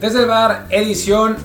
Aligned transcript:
Desde 0.00 0.20
el 0.20 0.26
bar, 0.26 0.68
edición 0.70 1.36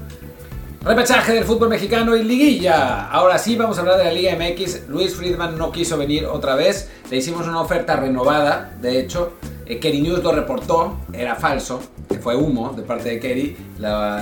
repechaje 0.81 1.33
del 1.33 1.43
fútbol 1.43 1.69
mexicano 1.69 2.15
y 2.15 2.23
liguilla. 2.23 3.07
Ahora 3.07 3.39
sí 3.39 3.55
vamos 3.55 3.77
a 3.77 3.81
hablar 3.81 3.97
de 3.97 4.03
la 4.03 4.11
Liga 4.11 4.35
MX. 4.35 4.89
Luis 4.89 5.15
Friedman 5.15 5.57
no 5.57 5.71
quiso 5.71 5.97
venir 5.97 6.25
otra 6.27 6.53
vez. 6.53 6.91
Le 7.09 7.17
hicimos 7.17 7.47
una 7.47 7.61
oferta 7.61 7.95
renovada, 7.95 8.71
de 8.79 8.99
hecho. 8.99 9.33
Eh, 9.65 9.79
Kerry 9.79 10.01
News 10.01 10.21
lo 10.21 10.33
reportó, 10.33 10.99
era 11.13 11.35
falso, 11.35 11.81
fue 12.21 12.35
humo 12.35 12.73
de 12.73 12.83
parte 12.83 13.09
de 13.09 13.19
Kerry, 13.19 13.57
la, 13.79 14.21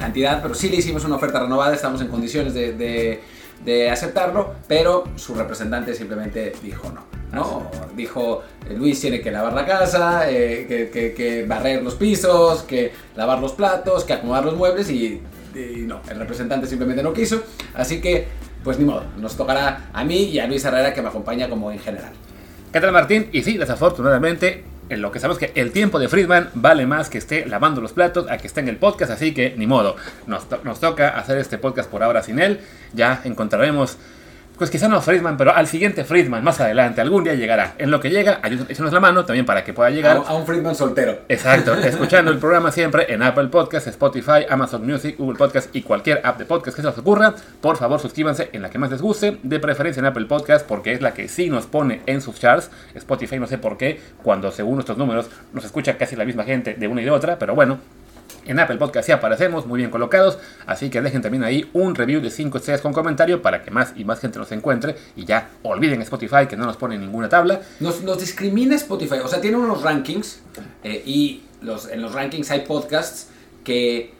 cantidad, 0.00 0.40
pero 0.40 0.54
sí 0.54 0.70
le 0.70 0.76
hicimos 0.76 1.04
una 1.04 1.16
oferta 1.16 1.40
renovada, 1.40 1.74
estamos 1.74 2.00
en 2.00 2.06
condiciones 2.06 2.54
de 2.54 3.90
aceptarlo, 3.90 4.54
pero 4.68 5.04
su 5.16 5.34
representante 5.34 5.92
simplemente 5.92 6.52
dijo 6.62 6.88
no. 6.94 7.15
¿No? 7.32 7.70
Dijo, 7.96 8.42
eh, 8.68 8.74
Luis 8.74 9.00
tiene 9.00 9.20
que 9.20 9.30
lavar 9.30 9.52
la 9.52 9.66
casa, 9.66 10.30
eh, 10.30 10.66
que, 10.68 10.90
que- 10.90 11.12
que 11.14 11.44
barrer 11.46 11.82
los 11.82 11.94
pisos, 11.94 12.62
que 12.62 12.92
lavar 13.14 13.38
los 13.40 13.52
platos, 13.52 14.04
que 14.04 14.12
acomodar 14.14 14.44
los 14.44 14.56
muebles 14.56 14.90
y, 14.90 15.20
y 15.54 15.84
no, 15.86 16.00
el 16.10 16.18
representante 16.18 16.66
simplemente 16.66 17.02
no 17.02 17.12
quiso, 17.12 17.42
así 17.74 18.00
que 18.00 18.28
pues 18.64 18.78
ni 18.78 18.84
modo, 18.84 19.04
nos 19.18 19.36
tocará 19.36 19.90
a 19.92 20.02
mí 20.04 20.24
y 20.24 20.38
a 20.40 20.46
Luis 20.46 20.64
Herrera 20.64 20.92
que 20.92 21.00
me 21.00 21.08
acompaña 21.08 21.48
como 21.48 21.70
en 21.70 21.78
general. 21.78 22.10
¿Qué 22.72 22.80
tal 22.80 22.90
Martín? 22.92 23.28
Y 23.32 23.42
sí, 23.44 23.56
desafortunadamente, 23.56 24.64
en 24.88 25.00
lo 25.02 25.10
que 25.12 25.20
sabemos 25.20 25.38
que 25.38 25.52
el 25.54 25.70
tiempo 25.72 25.98
de 26.00 26.08
Friedman 26.08 26.50
vale 26.54 26.84
más 26.84 27.08
que 27.08 27.18
esté 27.18 27.46
lavando 27.46 27.80
los 27.80 27.92
platos 27.92 28.26
a 28.28 28.38
que 28.38 28.48
esté 28.48 28.60
en 28.60 28.68
el 28.68 28.76
podcast, 28.76 29.12
así 29.12 29.32
que 29.32 29.54
ni 29.56 29.66
modo. 29.68 29.94
Nos, 30.26 30.48
to- 30.48 30.60
nos 30.64 30.80
toca 30.80 31.10
hacer 31.10 31.38
este 31.38 31.58
podcast 31.58 31.88
por 31.88 32.02
ahora 32.02 32.22
sin 32.24 32.38
él. 32.40 32.60
Ya 32.92 33.20
encontraremos, 33.24 33.98
pues 34.58 34.70
quizá 34.70 34.88
no 34.88 35.00
Friedman, 35.02 35.36
pero 35.36 35.54
al 35.54 35.66
siguiente 35.66 36.04
Friedman 36.04 36.42
más 36.42 36.60
adelante. 36.60 37.00
Algún 37.00 37.24
día 37.24 37.34
llegará. 37.34 37.74
En 37.78 37.90
lo 37.90 38.00
que 38.00 38.10
llega, 38.10 38.40
ayúdanos 38.42 38.92
la 38.92 39.00
mano 39.00 39.24
también 39.24 39.44
para 39.44 39.64
que 39.64 39.74
pueda 39.74 39.90
llegar. 39.90 40.22
A, 40.26 40.34
un 40.34 40.46
Friedman 40.46 40.74
soltero. 40.74 41.20
Exacto, 41.28 41.74
escuchando 41.84 42.30
el 42.30 42.38
programa 42.38 42.72
siempre 42.72 43.12
en 43.12 43.22
Apple 43.22 43.48
Podcast, 43.48 43.86
Spotify, 43.88 44.46
Amazon 44.48 44.86
Music, 44.86 45.16
Google 45.18 45.36
Podcast 45.36 45.74
y 45.74 45.82
cualquier 45.82 46.20
app 46.24 46.38
de 46.38 46.44
podcast 46.44 46.76
que 46.76 46.82
se 46.82 46.88
os 46.88 46.98
ocurra. 46.98 47.34
Por 47.60 47.76
favor, 47.76 48.00
suscríbanse 48.00 48.48
en 48.52 48.62
la 48.62 48.70
que 48.70 48.78
más 48.78 48.90
les 48.90 49.02
guste, 49.02 49.38
de 49.42 49.60
preferencia 49.60 50.00
en 50.00 50.06
Apple 50.06 50.26
Podcast, 50.26 50.66
porque 50.66 50.92
es 50.92 51.00
la 51.00 51.12
que 51.12 51.28
sí 51.28 51.50
nos 51.50 51.66
pone 51.66 52.00
en 52.06 52.22
sus 52.22 52.38
charts. 52.38 52.70
Spotify 52.94 53.38
no 53.38 53.46
sé 53.46 53.58
por 53.58 53.76
qué, 53.76 54.00
cuando 54.22 54.50
según 54.52 54.76
nuestros 54.76 54.96
números 54.96 55.28
nos 55.52 55.64
escucha 55.64 55.98
casi 55.98 56.16
la 56.16 56.24
misma 56.24 56.44
gente 56.44 56.74
de 56.74 56.88
una 56.88 57.02
y 57.02 57.04
de 57.04 57.10
otra, 57.10 57.38
pero 57.38 57.54
bueno. 57.54 57.78
En 58.46 58.58
Apple 58.60 58.76
Podcast 58.76 59.06
sí 59.06 59.12
aparecemos, 59.12 59.66
muy 59.66 59.78
bien 59.78 59.90
colocados, 59.90 60.38
así 60.66 60.88
que 60.88 61.00
dejen 61.00 61.22
también 61.22 61.44
ahí 61.44 61.68
un 61.72 61.94
review 61.94 62.20
de 62.20 62.30
5 62.30 62.58
estrellas 62.58 62.80
con 62.80 62.92
comentario 62.92 63.42
para 63.42 63.62
que 63.62 63.70
más 63.70 63.92
y 63.96 64.04
más 64.04 64.20
gente 64.20 64.38
nos 64.38 64.52
encuentre. 64.52 64.96
Y 65.16 65.24
ya 65.24 65.50
olviden 65.62 66.00
Spotify 66.02 66.46
que 66.48 66.56
no 66.56 66.64
nos 66.64 66.76
pone 66.76 66.96
ninguna 66.96 67.28
tabla. 67.28 67.60
Nos, 67.80 68.02
nos 68.02 68.18
discrimina 68.18 68.76
Spotify, 68.76 69.16
o 69.24 69.28
sea, 69.28 69.40
tiene 69.40 69.56
unos 69.56 69.82
rankings 69.82 70.40
eh, 70.84 71.02
y 71.04 71.42
los, 71.60 71.90
en 71.90 72.02
los 72.02 72.12
rankings 72.12 72.50
hay 72.50 72.60
podcasts 72.60 73.28
que, 73.64 74.12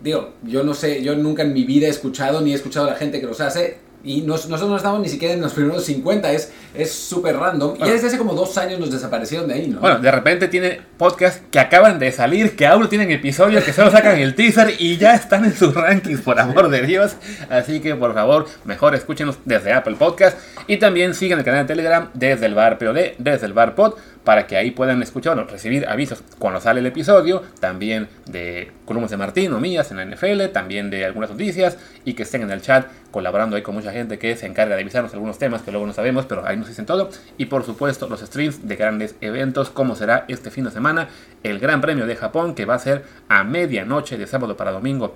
digo, 0.00 0.34
yo 0.42 0.62
no 0.62 0.74
sé, 0.74 1.02
yo 1.02 1.16
nunca 1.16 1.42
en 1.42 1.52
mi 1.52 1.64
vida 1.64 1.86
he 1.86 1.90
escuchado 1.90 2.40
ni 2.40 2.52
he 2.52 2.54
escuchado 2.54 2.86
a 2.86 2.90
la 2.90 2.96
gente 2.96 3.20
que 3.20 3.26
los 3.26 3.40
hace 3.40 3.83
y 4.04 4.20
nos- 4.22 4.48
nosotros 4.48 4.70
no 4.70 4.76
estamos 4.76 5.00
ni 5.00 5.08
siquiera 5.08 5.34
en 5.34 5.40
los 5.40 5.52
primeros 5.52 5.84
50, 5.84 6.30
es 6.32 6.52
es 6.74 6.92
súper 6.92 7.36
random 7.36 7.76
y 7.76 7.78
ya 7.80 7.92
desde 7.92 8.08
hace 8.08 8.18
como 8.18 8.34
dos 8.34 8.58
años 8.58 8.80
nos 8.80 8.90
desaparecieron 8.90 9.46
de 9.46 9.54
ahí, 9.54 9.68
¿no? 9.68 9.78
Bueno, 9.80 10.00
de 10.00 10.10
repente 10.10 10.48
tiene 10.48 10.80
podcasts 10.98 11.40
que 11.50 11.60
acaban 11.60 11.98
de 12.00 12.10
salir, 12.10 12.56
que 12.56 12.66
aún 12.66 12.82
no 12.82 12.88
tienen 12.88 13.10
episodios, 13.12 13.62
que 13.62 13.72
solo 13.72 13.90
sacan 13.92 14.18
el 14.18 14.34
teaser 14.34 14.74
y 14.80 14.96
ya 14.96 15.14
están 15.14 15.44
en 15.44 15.54
sus 15.54 15.72
rankings, 15.72 16.20
por 16.22 16.38
amor 16.40 16.68
de 16.70 16.82
Dios. 16.82 17.12
Así 17.48 17.80
que 17.80 17.94
por 17.94 18.12
favor, 18.12 18.46
mejor 18.64 18.94
escúchenos 18.96 19.38
desde 19.44 19.72
Apple 19.72 19.94
Podcast 19.96 20.36
y 20.66 20.78
también 20.78 21.14
sigan 21.14 21.38
el 21.38 21.44
canal 21.44 21.64
de 21.64 21.68
Telegram 21.74 22.10
desde 22.12 22.46
el 22.46 22.54
bar 22.54 22.76
POD, 22.78 23.12
desde 23.18 23.46
el 23.46 23.52
bar 23.52 23.74
Pod, 23.76 23.94
para 24.24 24.46
que 24.46 24.56
ahí 24.56 24.70
puedan 24.70 25.02
escuchar 25.02 25.38
o 25.38 25.44
recibir 25.44 25.86
avisos 25.86 26.22
cuando 26.38 26.60
sale 26.60 26.80
el 26.80 26.86
episodio, 26.86 27.42
también 27.60 28.08
de 28.26 28.72
columnas 28.84 29.10
de 29.10 29.16
Martín 29.16 29.52
o 29.52 29.60
mías 29.60 29.90
en 29.90 29.98
la 29.98 30.04
NFL, 30.04 30.46
también 30.52 30.90
de 30.90 31.04
algunas 31.04 31.30
noticias 31.30 31.78
y 32.04 32.14
que 32.14 32.22
estén 32.24 32.42
en 32.42 32.50
el 32.50 32.62
chat 32.62 32.86
colaborando 33.10 33.56
ahí 33.56 33.62
con 33.62 33.74
mucha 33.74 33.92
gente 33.92 34.18
que 34.18 34.34
se 34.36 34.46
encarga 34.46 34.74
de 34.74 34.82
avisarnos 34.82 35.12
algunos 35.12 35.38
temas 35.38 35.62
que 35.62 35.70
luego 35.70 35.86
no 35.86 35.92
sabemos, 35.92 36.26
pero 36.26 36.46
ahí 36.46 36.56
nos 36.56 36.68
dicen 36.68 36.86
todo. 36.86 37.10
Y 37.38 37.46
por 37.46 37.64
supuesto 37.64 38.08
los 38.08 38.20
streams 38.20 38.66
de 38.66 38.76
grandes 38.76 39.14
eventos 39.20 39.70
como 39.70 39.94
será 39.94 40.24
este 40.28 40.50
fin 40.50 40.64
de 40.64 40.70
semana 40.70 41.08
el 41.42 41.58
Gran 41.58 41.80
Premio 41.80 42.06
de 42.06 42.16
Japón 42.16 42.54
que 42.54 42.64
va 42.64 42.74
a 42.74 42.78
ser 42.78 43.04
a 43.28 43.44
medianoche 43.44 44.16
de 44.16 44.26
sábado 44.26 44.56
para 44.56 44.72
domingo. 44.72 45.14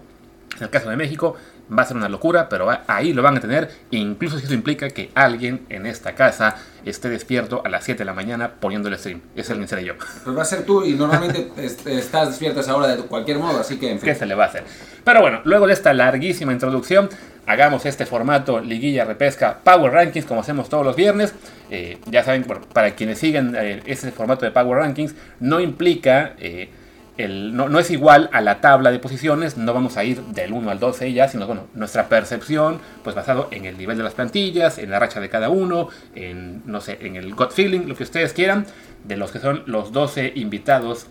En 0.58 0.64
el 0.64 0.70
caso 0.70 0.90
de 0.90 0.96
México 0.96 1.36
va 1.76 1.82
a 1.82 1.86
ser 1.86 1.96
una 1.96 2.08
locura, 2.08 2.48
pero 2.48 2.68
ahí 2.86 3.12
lo 3.12 3.22
van 3.22 3.36
a 3.36 3.40
tener, 3.40 3.70
incluso 3.90 4.38
si 4.38 4.44
eso 4.46 4.54
implica 4.54 4.88
que 4.90 5.10
alguien 5.14 5.66
en 5.68 5.86
esta 5.86 6.14
casa 6.14 6.56
esté 6.84 7.08
despierto 7.10 7.62
a 7.64 7.68
las 7.68 7.84
7 7.84 7.98
de 7.98 8.04
la 8.04 8.14
mañana 8.14 8.52
poniendo 8.60 8.88
el 8.88 8.96
stream. 8.98 9.20
Ese 9.36 9.52
alguien 9.52 9.68
seré 9.68 9.84
yo. 9.84 9.94
Pues 10.24 10.36
va 10.36 10.42
a 10.42 10.44
ser 10.44 10.64
tú 10.64 10.84
y 10.84 10.94
normalmente 10.94 11.50
est- 11.64 11.86
estás 11.86 12.28
despierto 12.28 12.60
a 12.60 12.62
esa 12.62 12.74
hora 12.76 12.88
de 12.96 13.02
cualquier 13.02 13.38
modo, 13.38 13.60
así 13.60 13.78
que 13.78 13.90
en 13.90 13.98
fin. 14.00 14.08
¿Qué 14.08 14.14
se 14.14 14.26
le 14.26 14.34
va 14.34 14.44
a 14.44 14.48
hacer? 14.48 14.64
Pero 15.04 15.20
bueno, 15.20 15.40
luego 15.44 15.66
de 15.66 15.72
esta 15.74 15.92
larguísima 15.92 16.52
introducción, 16.52 17.08
hagamos 17.46 17.86
este 17.86 18.04
formato 18.06 18.60
liguilla 18.60 19.04
repesca 19.04 19.58
Power 19.62 19.92
Rankings 19.92 20.26
como 20.26 20.40
hacemos 20.40 20.68
todos 20.68 20.84
los 20.84 20.96
viernes. 20.96 21.34
Eh, 21.70 21.98
ya 22.06 22.24
saben, 22.24 22.44
bueno, 22.46 22.62
para 22.72 22.92
quienes 22.94 23.18
siguen 23.18 23.54
eh, 23.58 23.82
ese 23.86 24.10
formato 24.10 24.44
de 24.46 24.50
Power 24.52 24.78
Rankings, 24.78 25.14
no 25.40 25.60
implica, 25.60 26.34
eh, 26.38 26.70
el, 27.18 27.54
no, 27.54 27.68
no 27.68 27.78
es 27.78 27.90
igual 27.90 28.30
a 28.32 28.40
la 28.40 28.60
tabla 28.60 28.90
de 28.90 28.98
posiciones, 28.98 29.56
no 29.56 29.74
vamos 29.74 29.96
a 29.96 30.04
ir 30.04 30.22
del 30.22 30.52
1 30.52 30.70
al 30.70 30.78
12 30.78 31.12
ya, 31.12 31.28
sino 31.28 31.46
bueno, 31.46 31.66
nuestra 31.74 32.08
percepción, 32.08 32.80
pues 33.04 33.14
basado 33.14 33.48
en 33.50 33.64
el 33.64 33.76
nivel 33.76 33.98
de 33.98 34.04
las 34.04 34.14
plantillas, 34.14 34.78
en 34.78 34.90
la 34.90 34.98
racha 34.98 35.20
de 35.20 35.28
cada 35.28 35.50
uno, 35.50 35.88
en, 36.14 36.62
no 36.64 36.80
sé, 36.80 36.98
en 37.02 37.16
el 37.16 37.34
gut 37.34 37.50
feeling, 37.50 37.80
lo 37.86 37.96
que 37.96 38.04
ustedes 38.04 38.32
quieran, 38.32 38.66
de 39.04 39.16
los 39.16 39.30
que 39.32 39.40
son 39.40 39.64
los 39.66 39.92
12 39.92 40.32
invitados 40.36 41.06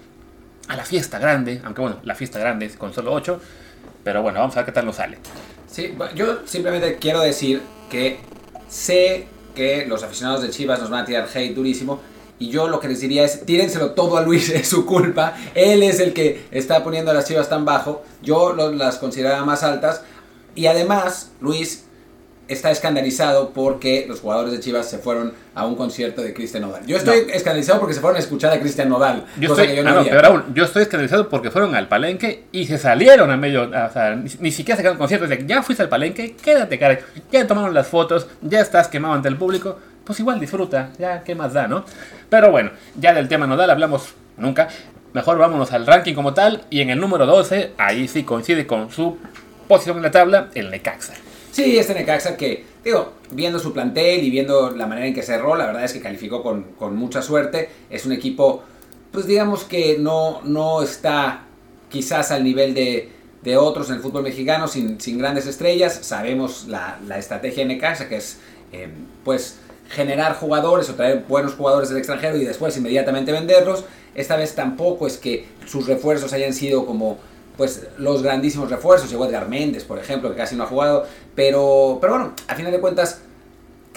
a 0.67 0.75
la 0.75 0.85
fiesta 0.85 1.19
grande, 1.19 1.61
aunque 1.63 1.81
bueno, 1.81 1.99
la 2.03 2.15
fiesta 2.15 2.39
grande 2.39 2.65
es 2.65 2.77
con 2.77 2.93
solo 2.93 3.13
8, 3.13 3.39
pero 4.03 4.21
bueno, 4.21 4.39
vamos 4.39 4.55
a 4.55 4.59
ver 4.59 4.65
qué 4.65 4.71
tal 4.71 4.85
nos 4.85 4.95
sale. 4.95 5.17
Sí, 5.69 5.93
yo 6.15 6.39
simplemente 6.45 6.95
quiero 6.95 7.21
decir 7.21 7.61
que 7.89 8.19
sé 8.69 9.27
que 9.55 9.85
los 9.87 10.03
aficionados 10.03 10.41
de 10.41 10.49
Chivas 10.49 10.79
nos 10.79 10.89
van 10.89 11.01
a 11.01 11.05
tirar 11.05 11.27
hate 11.33 11.53
durísimo. 11.53 11.99
Y 12.39 12.49
yo 12.49 12.67
lo 12.67 12.79
que 12.79 12.87
les 12.87 12.99
diría 13.01 13.23
es, 13.23 13.45
tírenselo 13.45 13.91
todo 13.91 14.17
a 14.17 14.21
Luis, 14.21 14.49
es 14.53 14.67
su 14.67 14.85
culpa. 14.85 15.33
Él 15.55 15.83
es 15.83 15.99
el 15.99 16.13
que 16.13 16.45
está 16.51 16.83
poniendo 16.83 17.11
a 17.11 17.13
las 17.13 17.25
Chivas 17.25 17.49
tan 17.49 17.65
bajo. 17.65 18.03
Yo 18.21 18.53
lo- 18.53 18.71
las 18.71 18.97
consideraba 18.97 19.43
más 19.45 19.63
altas. 19.63 20.03
Y 20.55 20.67
además, 20.67 21.31
Luis 21.41 21.83
está 22.47 22.71
escandalizado 22.71 23.49
porque 23.49 24.05
los 24.07 24.21
jugadores 24.21 24.53
de 24.53 24.59
Chivas 24.61 24.89
se 24.89 24.99
fueron 24.99 25.33
a 25.53 25.65
un 25.65 25.75
concierto 25.75 26.21
de 26.21 26.33
Cristian 26.33 26.63
Nodal. 26.63 26.85
Yo 26.85 26.95
estoy 26.97 27.27
escandalizado 27.33 27.79
porque 27.79 27.93
se 27.93 27.99
fueron 27.99 28.15
a 28.15 28.19
escuchar 28.19 28.53
a 28.53 28.59
Cristian 28.59 28.87
Nodal. 28.87 29.25
Yo 29.39 29.49
cosa 29.49 29.63
estoy, 29.63 29.75
que 29.75 29.83
yo 29.83 29.83
no 29.83 29.89
ah, 29.99 30.03
no, 30.03 30.09
peor 30.09 30.25
aún, 30.25 30.43
yo 30.53 30.63
estoy 30.63 30.83
escandalizado 30.83 31.27
porque 31.27 31.51
fueron 31.51 31.75
al 31.75 31.87
palenque 31.89 32.45
y 32.53 32.65
se 32.65 32.77
salieron 32.77 33.31
a 33.31 33.37
medio, 33.37 33.63
o 33.63 33.91
sea, 33.91 34.15
ni, 34.15 34.29
ni 34.39 34.51
siquiera 34.51 34.77
se 34.77 34.81
quedaron 34.83 34.97
conciertos. 34.97 35.29
Ya 35.45 35.61
fuiste 35.61 35.83
al 35.83 35.89
palenque, 35.89 36.35
quédate, 36.41 36.79
cara. 36.79 36.99
Ya 37.31 37.45
tomaron 37.45 37.73
las 37.73 37.87
fotos, 37.87 38.27
ya 38.41 38.61
estás 38.61 38.87
quemado 38.87 39.13
ante 39.15 39.27
el 39.27 39.35
público. 39.35 39.77
Pues 40.07 40.21
igual 40.21 40.39
disfruta, 40.39 40.93
ya 40.97 41.21
qué 41.25 41.35
más 41.35 41.51
da, 41.51 41.67
¿no? 41.67 41.83
Pero 42.29 42.49
bueno, 42.49 42.71
ya 42.97 43.13
del 43.13 43.27
tema 43.27 43.45
nodal 43.45 43.69
hablamos 43.69 44.13
nunca. 44.37 44.69
Mejor 45.11 45.37
vámonos 45.37 45.73
al 45.73 45.85
ranking 45.85 46.13
como 46.13 46.33
tal. 46.33 46.63
Y 46.69 46.79
en 46.79 46.89
el 46.89 46.99
número 47.01 47.25
12, 47.25 47.73
ahí 47.77 48.07
sí 48.07 48.23
coincide 48.23 48.65
con 48.65 48.89
su 48.89 49.17
posición 49.67 49.97
en 49.97 50.03
la 50.03 50.11
tabla, 50.11 50.49
el 50.55 50.71
Necaxa. 50.71 51.13
Sí, 51.51 51.77
este 51.77 51.93
Necaxa 51.93 52.37
que, 52.37 52.63
digo, 52.85 53.15
viendo 53.31 53.59
su 53.59 53.73
plantel 53.73 54.23
y 54.23 54.29
viendo 54.29 54.71
la 54.71 54.87
manera 54.87 55.07
en 55.07 55.13
que 55.13 55.23
cerró, 55.23 55.57
la 55.57 55.65
verdad 55.65 55.83
es 55.83 55.91
que 55.91 55.99
calificó 55.99 56.41
con, 56.41 56.63
con 56.79 56.95
mucha 56.95 57.21
suerte. 57.21 57.69
Es 57.89 58.05
un 58.05 58.13
equipo, 58.13 58.63
pues 59.11 59.27
digamos 59.27 59.65
que 59.65 59.97
no, 59.99 60.39
no 60.45 60.83
está 60.83 61.41
quizás 61.89 62.31
al 62.31 62.45
nivel 62.45 62.73
de, 62.73 63.11
de 63.41 63.57
otros 63.57 63.89
en 63.89 63.97
el 63.97 64.01
fútbol 64.01 64.23
mexicano, 64.23 64.69
sin, 64.69 65.01
sin 65.01 65.17
grandes 65.17 65.47
estrellas. 65.47 65.99
Sabemos 66.01 66.65
la, 66.69 66.97
la 67.05 67.17
estrategia 67.17 67.63
de 67.63 67.73
Necaxa, 67.73 68.07
que 68.07 68.15
es, 68.15 68.39
eh, 68.71 68.87
pues, 69.25 69.59
generar 69.89 70.35
jugadores 70.35 70.89
o 70.89 70.95
traer 70.95 71.25
buenos 71.27 71.53
jugadores 71.53 71.89
del 71.89 71.97
extranjero 71.97 72.37
y 72.37 72.45
después 72.45 72.75
inmediatamente 72.77 73.31
venderlos. 73.31 73.85
Esta 74.15 74.35
vez 74.35 74.55
tampoco 74.55 75.07
es 75.07 75.17
que 75.17 75.47
sus 75.65 75.87
refuerzos 75.87 76.33
hayan 76.33 76.53
sido 76.53 76.85
como 76.85 77.17
pues 77.57 77.87
los 77.97 78.21
grandísimos 78.21 78.69
refuerzos, 78.69 79.09
llegó 79.09 79.25
Edgar 79.25 79.49
Méndez, 79.49 79.83
por 79.83 79.97
ejemplo, 79.97 80.29
que 80.29 80.35
casi 80.35 80.55
no 80.55 80.63
ha 80.63 80.67
jugado, 80.67 81.07
pero, 81.33 81.97
pero 81.99 82.13
bueno, 82.13 82.33
a 82.47 82.55
final 82.55 82.71
de 82.71 82.79
cuentas 82.79 83.21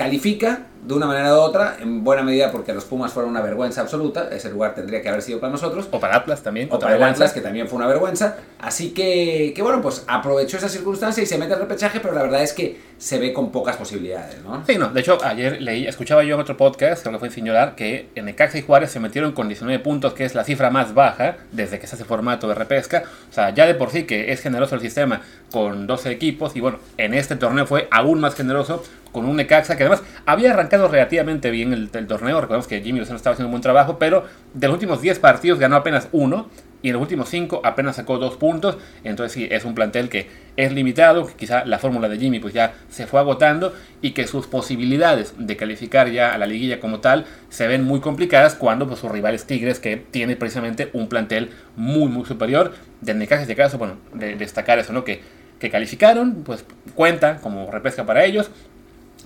califica 0.00 0.60
de 0.82 0.94
una 0.94 1.06
manera 1.06 1.34
u 1.34 1.40
otra, 1.40 1.76
en 1.78 2.02
buena 2.02 2.22
medida 2.22 2.50
porque 2.50 2.72
los 2.72 2.86
Pumas 2.86 3.12
fueron 3.12 3.32
una 3.32 3.42
vergüenza 3.42 3.82
absoluta, 3.82 4.30
ese 4.32 4.50
lugar 4.50 4.74
tendría 4.74 5.02
que 5.02 5.10
haber 5.10 5.20
sido 5.20 5.38
para 5.38 5.52
nosotros, 5.52 5.86
O 5.90 6.00
para 6.00 6.16
Atlas 6.16 6.42
también. 6.42 6.68
o 6.72 6.78
para 6.78 6.96
el. 6.96 7.02
Atlas, 7.02 7.34
que 7.34 7.42
también 7.42 7.68
fue 7.68 7.76
una 7.76 7.86
vergüenza, 7.86 8.36
así 8.58 8.92
que, 8.92 9.52
que 9.54 9.60
bueno, 9.60 9.82
pues 9.82 10.04
aprovechó 10.06 10.56
esa 10.56 10.70
circunstancia 10.70 11.22
y 11.22 11.26
se 11.26 11.36
mete 11.36 11.52
al 11.52 11.60
repechaje, 11.60 12.00
pero 12.00 12.14
la 12.14 12.22
verdad 12.22 12.42
es 12.42 12.54
que 12.54 12.80
se 12.96 13.18
ve 13.18 13.34
con 13.34 13.52
pocas 13.52 13.76
posibilidades, 13.76 14.42
¿no? 14.42 14.64
Sí, 14.66 14.78
no, 14.78 14.88
de 14.88 15.00
hecho 15.00 15.18
ayer 15.22 15.60
leí, 15.60 15.86
escuchaba 15.86 16.24
yo 16.24 16.34
en 16.34 16.40
otro 16.40 16.56
podcast, 16.56 17.02
creo 17.02 17.12
que 17.12 17.18
fue 17.18 17.28
en 17.28 17.34
Señorar, 17.34 17.74
que 17.74 18.08
en 18.14 18.24
Necaxa 18.24 18.56
y 18.56 18.62
Juárez 18.62 18.90
se 18.90 19.00
metieron 19.00 19.32
con 19.32 19.48
19 19.48 19.82
puntos, 19.82 20.14
que 20.14 20.24
es 20.24 20.34
la 20.34 20.44
cifra 20.44 20.70
más 20.70 20.94
baja 20.94 21.36
desde 21.52 21.78
que 21.78 21.86
se 21.86 21.96
hace 21.96 22.04
formato 22.04 22.48
de 22.48 22.54
repesca. 22.54 23.04
O 23.28 23.34
sea, 23.34 23.50
ya 23.50 23.66
de 23.66 23.74
por 23.74 23.90
sí 23.90 24.04
que 24.04 24.32
es 24.32 24.40
generoso 24.40 24.76
el 24.76 24.80
sistema 24.80 25.20
con 25.52 25.86
12 25.86 26.10
equipos, 26.10 26.56
y 26.56 26.60
bueno, 26.60 26.78
en 26.96 27.12
este 27.12 27.36
torneo 27.36 27.66
fue 27.66 27.86
aún 27.90 28.20
más 28.20 28.34
generoso 28.34 28.82
con 29.12 29.24
un 29.24 29.36
Necaxa 29.36 29.76
que 29.76 29.84
además 29.84 30.02
había 30.26 30.52
arrancado 30.52 30.88
relativamente 30.88 31.50
bien 31.50 31.72
el, 31.72 31.90
torneo. 31.90 32.40
Recordemos 32.40 32.66
que 32.66 32.80
Jimmy 32.80 33.00
Lozano 33.00 33.16
estaba 33.16 33.34
haciendo 33.34 33.48
un 33.48 33.52
buen 33.52 33.62
trabajo, 33.62 33.98
pero 33.98 34.24
de 34.54 34.66
los 34.66 34.74
últimos 34.74 35.00
10 35.00 35.18
partidos 35.18 35.58
ganó 35.58 35.76
apenas 35.76 36.08
uno. 36.12 36.48
y 36.82 36.88
en 36.88 36.94
los 36.94 37.02
últimos 37.02 37.28
cinco 37.28 37.60
apenas 37.62 37.96
sacó 37.96 38.18
dos 38.18 38.36
puntos. 38.36 38.78
Entonces 39.04 39.32
sí, 39.32 39.48
es 39.50 39.64
un 39.64 39.74
plantel 39.74 40.08
que 40.08 40.28
es 40.56 40.72
limitado, 40.72 41.26
que 41.26 41.34
quizá 41.34 41.64
la 41.66 41.78
fórmula 41.78 42.08
de 42.08 42.18
Jimmy 42.18 42.40
pues 42.40 42.54
ya 42.54 42.72
se 42.88 43.06
fue 43.06 43.20
agotando 43.20 43.74
y 44.00 44.12
que 44.12 44.26
sus 44.26 44.46
posibilidades 44.46 45.34
de 45.38 45.56
calificar 45.56 46.10
ya 46.10 46.32
a 46.32 46.38
la 46.38 46.46
liguilla 46.46 46.80
como 46.80 47.00
tal 47.00 47.26
se 47.50 47.66
ven 47.66 47.84
muy 47.84 48.00
complicadas 48.00 48.54
cuando 48.54 48.86
pues, 48.86 49.00
sus 49.00 49.10
rivales 49.10 49.44
Tigres 49.44 49.78
que 49.78 49.96
tiene 49.98 50.36
precisamente 50.36 50.88
un 50.94 51.08
plantel 51.08 51.50
muy 51.76 52.08
muy 52.08 52.24
superior. 52.24 52.72
De 53.02 53.14
Necaxa, 53.14 53.46
de 53.46 53.56
caso, 53.56 53.78
bueno, 53.78 53.96
de 54.14 54.36
destacar 54.36 54.78
eso, 54.78 54.92
¿no? 54.92 55.04
Que, 55.04 55.20
que 55.58 55.70
calificaron, 55.70 56.42
pues 56.44 56.64
cuenta 56.94 57.38
como 57.38 57.70
repesca 57.70 58.04
para 58.06 58.24
ellos. 58.24 58.50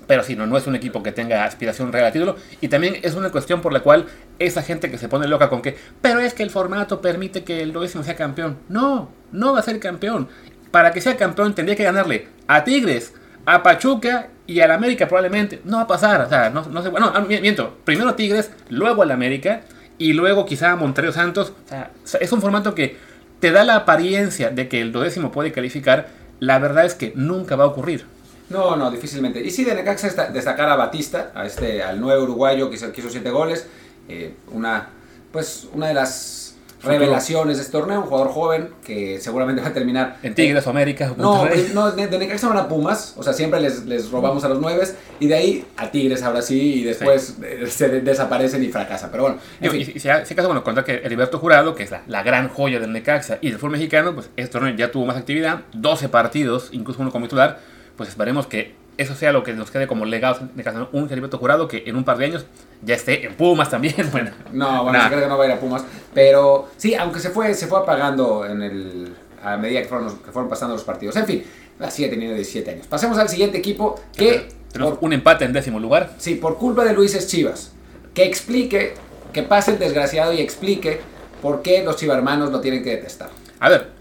Pero 0.07 0.23
sí, 0.23 0.37
no, 0.37 0.47
no 0.47 0.57
es 0.57 0.67
un 0.67 0.77
equipo 0.77 1.03
que 1.03 1.13
tenga 1.13 1.45
aspiración 1.45 1.93
real 1.93 2.07
a 2.07 2.13
título. 2.13 2.37
Y 2.61 2.69
también 2.69 2.99
es 3.03 3.15
una 3.15 3.31
cuestión 3.31 3.61
por 3.61 3.73
la 3.73 3.81
cual 3.81 4.07
esa 4.39 4.63
gente 4.63 4.91
que 4.91 4.99
se 4.99 5.09
pone 5.09 5.29
loca 5.29 5.49
con 5.49 5.63
que, 5.63 5.77
pero 6.01 6.21
es 6.21 6.35
que 6.35 6.43
el 6.43 6.51
formato 6.51 7.01
permite 7.01 7.45
que 7.45 7.63
el 7.63 7.73
duodécimo 7.73 8.05
sea 8.05 8.17
campeón. 8.17 8.59
No, 8.69 9.11
no 9.33 9.53
va 9.53 9.61
a 9.61 9.63
ser 9.63 9.79
campeón. 9.81 10.29
Para 10.71 10.93
que 10.93 11.01
sea 11.01 11.17
campeón 11.17 11.55
tendría 11.55 11.77
que 11.77 11.85
ganarle 11.85 12.29
a 12.47 12.65
Tigres, 12.65 13.15
a 13.47 13.63
Pachuca 13.63 14.29
y 14.47 14.61
al 14.61 14.71
América 14.71 15.07
probablemente. 15.07 15.61
No 15.65 15.77
va 15.77 15.85
a 15.85 15.87
pasar. 15.87 16.21
O 16.23 16.29
sea, 16.29 16.51
no, 16.51 16.67
no 16.67 16.83
sé. 16.83 16.89
Bueno, 16.89 17.13
ah, 17.15 17.21
miento. 17.21 17.79
Primero 17.85 18.15
Tigres, 18.15 18.51
luego 18.69 19.03
al 19.03 19.11
América 19.11 19.63
y 19.99 20.13
luego 20.13 20.47
quizá 20.47 20.73
a 20.73 20.77
Monterrey 20.77 21.13
Santos. 21.13 21.53
O 21.67 21.69
sea, 21.69 21.91
es 22.21 22.33
un 22.33 22.41
formato 22.41 22.75
que 22.75 22.97
te 23.41 23.53
da 23.53 23.65
la 23.65 23.77
apariencia 23.77 24.51
de 24.51 24.69
que 24.69 24.81
el 24.81 24.93
duodécimo 24.93 25.31
puede 25.31 25.53
calificar. 25.53 26.09
La 26.41 26.59
verdad 26.59 26.85
es 26.85 26.95
que 26.95 27.13
nunca 27.15 27.57
va 27.57 27.65
a 27.65 27.69
ocurrir. 27.69 28.07
No, 28.51 28.77
no, 28.77 28.91
difícilmente. 28.91 29.41
Y 29.41 29.51
sí, 29.51 29.65
de 29.65 29.75
Necaxa 29.75 30.29
destacar 30.29 30.69
a 30.69 30.77
Batista, 30.77 31.33
a 31.35 31.47
este, 31.47 31.83
al 31.83 32.01
nuevo 32.01 32.25
uruguayo 32.25 32.71
que 32.71 32.77
hizo 32.77 33.11
siete 33.11 33.31
goles. 33.31 33.67
Eh, 34.09 34.35
una, 34.53 34.91
pues, 35.33 35.67
una 35.73 35.89
de 35.89 35.95
las 35.95 36.45
revelaciones 36.85 37.57
de 37.57 37.63
este 37.63 37.73
torneo, 37.73 38.01
un 38.01 38.07
jugador 38.07 38.29
joven 38.29 38.71
que 38.85 39.19
seguramente 39.21 39.63
va 39.63 39.69
a 39.69 39.73
terminar. 39.73 40.19
En 40.23 40.35
Tigres 40.35 40.67
o 40.67 40.71
América. 40.71 41.15
No, 41.17 41.49
no, 41.73 41.93
de, 41.93 42.19
Necaxa 42.19 42.49
van 42.49 42.59
a 42.59 42.69
Pumas, 42.69 43.15
o 43.17 43.23
sea, 43.23 43.33
siempre 43.33 43.61
les, 43.61 43.87
les 43.87 44.11
robamos 44.11 44.45
a 44.45 44.49
los 44.49 44.61
nueve 44.61 44.87
y 45.21 45.27
de 45.27 45.35
ahí 45.35 45.67
a 45.77 45.91
Tigres 45.91 46.23
ahora 46.23 46.43
sí 46.43 46.81
y 46.81 46.85
después 46.85 47.37
eh, 47.43 47.67
se 47.69 47.89
desaparecen 48.01 48.63
y 48.63 48.69
fracasan. 48.69 49.11
Pero 49.11 49.23
bueno, 49.25 49.39
en 49.61 49.71
fin. 49.71 49.81
Y, 49.81 49.99
si, 49.99 50.09
acaso, 50.09 50.47
bueno, 50.49 50.63
contar 50.63 50.85
que 50.85 50.97
Heriberto 50.97 51.39
Jurado, 51.39 51.75
que 51.75 51.85
es 51.85 51.91
la, 51.91 52.03
la, 52.07 52.23
gran 52.23 52.49
joya 52.49 52.79
del 52.79 52.93
Necaxa 52.93 53.39
y 53.41 53.51
del 53.51 53.59
fútbol 53.59 53.73
mexicano, 53.73 54.15
pues 54.15 54.29
este 54.37 54.53
torneo 54.53 54.75
ya 54.77 54.91
tuvo 54.91 55.07
más 55.07 55.17
actividad, 55.17 55.61
12 55.73 56.09
partidos, 56.09 56.69
incluso 56.73 57.01
uno 57.01 57.11
como 57.11 57.27
titular 57.27 57.74
pues 57.97 58.09
esperemos 58.09 58.47
que 58.47 58.75
eso 58.97 59.15
sea 59.15 59.33
lo 59.33 59.43
que 59.43 59.53
nos 59.53 59.71
quede 59.71 59.87
como 59.87 60.05
legado 60.05 60.49
de 60.55 60.87
un 60.93 61.11
Heriberto 61.11 61.39
Jurado 61.39 61.67
que 61.67 61.83
en 61.87 61.97
un 61.97 62.05
par 62.05 62.17
de 62.19 62.27
años 62.27 62.47
ya 62.83 62.95
esté 62.95 63.27
en 63.27 63.35
Pumas 63.35 63.71
también. 63.71 63.95
Bueno, 64.13 64.31
no, 64.53 64.85
bueno, 64.85 65.01
creo 65.09 65.21
que 65.21 65.27
no 65.27 65.37
va 65.37 65.45
a 65.45 65.47
ir 65.49 65.53
a 65.53 65.61
Pumas. 65.61 65.85
Pero 66.13 66.69
sí, 66.77 66.95
aunque 66.95 67.19
se 67.21 67.31
fue, 67.31 67.55
se 67.55 67.67
fue 67.67 67.81
apagando 67.81 68.47
en 68.47 68.63
el, 68.63 69.15
a 69.43 69.57
medida 69.57 69.83
que 69.83 69.89
fueron, 69.89 70.19
que 70.19 70.31
fueron 70.31 70.49
pasando 70.49 70.75
los 70.75 70.85
partidos. 70.85 71.17
En 71.17 71.27
fin, 71.27 71.45
sigue 71.91 72.09
teniendo 72.09 72.35
17 72.37 72.71
años. 72.71 72.87
Pasemos 72.87 73.19
al 73.19 73.29
siguiente 73.29 73.59
equipo 73.59 74.01
que... 74.17 74.49
Tenemos 74.73 74.99
un 75.01 75.13
empate 75.13 75.45
en 75.45 75.53
décimo 75.53 75.79
lugar. 75.79 76.15
Sí, 76.19 76.35
por 76.35 76.59
culpa 76.59 76.85
de 76.85 76.93
Luis 76.93 77.15
es 77.15 77.29
Chivas. 77.29 77.73
Que 78.13 78.25
explique, 78.25 78.95
que 79.33 79.43
pase 79.43 79.73
el 79.73 79.79
desgraciado 79.79 80.33
y 80.33 80.41
explique 80.41 81.01
por 81.41 81.63
qué 81.63 81.85
los 81.85 81.97
chivarmanos 81.97 82.51
lo 82.51 82.61
tienen 82.61 82.83
que 82.83 82.91
detestar. 82.91 83.31
A 83.61 83.69
ver, 83.69 83.94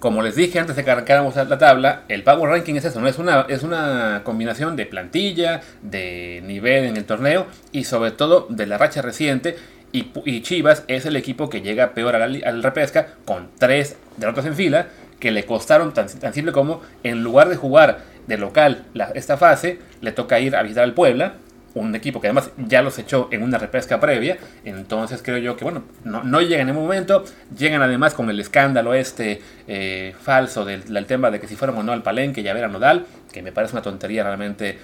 como 0.00 0.22
les 0.22 0.34
dije 0.34 0.58
antes 0.58 0.76
de 0.76 0.82
que 0.82 0.90
arrancáramos 0.90 1.36
la 1.36 1.58
tabla, 1.58 2.02
el 2.08 2.24
Power 2.24 2.50
Ranking 2.50 2.74
es 2.74 2.86
eso, 2.86 3.00
¿no? 3.00 3.06
Es 3.06 3.18
una, 3.18 3.42
es 3.48 3.62
una 3.62 4.22
combinación 4.24 4.74
de 4.74 4.86
plantilla, 4.86 5.60
de 5.82 6.42
nivel 6.44 6.84
en 6.84 6.96
el 6.96 7.04
torneo 7.04 7.46
y 7.70 7.84
sobre 7.84 8.10
todo 8.10 8.46
de 8.48 8.66
la 8.66 8.78
racha 8.78 9.02
reciente. 9.02 9.56
Y, 9.92 10.40
Chivas 10.42 10.84
es 10.88 11.04
el 11.04 11.16
equipo 11.16 11.50
que 11.50 11.60
llega 11.60 11.94
peor 11.94 12.16
al, 12.16 12.42
al 12.44 12.62
repesca 12.62 13.08
con 13.24 13.48
tres 13.58 13.96
derrotas 14.16 14.46
en 14.46 14.54
fila 14.54 14.86
que 15.18 15.32
le 15.32 15.44
costaron 15.44 15.92
tan, 15.92 16.08
tan 16.08 16.32
simple 16.32 16.52
como 16.52 16.80
en 17.02 17.22
lugar 17.22 17.48
de 17.50 17.56
jugar 17.56 17.98
de 18.26 18.38
local 18.38 18.84
esta 19.14 19.36
fase, 19.36 19.80
le 20.00 20.12
toca 20.12 20.40
ir 20.40 20.56
a 20.56 20.62
visitar 20.62 20.84
al 20.84 20.94
Puebla 20.94 21.34
un 21.74 21.94
equipo 21.94 22.20
que 22.20 22.26
además 22.26 22.50
ya 22.58 22.82
los 22.82 22.98
echó 22.98 23.28
en 23.30 23.42
una 23.42 23.58
repesca 23.58 24.00
previa, 24.00 24.38
entonces 24.64 25.22
creo 25.22 25.38
yo 25.38 25.56
que 25.56 25.64
bueno, 25.64 25.84
no, 26.04 26.24
no 26.24 26.40
llegan 26.40 26.68
en 26.68 26.74
el 26.74 26.74
momento, 26.74 27.24
llegan 27.56 27.82
además 27.82 28.14
con 28.14 28.28
el 28.28 28.40
escándalo 28.40 28.94
este 28.94 29.40
eh, 29.68 30.14
falso 30.20 30.64
del, 30.64 31.06
tema 31.06 31.30
de 31.30 31.40
que 31.40 31.46
si 31.46 31.56
fuéramos 31.56 31.84
no 31.84 31.92
al 31.92 32.02
palenque 32.02 32.42
ya 32.42 32.52
ver 32.52 32.64
a 32.64 32.68
Nodal, 32.68 33.06
que 33.32 33.42
me 33.42 33.52
parece 33.52 33.74
una 33.74 33.82
tontería 33.82 34.24
realmente, 34.24 34.78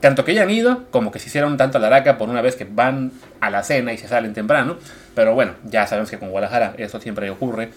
tanto 0.00 0.24
que 0.24 0.32
hayan 0.32 0.50
ido 0.50 0.84
como 0.90 1.12
que 1.12 1.18
se 1.18 1.28
hicieron 1.28 1.56
tanto 1.56 1.78
a 1.78 1.80
la 1.80 1.88
araca 1.88 2.16
por 2.16 2.28
una 2.28 2.40
vez 2.40 2.56
que 2.56 2.64
van 2.64 3.12
a 3.40 3.50
la 3.50 3.62
cena 3.62 3.92
y 3.92 3.98
se 3.98 4.08
salen 4.08 4.32
temprano, 4.32 4.76
pero 5.14 5.34
bueno, 5.34 5.52
ya 5.64 5.86
sabemos 5.86 6.10
que 6.10 6.18
con 6.18 6.30
Guadalajara 6.30 6.74
eso 6.78 7.00
siempre 7.00 7.28
ocurre, 7.30 7.70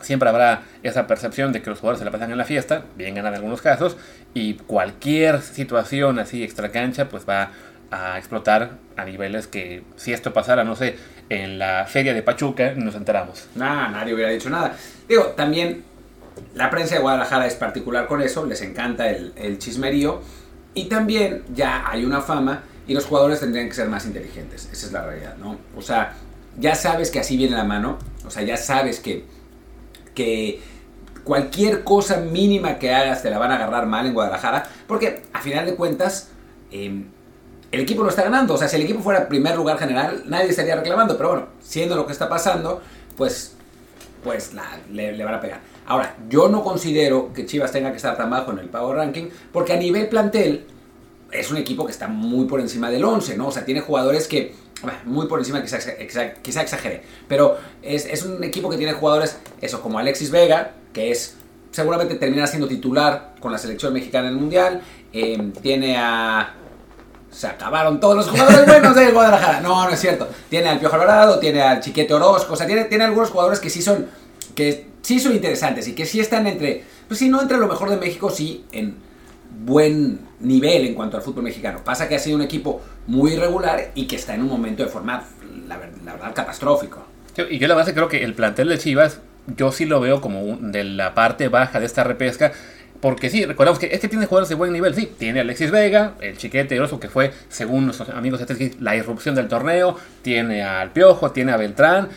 siempre 0.00 0.28
habrá 0.28 0.62
esa 0.82 1.06
percepción 1.06 1.52
de 1.52 1.62
que 1.62 1.70
los 1.70 1.80
jugadores 1.80 1.98
se 1.98 2.04
la 2.04 2.10
pasan 2.10 2.30
en 2.30 2.38
la 2.38 2.44
fiesta, 2.44 2.82
bien 2.96 3.14
ganan 3.14 3.32
en 3.32 3.36
algunos 3.36 3.62
casos, 3.62 3.96
y 4.34 4.54
cualquier 4.54 5.42
situación 5.42 6.18
así 6.18 6.42
extra 6.42 6.70
cancha, 6.70 7.08
pues 7.08 7.28
va 7.28 7.50
a 7.90 8.18
explotar 8.18 8.72
a 8.96 9.04
niveles 9.04 9.46
que 9.46 9.82
si 9.96 10.12
esto 10.12 10.32
pasara, 10.32 10.64
no 10.64 10.76
sé, 10.76 10.96
en 11.28 11.58
la 11.58 11.86
feria 11.86 12.14
de 12.14 12.22
Pachuca, 12.22 12.72
nos 12.74 12.94
enteramos. 12.94 13.46
Nah, 13.54 13.88
nadie 13.88 14.14
hubiera 14.14 14.30
dicho 14.30 14.50
nada. 14.50 14.74
Digo, 15.08 15.24
también 15.36 15.84
la 16.54 16.70
prensa 16.70 16.96
de 16.96 17.00
Guadalajara 17.00 17.46
es 17.46 17.54
particular 17.54 18.06
con 18.06 18.22
eso, 18.22 18.44
les 18.44 18.62
encanta 18.62 19.08
el, 19.08 19.58
chismerío, 19.58 20.20
y 20.74 20.84
también 20.84 21.42
ya 21.54 21.88
hay 21.88 22.04
una 22.04 22.20
fama 22.20 22.62
y 22.86 22.94
los 22.94 23.04
jugadores 23.04 23.40
tendrían 23.40 23.68
que 23.68 23.74
ser 23.74 23.88
más 23.88 24.06
inteligentes, 24.06 24.68
esa 24.72 24.86
es 24.86 24.92
la 24.92 25.04
realidad, 25.04 25.36
¿no? 25.36 25.58
O 25.76 25.82
sea, 25.82 26.14
ya 26.58 26.74
sabes 26.74 27.10
que 27.10 27.20
así 27.20 27.36
viene 27.36 27.56
la 27.56 27.64
mano, 27.64 27.98
o 28.24 28.30
sea, 28.30 28.42
ya 28.42 28.56
sabes 28.56 29.00
que, 29.00 29.24
que 30.14 30.60
cualquier 31.24 31.84
cosa 31.84 32.18
mínima 32.18 32.78
que 32.78 32.94
hagas 32.94 33.22
te 33.22 33.30
la 33.30 33.38
van 33.38 33.52
a 33.52 33.56
agarrar 33.56 33.86
mal 33.86 34.06
en 34.06 34.14
Guadalajara, 34.14 34.68
porque 34.86 35.22
a 35.32 35.40
final 35.40 35.66
de 35.66 35.74
cuentas, 35.74 36.30
eh, 36.70 37.04
el 37.70 37.80
equipo 37.80 38.02
no 38.02 38.08
está 38.08 38.22
ganando. 38.22 38.54
O 38.54 38.58
sea, 38.58 38.68
si 38.68 38.76
el 38.76 38.82
equipo 38.82 39.00
fuera 39.00 39.28
primer 39.28 39.56
lugar 39.56 39.78
general, 39.78 40.22
nadie 40.26 40.48
estaría 40.48 40.76
reclamando. 40.76 41.16
Pero 41.16 41.30
bueno, 41.30 41.46
siendo 41.60 41.96
lo 41.96 42.06
que 42.06 42.12
está 42.12 42.28
pasando, 42.28 42.80
pues, 43.16 43.54
pues 44.24 44.52
le, 44.90 45.24
van 45.24 45.34
a 45.34 45.40
pegar. 45.40 45.60
Ahora, 45.86 46.16
yo 46.28 46.48
no 46.48 46.62
considero 46.62 47.32
que 47.32 47.46
Chivas 47.46 47.72
tenga 47.72 47.90
que 47.90 47.96
estar 47.96 48.16
tan 48.16 48.30
bajo 48.30 48.52
en 48.52 48.58
el 48.58 48.68
Power 48.68 48.96
Ranking, 48.96 49.28
porque 49.52 49.72
a 49.72 49.76
nivel 49.76 50.08
plantel 50.08 50.66
es 51.30 51.50
un 51.50 51.56
equipo 51.56 51.84
que 51.84 51.92
está 51.92 52.08
muy 52.08 52.46
por 52.46 52.60
encima 52.60 52.90
del 52.90 53.04
11, 53.04 53.36
¿no? 53.36 53.48
O 53.48 53.52
sea, 53.52 53.64
tiene 53.64 53.80
jugadores 53.80 54.28
que, 54.28 54.54
muy 55.04 55.26
por 55.26 55.38
encima, 55.38 55.62
quizá, 55.62 55.78
quizá 56.42 56.62
exagere, 56.62 57.02
pero 57.26 57.56
es, 57.82 58.22
un 58.22 58.42
equipo 58.44 58.68
que 58.70 58.76
tiene 58.76 58.92
jugadores, 58.92 59.38
eso, 59.60 59.80
como 59.80 59.98
Alexis 59.98 60.30
Vega, 60.30 60.72
que 60.92 61.10
es 61.10 61.36
seguramente 61.70 62.14
termina 62.14 62.46
siendo 62.46 62.66
titular 62.66 63.34
con 63.40 63.52
la 63.52 63.58
selección 63.58 63.92
mexicana 63.92 64.28
en 64.28 64.34
el 64.34 64.40
Mundial, 64.40 64.82
eh, 65.12 65.52
tiene 65.62 65.96
a 65.98 66.54
se 67.30 67.46
acabaron 67.46 68.00
todos 68.00 68.16
los 68.16 68.28
jugadores 68.28 68.66
buenos 68.66 68.94
de 68.94 69.10
Guadalajara. 69.12 69.60
No, 69.60 69.84
no 69.84 69.90
es 69.90 70.00
cierto. 70.00 70.28
Tiene 70.48 70.68
al 70.68 70.78
Piojo 70.78 70.94
Alvarado, 70.94 71.38
tiene 71.38 71.62
al 71.62 71.80
Chiquete 71.80 72.14
Orozco, 72.14 72.54
o 72.54 72.56
sea, 72.56 72.66
tiene, 72.66 72.84
tiene 72.84 73.04
algunos 73.04 73.30
jugadores 73.30 73.60
que 73.60 73.70
sí 73.70 73.82
son 73.82 74.06
que 74.54 74.88
sí 75.02 75.20
son 75.20 75.34
interesantes 75.34 75.86
y 75.86 75.94
que 75.94 76.04
sí 76.04 76.18
están 76.18 76.48
entre, 76.48 76.82
pues 77.06 77.20
sí, 77.20 77.28
no 77.28 77.40
entre 77.40 77.58
lo 77.58 77.68
mejor 77.68 77.90
de 77.90 77.96
México, 77.96 78.28
sí 78.28 78.64
en 78.72 78.96
buen 79.64 80.18
nivel 80.40 80.84
en 80.84 80.94
cuanto 80.94 81.16
al 81.16 81.22
fútbol 81.22 81.44
mexicano. 81.44 81.80
Pasa 81.84 82.08
que 82.08 82.16
ha 82.16 82.18
sido 82.18 82.36
un 82.36 82.42
equipo 82.42 82.82
muy 83.06 83.34
irregular 83.34 83.92
y 83.94 84.08
que 84.08 84.16
está 84.16 84.34
en 84.34 84.42
un 84.42 84.48
momento 84.48 84.82
de 84.82 84.88
forma, 84.88 85.24
la, 85.68 85.76
verdad, 85.76 86.34
catastrófico. 86.34 87.04
Y 87.48 87.58
yo 87.58 87.68
la 87.68 87.76
verdad 87.76 87.94
creo 87.94 88.08
que 88.08 88.24
el 88.24 88.34
plantel 88.34 88.68
de 88.68 88.78
Chivas, 88.78 89.20
yo 89.46 89.70
sí 89.70 89.86
lo 89.86 90.00
veo 90.00 90.20
como 90.20 90.56
de 90.60 90.82
la 90.82 91.14
parte 91.14 91.46
baja 91.48 91.78
de 91.78 91.86
esta 91.86 92.02
repesca 92.02 92.52
porque 93.00 93.30
sí, 93.30 93.44
recordamos 93.44 93.78
que 93.78 93.86
este 93.92 94.08
tiene 94.08 94.26
jugadores 94.26 94.48
de 94.48 94.56
buen 94.56 94.72
nivel, 94.72 94.94
sí. 94.94 95.12
Tiene 95.18 95.40
Alexis 95.40 95.70
Vega, 95.70 96.14
el 96.20 96.36
chiquete 96.36 96.80
Oso, 96.80 96.98
que 96.98 97.08
fue, 97.08 97.32
según 97.48 97.84
nuestros 97.84 98.08
amigos 98.08 98.44
de 98.44 98.72
la 98.80 98.96
irrupción 98.96 99.34
del 99.34 99.46
torneo. 99.46 99.96
Tiene 100.22 100.64
al 100.64 100.90
Piojo, 100.90 101.30
tiene 101.30 101.52
a 101.52 101.56
Beltrán. 101.56 102.08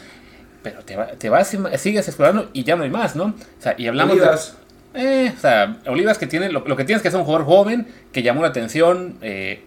Pero 0.64 0.82
te, 0.82 0.98
te 1.18 1.30
vas, 1.30 1.56
sigues 1.78 2.08
explorando 2.08 2.50
y 2.54 2.64
ya 2.64 2.76
no 2.76 2.84
hay 2.84 2.90
más, 2.90 3.16
¿no? 3.16 3.26
O 3.26 3.62
sea, 3.62 3.76
y 3.78 3.88
hablamos 3.88 4.14
Olivas. 4.14 4.58
de. 4.94 5.26
Eh, 5.26 5.34
o 5.36 5.40
sea, 5.40 5.78
Olivas 5.86 6.18
que 6.18 6.28
tiene. 6.28 6.50
Lo, 6.50 6.64
que 6.64 6.84
tienes 6.84 7.02
que 7.02 7.10
es 7.10 7.14
un 7.14 7.24
jugador 7.24 7.46
joven 7.46 7.88
que 8.12 8.24
llamó 8.24 8.42
la 8.42 8.48
atención 8.48 9.18
eh, 9.22 9.64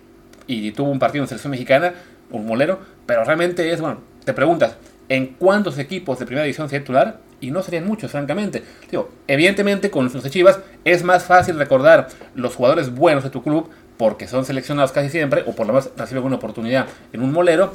y 0.49 0.73
tuvo 0.73 0.90
un 0.90 0.99
partido 0.99 1.23
en 1.23 1.28
selección 1.28 1.52
mexicana, 1.52 1.94
un 2.30 2.44
molero. 2.44 2.80
Pero 3.06 3.25
realmente 3.25 3.73
es, 3.73 3.80
bueno, 3.80 4.00
te 4.25 4.33
preguntas, 4.33 4.76
¿en 5.09 5.28
cuántos 5.35 5.78
equipos 5.78 6.18
de 6.18 6.26
primera 6.26 6.44
división 6.44 6.68
se 6.68 6.80
titular? 6.80 7.18
Y 7.44 7.50
no 7.50 7.62
serían 7.62 7.86
muchos, 7.86 8.10
francamente. 8.10 8.62
Digo, 8.90 9.10
evidentemente 9.26 9.90
con 9.90 10.10
los 10.12 10.30
Chivas 10.30 10.60
es 10.84 11.04
más 11.04 11.24
fácil 11.24 11.58
recordar 11.58 12.08
los 12.34 12.54
jugadores 12.54 12.94
buenos 12.94 13.24
de 13.24 13.30
tu 13.30 13.42
club 13.42 13.70
porque 13.96 14.26
son 14.26 14.44
seleccionados 14.44 14.92
casi 14.92 15.08
siempre, 15.10 15.44
o 15.46 15.52
por 15.52 15.66
lo 15.66 15.74
menos 15.74 15.90
reciben 15.96 16.24
una 16.24 16.36
oportunidad 16.36 16.86
en 17.12 17.22
un 17.22 17.32
molero. 17.32 17.72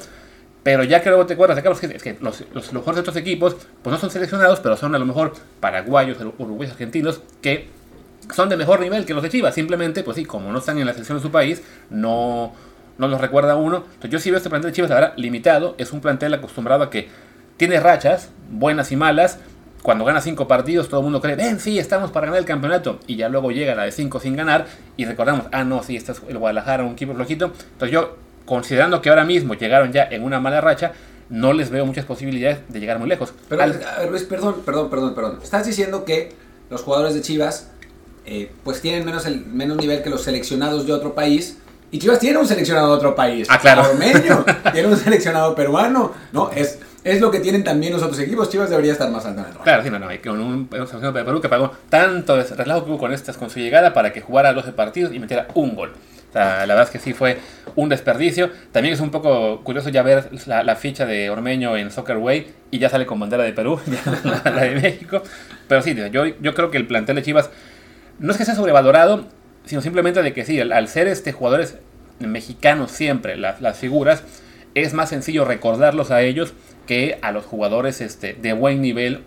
Pero 0.63 0.83
ya 0.83 1.01
que 1.01 1.09
luego 1.09 1.25
te 1.25 1.35
acuerdas, 1.35 1.57
Carlos, 1.61 1.81
es 1.81 2.03
que 2.03 2.17
los, 2.19 2.43
los 2.53 2.73
mejores 2.73 2.95
de 2.95 3.01
otros 3.01 3.15
equipos, 3.15 3.55
pues 3.81 3.93
no 3.93 3.99
son 3.99 4.11
seleccionados, 4.11 4.59
pero 4.59 4.75
son 4.75 4.93
a 4.93 4.99
lo 4.99 5.05
mejor 5.05 5.33
paraguayos, 5.61 6.17
uruguayos, 6.37 6.73
argentinos, 6.73 7.21
que 7.41 7.69
son 8.33 8.49
de 8.49 8.57
mejor 8.57 8.81
nivel 8.81 9.05
que 9.05 9.13
los 9.13 9.23
de 9.23 9.29
Chivas. 9.29 9.55
Simplemente, 9.55 10.03
pues 10.03 10.17
sí, 10.17 10.25
como 10.25 10.51
no 10.51 10.59
están 10.59 10.77
en 10.77 10.85
la 10.85 10.91
selección 10.91 11.17
de 11.17 11.21
su 11.21 11.31
país, 11.31 11.63
no, 11.89 12.53
no 12.97 13.07
los 13.07 13.21
recuerda 13.21 13.55
uno. 13.55 13.77
Entonces 13.77 14.11
yo 14.11 14.19
sí 14.19 14.31
veo 14.31 14.37
este 14.37 14.49
plantel 14.49 14.71
de 14.71 14.75
Chivas 14.75 14.91
ahora 14.91 15.13
limitado. 15.15 15.75
Es 15.77 15.93
un 15.93 16.01
plantel 16.01 16.33
acostumbrado 16.33 16.83
a 16.83 16.89
que 16.89 17.07
tiene 17.55 17.79
rachas, 17.79 18.29
buenas 18.49 18.91
y 18.91 18.95
malas, 18.95 19.39
cuando 19.81 20.05
gana 20.05 20.21
cinco 20.21 20.47
partidos, 20.47 20.89
todo 20.89 20.99
el 20.99 21.05
mundo 21.05 21.21
cree, 21.21 21.35
ven, 21.35 21.59
sí, 21.59 21.79
estamos 21.79 22.11
para 22.11 22.27
ganar 22.27 22.39
el 22.39 22.45
campeonato. 22.45 22.99
Y 23.07 23.15
ya 23.15 23.29
luego 23.29 23.51
llega 23.51 23.75
la 23.75 23.83
de 23.83 23.91
cinco 23.91 24.19
sin 24.19 24.35
ganar 24.35 24.67
y 24.97 25.05
recordamos, 25.05 25.45
ah, 25.51 25.63
no, 25.63 25.83
sí, 25.83 25.95
este 25.95 26.11
es 26.11 26.21
el 26.27 26.37
Guadalajara, 26.37 26.83
un 26.83 26.93
equipo 26.93 27.13
flojito. 27.13 27.45
Entonces 27.45 27.91
yo, 27.91 28.17
considerando 28.45 29.01
que 29.01 29.09
ahora 29.09 29.23
mismo 29.23 29.53
llegaron 29.53 29.91
ya 29.91 30.03
en 30.03 30.23
una 30.23 30.39
mala 30.39 30.61
racha, 30.61 30.91
no 31.29 31.53
les 31.53 31.69
veo 31.69 31.85
muchas 31.85 32.05
posibilidades 32.05 32.59
de 32.67 32.79
llegar 32.79 32.99
muy 32.99 33.07
lejos. 33.07 33.33
Pero, 33.47 33.61
Al... 33.61 33.79
Luis, 34.09 34.23
perdón, 34.23 34.61
perdón, 34.65 34.89
perdón, 34.89 35.15
perdón. 35.15 35.39
Estás 35.41 35.65
diciendo 35.65 36.03
que 36.03 36.33
los 36.69 36.81
jugadores 36.81 37.13
de 37.13 37.21
Chivas, 37.21 37.69
eh, 38.25 38.51
pues 38.63 38.81
tienen 38.81 39.05
menos, 39.05 39.25
el, 39.25 39.45
menos 39.45 39.77
nivel 39.77 40.03
que 40.03 40.09
los 40.09 40.23
seleccionados 40.23 40.85
de 40.85 40.93
otro 40.93 41.15
país. 41.15 41.57
Y 41.91 41.99
Chivas 41.99 42.19
tiene 42.19 42.37
un 42.37 42.47
seleccionado 42.47 42.89
de 42.89 42.93
otro 42.93 43.15
país. 43.15 43.47
Ah, 43.49 43.59
claro. 43.59 43.83
Armenio, 43.83 44.43
tiene 44.73 44.87
un 44.87 44.97
seleccionado 44.97 45.55
peruano. 45.55 46.11
No, 46.33 46.51
es 46.51 46.79
es 47.09 47.21
lo 47.21 47.31
que 47.31 47.39
tienen 47.39 47.63
también 47.63 47.93
los 47.93 48.01
otros 48.01 48.19
equipos. 48.19 48.49
Chivas 48.49 48.69
debería 48.69 48.91
estar 48.91 49.09
más 49.09 49.25
alto 49.25 49.41
en 49.41 49.45
el 49.47 49.51
ranking. 49.51 49.63
Claro, 49.63 49.83
sí, 49.83 49.89
no, 49.89 49.99
no. 49.99 50.07
Con 50.23 50.39
un, 50.39 50.69
selección 50.69 51.13
de 51.13 51.23
Perú 51.23 51.41
que 51.41 51.49
pagó 51.49 51.71
tanto 51.89 52.41
relajo 52.41 52.85
que 52.85 52.91
hubo 52.91 52.97
con 52.97 53.13
estas 53.13 53.37
con 53.37 53.49
su 53.49 53.59
llegada 53.59 53.93
para 53.93 54.13
que 54.13 54.21
jugara 54.21 54.53
12 54.53 54.71
partidos 54.73 55.13
y 55.13 55.19
metiera 55.19 55.47
un 55.53 55.75
gol. 55.75 55.93
O 56.29 56.31
sea, 56.31 56.67
la 56.67 56.75
verdad 56.75 56.83
es 56.83 56.89
que 56.91 56.99
sí 56.99 57.13
fue 57.13 57.39
un 57.75 57.89
desperdicio. 57.89 58.51
También 58.71 58.93
es 58.93 58.99
un 58.99 59.09
poco 59.09 59.61
curioso 59.63 59.89
ya 59.89 60.03
ver 60.03 60.29
la, 60.45 60.75
ficha 60.75 61.05
de 61.05 61.29
Ormeño 61.29 61.75
en 61.75 61.89
Soccer 61.89 62.17
Way 62.17 62.53
y 62.71 62.77
ya 62.77 62.89
sale 62.89 63.05
con 63.05 63.19
bandera 63.19 63.43
de 63.43 63.53
Perú, 63.53 63.79
la, 64.45 64.51
de 64.51 64.75
México. 64.75 65.23
Pero 65.67 65.81
sí, 65.81 65.95
yo, 66.11 66.25
yo 66.25 66.53
creo 66.53 66.69
que 66.69 66.77
el 66.77 66.85
plantel 66.85 67.15
de 67.15 67.23
Chivas 67.23 67.49
no 68.19 68.31
es 68.31 68.37
que 68.37 68.45
sea 68.45 68.53
sobrevalorado, 68.53 69.25
sino 69.65 69.81
simplemente 69.81 70.21
de 70.21 70.33
que 70.33 70.45
sí, 70.45 70.59
al, 70.59 70.87
ser 70.87 71.07
este 71.07 71.31
jugadores 71.31 71.77
mexicanos 72.19 72.91
siempre, 72.91 73.37
las, 73.37 73.61
las 73.61 73.77
figuras, 73.77 74.23
es 74.75 74.93
más 74.93 75.09
sencillo 75.09 75.45
recordarlos 75.45 76.11
a 76.11 76.21
ellos 76.21 76.53
que 76.87 77.19
a 77.21 77.31
los 77.31 77.45
jugadores 77.45 78.01
este, 78.01 78.33
de 78.33 78.53
buen 78.53 78.81
nivel, 78.81 79.23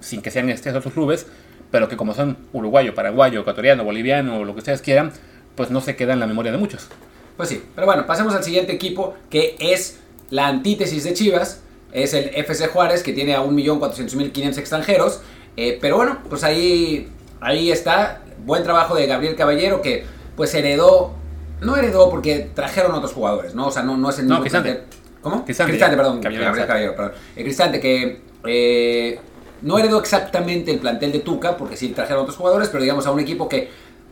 sin 0.00 0.22
que 0.22 0.30
sean 0.30 0.50
estos 0.50 0.74
otros 0.74 0.94
clubes, 0.94 1.26
pero 1.70 1.88
que 1.88 1.96
como 1.96 2.14
son 2.14 2.36
uruguayo, 2.52 2.94
paraguayo, 2.94 3.40
ecuatoriano, 3.40 3.84
boliviano, 3.84 4.44
lo 4.44 4.52
que 4.54 4.58
ustedes 4.58 4.82
quieran, 4.82 5.12
pues 5.54 5.70
no 5.70 5.80
se 5.80 5.96
queda 5.96 6.12
en 6.12 6.20
la 6.20 6.26
memoria 6.26 6.52
de 6.52 6.58
muchos. 6.58 6.88
Pues 7.36 7.48
sí, 7.48 7.62
pero 7.74 7.86
bueno, 7.86 8.06
pasemos 8.06 8.34
al 8.34 8.44
siguiente 8.44 8.72
equipo 8.72 9.14
que 9.30 9.56
es 9.58 9.98
la 10.30 10.46
antítesis 10.46 11.04
de 11.04 11.14
Chivas, 11.14 11.62
es 11.92 12.14
el 12.14 12.30
FC 12.34 12.68
Juárez 12.68 13.02
que 13.02 13.12
tiene 13.12 13.34
a 13.34 13.42
1.400.500 13.42 14.58
extranjeros, 14.58 15.20
eh, 15.56 15.78
pero 15.80 15.96
bueno, 15.96 16.18
pues 16.28 16.44
ahí, 16.44 17.08
ahí 17.40 17.70
está, 17.70 18.22
buen 18.44 18.62
trabajo 18.62 18.94
de 18.94 19.06
Gabriel 19.06 19.36
Caballero 19.36 19.82
que 19.82 20.04
pues 20.36 20.54
heredó, 20.54 21.14
no 21.64 21.76
heredó 21.76 22.10
porque 22.10 22.50
trajeron 22.54 22.92
otros 22.92 23.12
jugadores, 23.12 23.54
¿no? 23.54 23.68
O 23.68 23.70
sea, 23.70 23.82
no, 23.82 23.96
no 23.96 24.10
es 24.10 24.18
el 24.18 24.26
mismo... 24.26 24.42
¿Cómo? 25.20 25.44
Cristante, 25.70 25.96
perdón. 25.96 26.20
El 27.34 27.44
Cristante, 27.44 27.80
que 27.80 28.20
eh, 28.44 29.18
no 29.62 29.78
heredó 29.78 29.98
exactamente 29.98 30.70
el 30.70 30.78
plantel 30.78 31.12
de 31.12 31.20
Tuca, 31.20 31.56
porque 31.56 31.76
sí 31.76 31.88
trajeron 31.88 32.22
otros 32.22 32.36
jugadores, 32.36 32.68
pero 32.68 32.82
digamos 32.82 33.06
a 33.06 33.10
un 33.10 33.20
equipo 33.20 33.48
que 33.48 33.70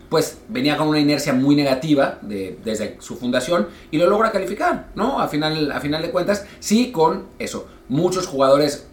pues 0.09 0.39
venía 0.49 0.77
con 0.77 0.89
una 0.89 1.01
inercia 1.01 1.33
muy 1.33 1.57
negativa 1.57 2.19
desde 2.21 2.97
su 3.01 3.17
fundación 3.17 3.69
y 3.91 3.97
lo 3.97 4.07
logra 4.11 4.31
calificar, 4.31 4.89
¿no? 4.95 5.21
A 5.21 5.29
final, 5.29 5.73
a 5.73 5.81
final 5.81 6.03
de 6.03 6.11
cuentas, 6.11 6.45
sí 6.61 6.93
con 6.93 7.29
eso, 7.39 7.67
muchos 7.89 8.27
jugadores, 8.27 8.87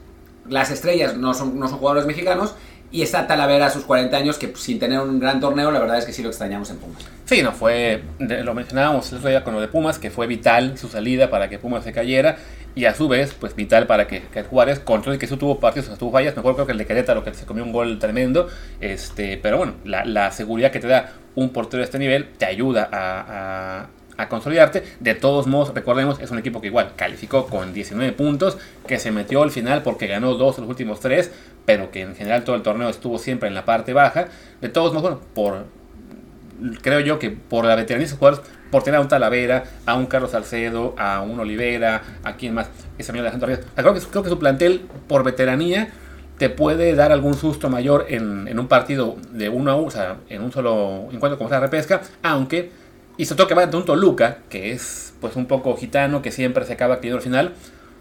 las 0.48 0.72
estrellas 0.72 1.18
no 1.18 1.34
son, 1.34 1.60
no 1.60 1.68
son 1.68 1.80
jugadores 1.80 2.06
mexicanos 2.06 2.56
y 2.92 3.02
está 3.02 3.28
Talavera 3.28 3.68
a 3.68 3.70
sus 3.70 3.84
40 3.84 4.16
años, 4.18 4.38
que 4.38 4.54
sin 4.56 4.80
tener 4.80 5.00
un 5.00 5.20
gran 5.20 5.40
torneo, 5.40 5.72
la 5.72 5.80
verdad 5.80 5.98
es 5.98 6.06
que 6.06 6.14
sí 6.14 6.24
lo 6.24 6.30
extrañamos 6.30 6.70
en 6.72 6.78
Pumas. 6.78 7.06
Sí, 7.26 7.44
no, 7.44 7.52
fue, 7.52 8.02
lo 8.20 8.54
mencionábamos 8.54 9.12
el 9.12 9.20
otro 9.20 9.30
día 9.30 9.44
con 9.44 9.54
lo 9.54 9.62
de 9.62 9.68
Pumas, 9.68 10.00
que 10.00 10.10
fue 10.10 10.28
vital 10.28 10.78
su 10.78 10.88
salida 10.88 11.30
para 11.30 11.50
que 11.50 11.60
Pumas 11.60 11.84
se 11.84 11.92
cayera, 11.92 12.38
y 12.76 12.86
a 12.86 12.96
su 12.96 13.08
vez, 13.08 13.36
pues 13.40 13.56
vital 13.56 13.88
para 13.88 14.08
que, 14.08 14.22
que 14.22 14.44
Juárez, 14.44 14.80
control 14.80 15.18
que 15.18 15.26
eso 15.26 15.38
tuvo 15.38 15.60
partidos, 15.60 15.98
tuvo 15.98 16.12
fallas, 16.12 16.36
mejor 16.36 16.56
creo 16.56 16.66
que 16.66 16.72
el 16.72 16.78
de 16.78 16.86
Querétaro, 16.86 17.24
que 17.24 17.34
se 17.34 17.46
comió 17.46 17.64
un 17.64 17.72
gol 17.72 18.00
tremendo, 18.00 18.48
este, 18.82 19.38
pero 19.38 19.58
bueno, 19.58 19.74
la, 19.84 20.06
la 20.06 20.32
seguridad 20.32 20.72
que 20.72 20.80
te 20.80 20.88
da 20.88 21.14
un 21.36 21.50
portero 21.50 21.80
de 21.80 21.86
este 21.86 22.00
nivel 22.00 22.30
te 22.38 22.46
ayuda 22.46 22.90
a, 22.92 23.88
a 24.20 24.28
consolidarte. 24.28 24.84
De 25.00 25.16
todos 25.16 25.48
modos, 25.48 25.74
recordemos, 25.74 26.20
es 26.20 26.30
un 26.30 26.38
equipo 26.38 26.60
que 26.60 26.68
igual 26.68 26.92
calificó 26.96 27.48
con 27.48 27.74
19 27.74 28.12
puntos, 28.12 28.58
que 28.86 29.00
se 29.00 29.12
metió 29.12 29.42
al 29.42 29.52
final 29.52 29.82
porque 29.82 30.08
ganó 30.08 30.36
dos 30.36 30.58
de 30.58 30.62
los 30.62 30.70
últimos 30.70 31.00
tres, 31.00 31.32
pero 31.66 31.92
que 31.92 32.02
en 32.02 32.16
general 32.16 32.44
todo 32.44 32.56
el 32.56 32.62
torneo 32.62 32.90
estuvo 32.90 33.18
siempre 33.18 33.48
en 33.48 33.56
la 33.56 33.66
parte 33.66 33.94
baja. 33.94 34.28
De 34.62 34.70
todos 34.70 34.94
modos, 34.94 35.02
bueno, 35.02 35.22
por, 35.34 35.66
creo 36.82 37.00
yo 37.00 37.20
que 37.20 37.30
por 37.30 37.66
la 37.66 37.76
veteranía 37.76 38.06
de 38.06 38.10
sus 38.10 38.20
jugadores, 38.20 38.46
por 38.72 38.84
tener 38.84 39.00
a 39.00 39.02
un 39.02 39.08
Talavera, 39.08 39.64
a 39.86 39.96
un 39.96 40.06
Carlos 40.06 40.32
Salcedo, 40.32 40.96
a 40.98 41.22
un 41.22 41.40
Olivera, 41.40 42.04
a 42.24 42.36
quien 42.36 42.54
más, 42.54 42.70
ese 42.98 43.12
amigo 43.12 43.24
Alejandro 43.24 43.48
Reyes. 43.48 43.66
Creo 43.76 43.94
que, 43.94 44.02
creo 44.02 44.24
que 44.24 44.30
su 44.30 44.40
plantel, 44.40 44.88
por 45.08 45.24
veteranía, 45.24 45.90
te 46.40 46.50
puede 46.50 46.96
dar 46.96 47.12
algún 47.12 47.34
susto 47.36 47.70
mayor 47.70 48.06
en, 48.10 48.58
un 48.58 48.68
partido 48.68 49.18
de 49.32 49.50
uno 49.50 49.72
a 49.72 49.76
uno, 49.76 49.88
o 49.88 49.92
sea, 49.92 50.18
en 50.30 50.42
un 50.42 50.52
solo 50.52 51.10
encuentro 51.12 51.38
como 51.38 51.50
sea 51.50 51.60
repesca, 51.60 52.02
aunque, 52.24 52.72
y 53.18 53.26
sobre 53.26 53.38
todo 53.38 53.48
que 53.48 53.56
va 53.56 53.64
ante 53.64 53.76
un 53.76 53.86
Toluca, 53.86 54.40
que 54.50 54.72
es 54.72 55.14
pues 55.20 55.36
un 55.36 55.48
poco 55.48 55.76
gitano, 55.76 56.22
que 56.22 56.32
siempre 56.32 56.66
se 56.66 56.74
acaba 56.74 56.98
pidiendo 57.02 57.18
al 57.18 57.24
final. 57.24 57.54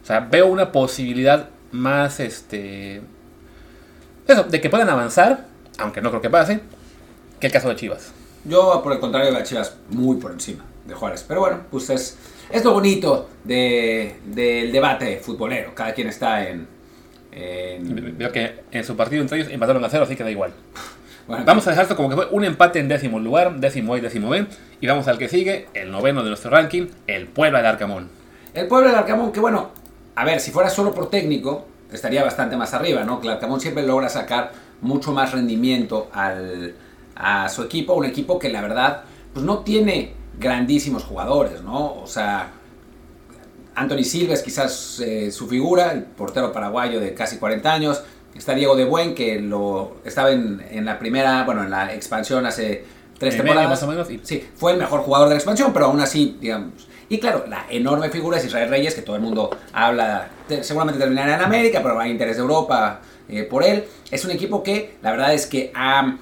O 0.03 0.07
sea, 0.07 0.21
veo 0.21 0.47
una 0.47 0.71
posibilidad 0.71 1.49
más, 1.73 2.21
este, 2.21 3.03
eso, 4.29 4.45
de 4.45 4.61
que 4.61 4.71
puedan 4.71 4.89
avanzar, 4.89 5.47
aunque 5.79 6.01
no 6.01 6.11
creo 6.11 6.21
que 6.21 6.31
pase, 6.31 6.61
que 7.41 7.47
el 7.47 7.53
caso 7.53 7.69
de 7.69 7.77
Chivas. 7.77 8.13
Yo, 8.45 8.81
por 8.83 8.93
el 8.93 9.01
contrario, 9.01 9.31
veo 9.31 9.41
a 9.41 9.45
Chivas 9.45 9.77
muy 9.91 10.17
por 10.17 10.33
encima 10.33 10.65
de 10.85 10.95
Juárez. 10.95 11.25
Pero 11.27 11.41
bueno, 11.41 11.61
pues 11.71 11.91
es, 11.91 12.17
es 12.51 12.65
lo 12.65 12.73
bonito 12.73 13.29
del 13.45 14.73
debate 14.73 15.19
futbolero. 15.19 15.75
Cada 15.75 15.93
quien 15.93 16.09
está 16.09 16.49
en, 16.49 16.69
Veo 18.17 18.33
que 18.33 18.65
en 18.73 18.85
su 18.85 18.97
partido 18.97 19.23
entre 19.23 19.39
ellos 19.39 19.53
empataron 19.53 19.85
a 19.85 19.89
cero, 19.89 20.05
así 20.05 20.17
que 20.17 20.25
da 20.25 20.31
igual. 20.31 20.53
vamos 21.29 21.67
a 21.67 21.71
dejar 21.71 21.85
esto 21.85 21.95
como 21.95 22.09
que 22.09 22.17
fue 22.17 22.27
un 22.31 22.45
empate 22.45 22.81
en 22.81 22.89
décimo 22.89 23.21
lugar, 23.21 23.61
décimo 23.61 23.95
A 23.95 23.99
y 23.99 24.01
décimo 24.01 24.31
B. 24.31 24.47
Y 24.81 24.87
vamos 24.87 25.07
al 25.09 25.19
que 25.19 25.29
sigue, 25.29 25.69
el 25.75 25.91
noveno 25.91 26.23
de 26.23 26.31
nuestro 26.31 26.51
ranking, 26.51 26.87
el 27.07 27.29
Puebla 27.29 27.59
del 27.59 27.67
Arcamón. 27.67 28.09
El 28.55 28.67
Puebla 28.67 28.91
del 28.91 28.99
Arcamón, 28.99 29.31
que 29.33 29.41
bueno, 29.41 29.71
a 30.17 30.25
ver, 30.25 30.41
si 30.41 30.51
fuera 30.51 30.71
solo 30.71 30.93
por 30.93 31.11
técnico, 31.11 31.67
estaría 31.93 32.23
bastante 32.23 32.57
más 32.57 32.75
arriba, 32.75 33.05
¿no? 33.05 33.21
Clarcamón 33.21 33.61
siempre 33.61 33.87
logra 33.87 34.09
sacar 34.09 34.53
mucho 34.81 35.13
más 35.13 35.33
rendimiento 35.33 36.09
al, 36.13 36.75
a 37.17 37.49
su 37.49 37.63
equipo, 37.63 37.95
un 37.95 38.05
equipo 38.05 38.39
que 38.39 38.49
la 38.49 38.63
verdad 38.63 39.03
pues 39.33 39.45
no 39.45 39.59
tiene 39.59 40.13
grandísimos 40.39 41.05
jugadores, 41.05 41.63
¿no? 41.63 41.95
O 41.95 42.07
sea, 42.07 42.53
Anthony 43.75 44.05
Silva 44.05 44.35
es 44.35 44.43
quizás 44.43 45.01
eh, 45.01 45.31
su 45.31 45.49
figura, 45.49 45.93
el 45.93 46.03
portero 46.03 46.53
paraguayo 46.53 47.01
de 47.01 47.15
casi 47.15 47.39
40 47.39 47.73
años. 47.73 48.03
Está 48.35 48.55
Diego 48.55 48.77
de 48.77 48.85
Buen, 48.85 49.15
que 49.15 49.41
lo 49.41 49.97
estaba 50.05 50.31
en, 50.31 50.65
en 50.71 50.85
la 50.85 50.99
primera, 50.99 51.45
bueno, 51.45 51.65
en 51.65 51.71
la 51.71 51.93
expansión 51.95 52.47
hace 52.47 52.85
tres 53.19 53.37
temporadas. 53.37 53.69
más 53.69 53.83
o 53.83 53.87
menos. 53.89 54.09
Sí, 54.23 54.49
fue 54.55 54.73
el 54.73 54.79
mejor 54.79 55.01
jugador 55.01 55.29
de 55.29 55.35
la 55.35 55.39
expansión, 55.39 55.73
pero 55.73 55.87
aún 55.87 56.01
así, 56.01 56.37
digamos, 56.41 56.89
y 57.09 57.19
claro, 57.19 57.45
la 57.49 57.67
enorme 57.71 58.11
figura 58.11 58.39
es 58.39 58.45
Israel 58.45 58.69
Reyes, 58.69 58.95
que 58.95 59.03
todo 59.03 59.17
el 59.17 59.23
mundo 59.23 59.51
habla, 59.73 60.29
seguramente 60.61 61.01
terminará 61.01 61.37
en 61.37 61.41
América, 61.41 61.81
pero 61.83 61.99
hay 61.99 62.11
interés 62.11 62.37
de 62.37 62.43
Europa 62.43 63.01
eh, 63.29 63.45
por 63.45 63.65
él. 63.65 63.85
Es 64.11 64.25
un 64.25 64.31
equipo 64.31 64.63
que 64.63 64.97
la 65.03 65.13
verdad 65.13 65.33
es 65.33 65.47
que 65.47 65.73
ha, 65.75 66.19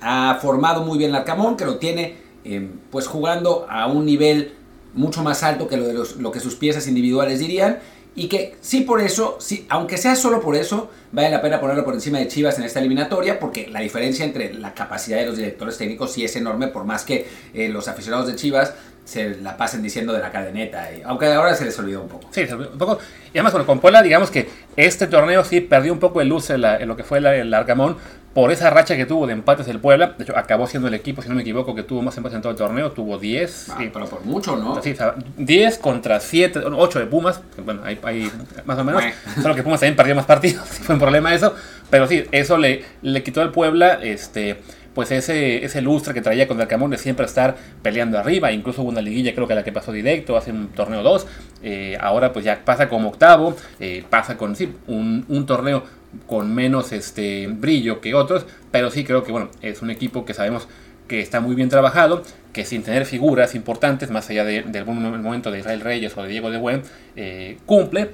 ha 0.00 0.38
formado 0.40 0.84
muy 0.84 0.96
bien 0.96 1.10
el 1.10 1.16
Arcamón, 1.16 1.56
que 1.56 1.66
lo 1.66 1.76
tiene 1.76 2.16
eh, 2.44 2.66
pues 2.90 3.06
jugando 3.06 3.66
a 3.68 3.86
un 3.86 4.06
nivel 4.06 4.54
mucho 4.94 5.22
más 5.22 5.42
alto 5.42 5.68
que 5.68 5.76
lo, 5.76 5.86
de 5.86 5.94
los, 5.94 6.16
lo 6.16 6.30
que 6.32 6.40
sus 6.40 6.54
piezas 6.56 6.86
individuales 6.88 7.38
dirían. 7.38 7.78
Y 8.14 8.28
que 8.28 8.56
sí 8.60 8.82
por 8.82 9.00
eso, 9.00 9.36
sí, 9.40 9.64
aunque 9.70 9.96
sea 9.96 10.16
solo 10.16 10.42
por 10.42 10.54
eso, 10.54 10.90
vale 11.12 11.30
la 11.30 11.40
pena 11.40 11.58
ponerlo 11.58 11.82
por 11.82 11.94
encima 11.94 12.18
de 12.18 12.28
Chivas 12.28 12.58
en 12.58 12.64
esta 12.64 12.78
eliminatoria, 12.78 13.40
porque 13.40 13.68
la 13.68 13.80
diferencia 13.80 14.22
entre 14.22 14.52
la 14.52 14.74
capacidad 14.74 15.16
de 15.16 15.26
los 15.26 15.38
directores 15.38 15.78
técnicos 15.78 16.12
sí 16.12 16.22
es 16.22 16.36
enorme, 16.36 16.68
por 16.68 16.84
más 16.84 17.04
que 17.04 17.26
eh, 17.54 17.70
los 17.70 17.88
aficionados 17.88 18.26
de 18.26 18.36
Chivas 18.36 18.74
se 19.04 19.36
la 19.40 19.56
pasen 19.56 19.82
diciendo 19.82 20.12
de 20.12 20.20
la 20.20 20.30
cadeneta, 20.30 20.92
y, 20.92 21.02
aunque 21.02 21.26
ahora 21.26 21.54
se 21.54 21.64
les 21.64 21.78
olvidó 21.78 22.02
un 22.02 22.08
poco. 22.08 22.28
Sí, 22.30 22.42
un 22.42 22.78
poco. 22.78 22.98
Y 23.32 23.38
además, 23.38 23.52
bueno, 23.52 23.66
con 23.66 23.80
Puebla, 23.80 24.02
digamos 24.02 24.30
que 24.30 24.48
este 24.76 25.06
torneo 25.06 25.44
sí 25.44 25.60
perdió 25.60 25.92
un 25.92 25.98
poco 25.98 26.20
el 26.20 26.28
luz 26.28 26.50
en, 26.50 26.62
lo 26.86 26.96
que 26.96 27.04
fue 27.04 27.18
el 27.18 27.54
Arcamón 27.54 27.96
por 28.34 28.50
esa 28.50 28.70
racha 28.70 28.96
que 28.96 29.04
tuvo 29.04 29.26
de 29.26 29.34
empates 29.34 29.68
el 29.68 29.78
Puebla. 29.78 30.14
De 30.16 30.24
hecho, 30.24 30.36
acabó 30.36 30.66
siendo 30.66 30.88
el 30.88 30.94
equipo, 30.94 31.22
si 31.22 31.28
no 31.28 31.34
me 31.34 31.42
equivoco, 31.42 31.74
que 31.74 31.82
tuvo 31.82 32.02
más 32.02 32.16
empates 32.16 32.36
en 32.36 32.42
todo 32.42 32.52
el 32.52 32.58
torneo. 32.58 32.92
Tuvo 32.92 33.18
10. 33.18 33.70
Ah, 33.70 33.78
pero 33.92 34.06
por 34.06 34.24
mucho, 34.24 34.56
¿no? 34.56 34.80
Sí, 34.82 34.94
10 35.36 35.78
contra 35.78 36.18
7, 36.18 36.60
8 36.64 36.98
de 36.98 37.06
Pumas. 37.06 37.40
Bueno, 37.62 37.82
hay, 37.84 38.30
más 38.64 38.78
o 38.78 38.84
menos. 38.84 39.02
Solo 39.40 39.54
que 39.54 39.62
Pumas 39.62 39.80
también 39.80 39.96
perdió 39.96 40.14
más 40.14 40.26
partidos. 40.26 40.66
fue 40.68 40.94
un 40.94 41.00
problema 41.00 41.34
eso. 41.34 41.54
Pero 41.90 42.06
sí, 42.06 42.24
eso 42.32 42.56
le, 42.56 42.84
le 43.02 43.22
quitó 43.22 43.42
al 43.42 43.50
Puebla. 43.50 43.98
Este 44.02 44.62
pues 44.94 45.10
ese, 45.10 45.64
ese 45.64 45.80
lustre 45.80 46.14
que 46.14 46.20
traía 46.20 46.46
con 46.46 46.60
el 46.60 46.66
Camón 46.66 46.90
de 46.90 46.98
siempre 46.98 47.26
estar 47.26 47.56
peleando 47.82 48.18
arriba, 48.18 48.52
incluso 48.52 48.82
hubo 48.82 48.90
una 48.90 49.00
liguilla 49.00 49.34
creo 49.34 49.48
que 49.48 49.54
la 49.54 49.64
que 49.64 49.72
pasó 49.72 49.92
directo 49.92 50.36
hace 50.36 50.50
un 50.50 50.68
torneo 50.68 51.02
2, 51.02 51.26
eh, 51.62 51.98
ahora 52.00 52.32
pues 52.32 52.44
ya 52.44 52.64
pasa 52.64 52.88
como 52.88 53.08
octavo, 53.08 53.56
eh, 53.80 54.04
pasa 54.08 54.36
con 54.36 54.56
sí, 54.56 54.72
un, 54.86 55.46
torneo 55.46 55.84
con 56.26 56.54
menos 56.54 56.92
este, 56.92 57.46
brillo 57.48 58.00
que 58.00 58.14
otros, 58.14 58.46
pero 58.70 58.90
sí 58.90 59.04
creo 59.04 59.24
que 59.24 59.32
bueno, 59.32 59.48
es 59.62 59.82
un 59.82 59.90
equipo 59.90 60.24
que 60.24 60.34
sabemos 60.34 60.68
que 61.08 61.20
está 61.20 61.40
muy 61.40 61.54
bien 61.54 61.68
trabajado, 61.68 62.22
que 62.52 62.64
sin 62.64 62.82
tener 62.82 63.06
figuras 63.06 63.54
importantes, 63.54 64.10
más 64.10 64.28
allá 64.30 64.44
del 64.44 64.84
momento 64.86 65.50
de 65.50 65.58
Israel 65.58 65.80
Reyes 65.80 66.16
o 66.16 66.22
de 66.22 66.28
Diego 66.28 66.50
de 66.50 66.58
Buen, 66.58 66.82
eh, 67.16 67.58
cumple, 67.66 68.10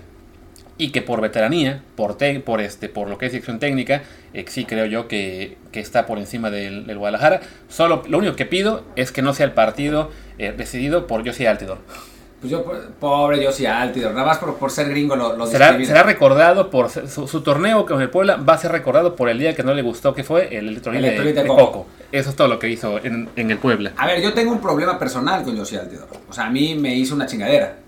y 0.79 0.91
que 0.91 1.03
por 1.03 1.21
veteranía, 1.21 1.83
por, 1.97 2.17
te- 2.17 2.41
por, 2.41 2.61
este, 2.61 2.89
por 2.89 3.09
lo 3.11 3.19
que 3.19 3.27
es 3.27 3.33
dirección 3.33 3.59
técnica, 3.59 4.03
eh, 4.33 4.45
sí 4.49 4.65
creo 4.65 4.87
yo 4.87 5.09
que, 5.09 5.59
que 5.73 5.81
está 5.81 6.07
por 6.07 6.19
encima 6.19 6.51
del, 6.51 6.87
del 6.87 6.97
Guadalajara. 6.99 7.41
Solo 7.69 8.03
lo 8.09 8.19
único 8.19 8.37
que 8.37 8.47
pido 8.47 8.85
es 8.97 9.11
que 9.13 9.21
no 9.21 9.35
sea 9.35 9.45
el 9.47 9.53
partido 9.53 10.11
eh, 10.39 10.55
decidido 10.57 11.07
por 11.07 11.27
Josie 11.27 11.49
Altidor. 11.49 11.79
Pues 12.41 12.53
yo, 12.53 12.65
pobre 13.01 13.45
Josie 13.45 13.67
Altidor, 13.67 14.13
nada 14.15 14.25
más 14.25 14.39
por, 14.39 14.55
por 14.59 14.71
ser 14.71 14.89
gringo 14.91 15.17
lo, 15.17 15.37
lo 15.37 15.45
Será, 15.49 15.73
recordado 16.05 16.71
por 16.71 16.89
su, 16.89 17.27
su 17.27 17.41
torneo 17.41 17.85
con 17.85 18.01
el 18.01 18.11
Puebla, 18.11 18.37
va 18.37 18.53
a 18.55 18.59
ser 18.59 18.71
recordado 18.71 19.17
por 19.17 19.29
el 19.29 19.41
día 19.41 19.57
que 19.57 19.65
no 19.65 19.75
le 19.75 19.83
gustó, 19.83 20.15
que 20.15 20.23
fue 20.23 20.57
el 20.57 20.69
electrolit 20.69 21.01
de, 21.01 21.07
Electrolit 21.09 21.35
de 21.35 21.43
de 21.43 21.49
coco. 21.49 21.67
coco. 21.73 21.87
Eso 22.13 22.31
es 22.31 22.37
todo 22.37 22.47
lo 22.47 22.61
que 22.61 22.69
hizo 22.69 23.05
en, 23.05 23.29
en 23.35 23.51
el 23.51 23.59
Puebla. 23.59 23.93
A 23.97 24.07
ver, 24.07 24.23
yo 24.23 24.33
tengo 24.35 24.53
un 24.53 24.61
problema 24.61 24.97
personal 25.01 25.43
con 25.43 25.59
Josie 25.59 25.81
Altidor. 25.81 26.07
O 26.29 26.33
sea, 26.33 26.47
a 26.47 26.51
mí 26.51 26.77
me 26.77 26.95
hizo 26.95 27.17
una 27.17 27.27
chingadera. 27.27 27.79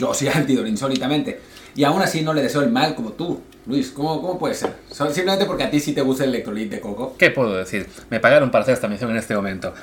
Josie 0.00 0.30
Altidor, 0.30 0.66
insólitamente. 0.66 1.38
Y 1.74 1.84
aún 1.84 2.02
así 2.02 2.22
no 2.22 2.34
le 2.34 2.42
deseo 2.42 2.62
el 2.62 2.70
mal 2.70 2.94
como 2.94 3.12
tú. 3.12 3.40
Luis, 3.66 3.90
¿cómo, 3.90 4.20
cómo 4.20 4.38
puede 4.38 4.54
ser? 4.54 4.74
Simplemente 4.90 5.44
porque 5.44 5.64
a 5.64 5.70
ti 5.70 5.78
sí 5.78 5.92
te 5.92 6.00
gusta 6.00 6.24
el 6.24 6.30
electrolit 6.30 6.70
de 6.70 6.80
coco. 6.80 7.14
¿Qué 7.18 7.30
puedo 7.30 7.54
decir? 7.54 7.86
Me 8.10 8.18
pagaron 8.18 8.50
para 8.50 8.62
hacer 8.62 8.74
esta 8.74 8.88
misión 8.88 9.10
en 9.10 9.18
este 9.18 9.34
momento. 9.36 9.74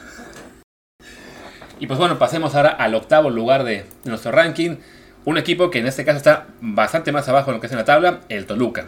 Y 1.79 1.87
pues 1.87 1.99
bueno, 1.99 2.17
pasemos 2.17 2.55
ahora 2.55 2.69
al 2.69 2.95
octavo 2.95 3.29
lugar 3.29 3.63
de 3.63 3.85
nuestro 4.05 4.31
ranking. 4.31 4.77
Un 5.25 5.37
equipo 5.37 5.69
que 5.69 5.79
en 5.79 5.87
este 5.87 6.05
caso 6.05 6.17
está 6.17 6.47
bastante 6.61 7.11
más 7.11 7.27
abajo 7.27 7.51
de 7.51 7.57
lo 7.57 7.61
que 7.61 7.67
es 7.67 7.73
en 7.73 7.79
la 7.79 7.85
tabla, 7.85 8.21
el 8.29 8.45
Toluca. 8.45 8.87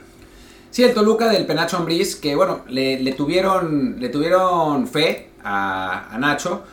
Sí, 0.69 0.83
el 0.83 0.93
Toluca 0.93 1.29
del 1.29 1.45
Penacho 1.45 1.77
Ambriz, 1.77 2.15
que 2.15 2.35
bueno, 2.35 2.61
le, 2.67 2.99
le 2.99 3.13
tuvieron, 3.13 3.99
le 3.99 4.09
tuvieron 4.09 4.87
fe 4.87 5.29
a, 5.43 6.13
a 6.13 6.17
Nacho. 6.17 6.63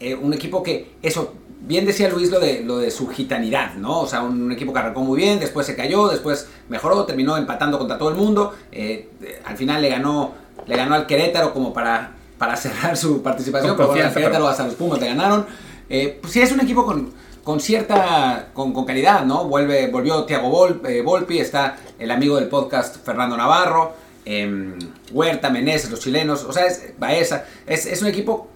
Eh, 0.00 0.16
un 0.16 0.32
equipo 0.34 0.62
que, 0.62 0.92
eso, 1.02 1.34
bien 1.64 1.86
decía 1.86 2.08
Luis 2.08 2.30
lo 2.30 2.40
de, 2.40 2.62
lo 2.64 2.78
de 2.78 2.90
su 2.90 3.08
gitanidad, 3.08 3.74
¿no? 3.74 4.00
O 4.00 4.06
sea, 4.06 4.22
un, 4.22 4.50
equipo 4.52 4.72
que 4.72 4.78
arrancó 4.80 5.00
muy 5.00 5.16
bien, 5.16 5.38
después 5.40 5.66
se 5.66 5.76
cayó, 5.76 6.08
después 6.08 6.48
mejoró, 6.68 7.04
terminó 7.04 7.36
empatando 7.36 7.78
contra 7.78 7.98
todo 7.98 8.10
el 8.10 8.16
mundo. 8.16 8.54
eh, 8.72 9.08
eh, 9.22 9.40
al 9.44 9.56
final 9.56 9.80
le 9.80 9.88
ganó, 9.88 10.34
le 10.66 10.76
ganó 10.76 10.94
al 10.94 11.06
Querétaro 11.06 11.52
como 11.52 11.72
para, 11.72 12.12
para 12.38 12.56
cerrar 12.64 12.96
su 12.96 13.22
participación, 13.22 13.70
Con 13.70 13.76
pero 13.76 13.88
bueno, 13.88 14.02
al 14.04 14.08
confianza, 14.08 14.14
Querétaro 14.20 14.44
pero- 14.44 14.50
hasta 14.50 14.64
los 14.64 14.74
Pumas 14.74 15.00
le 15.00 15.06
ganaron. 15.06 15.46
Eh, 15.88 16.18
pues 16.20 16.32
sí, 16.32 16.40
es 16.40 16.50
un 16.52 16.60
equipo 16.60 16.84
con, 16.86 17.12
con 17.44 17.60
cierta, 17.60 18.48
con, 18.54 18.72
con 18.72 18.84
calidad, 18.84 19.24
¿no? 19.24 19.44
Vuelve, 19.44 19.88
volvió 19.88 20.24
Tiago 20.24 20.48
Vol, 20.48 20.80
eh, 20.86 21.02
Volpi, 21.02 21.38
está 21.38 21.76
el 21.98 22.10
amigo 22.10 22.36
del 22.36 22.48
podcast 22.48 22.96
Fernando 23.04 23.36
Navarro, 23.36 23.94
em, 24.24 24.78
Huerta, 25.12 25.50
Meneses, 25.50 25.90
los 25.90 26.00
chilenos, 26.00 26.44
o 26.44 26.52
sea, 26.52 26.66
es 26.66 26.94
Baeza, 26.98 27.44
es, 27.66 27.86
es 27.86 28.00
un 28.02 28.08
equipo 28.08 28.48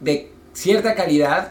de 0.00 0.32
cierta 0.54 0.94
calidad, 0.94 1.50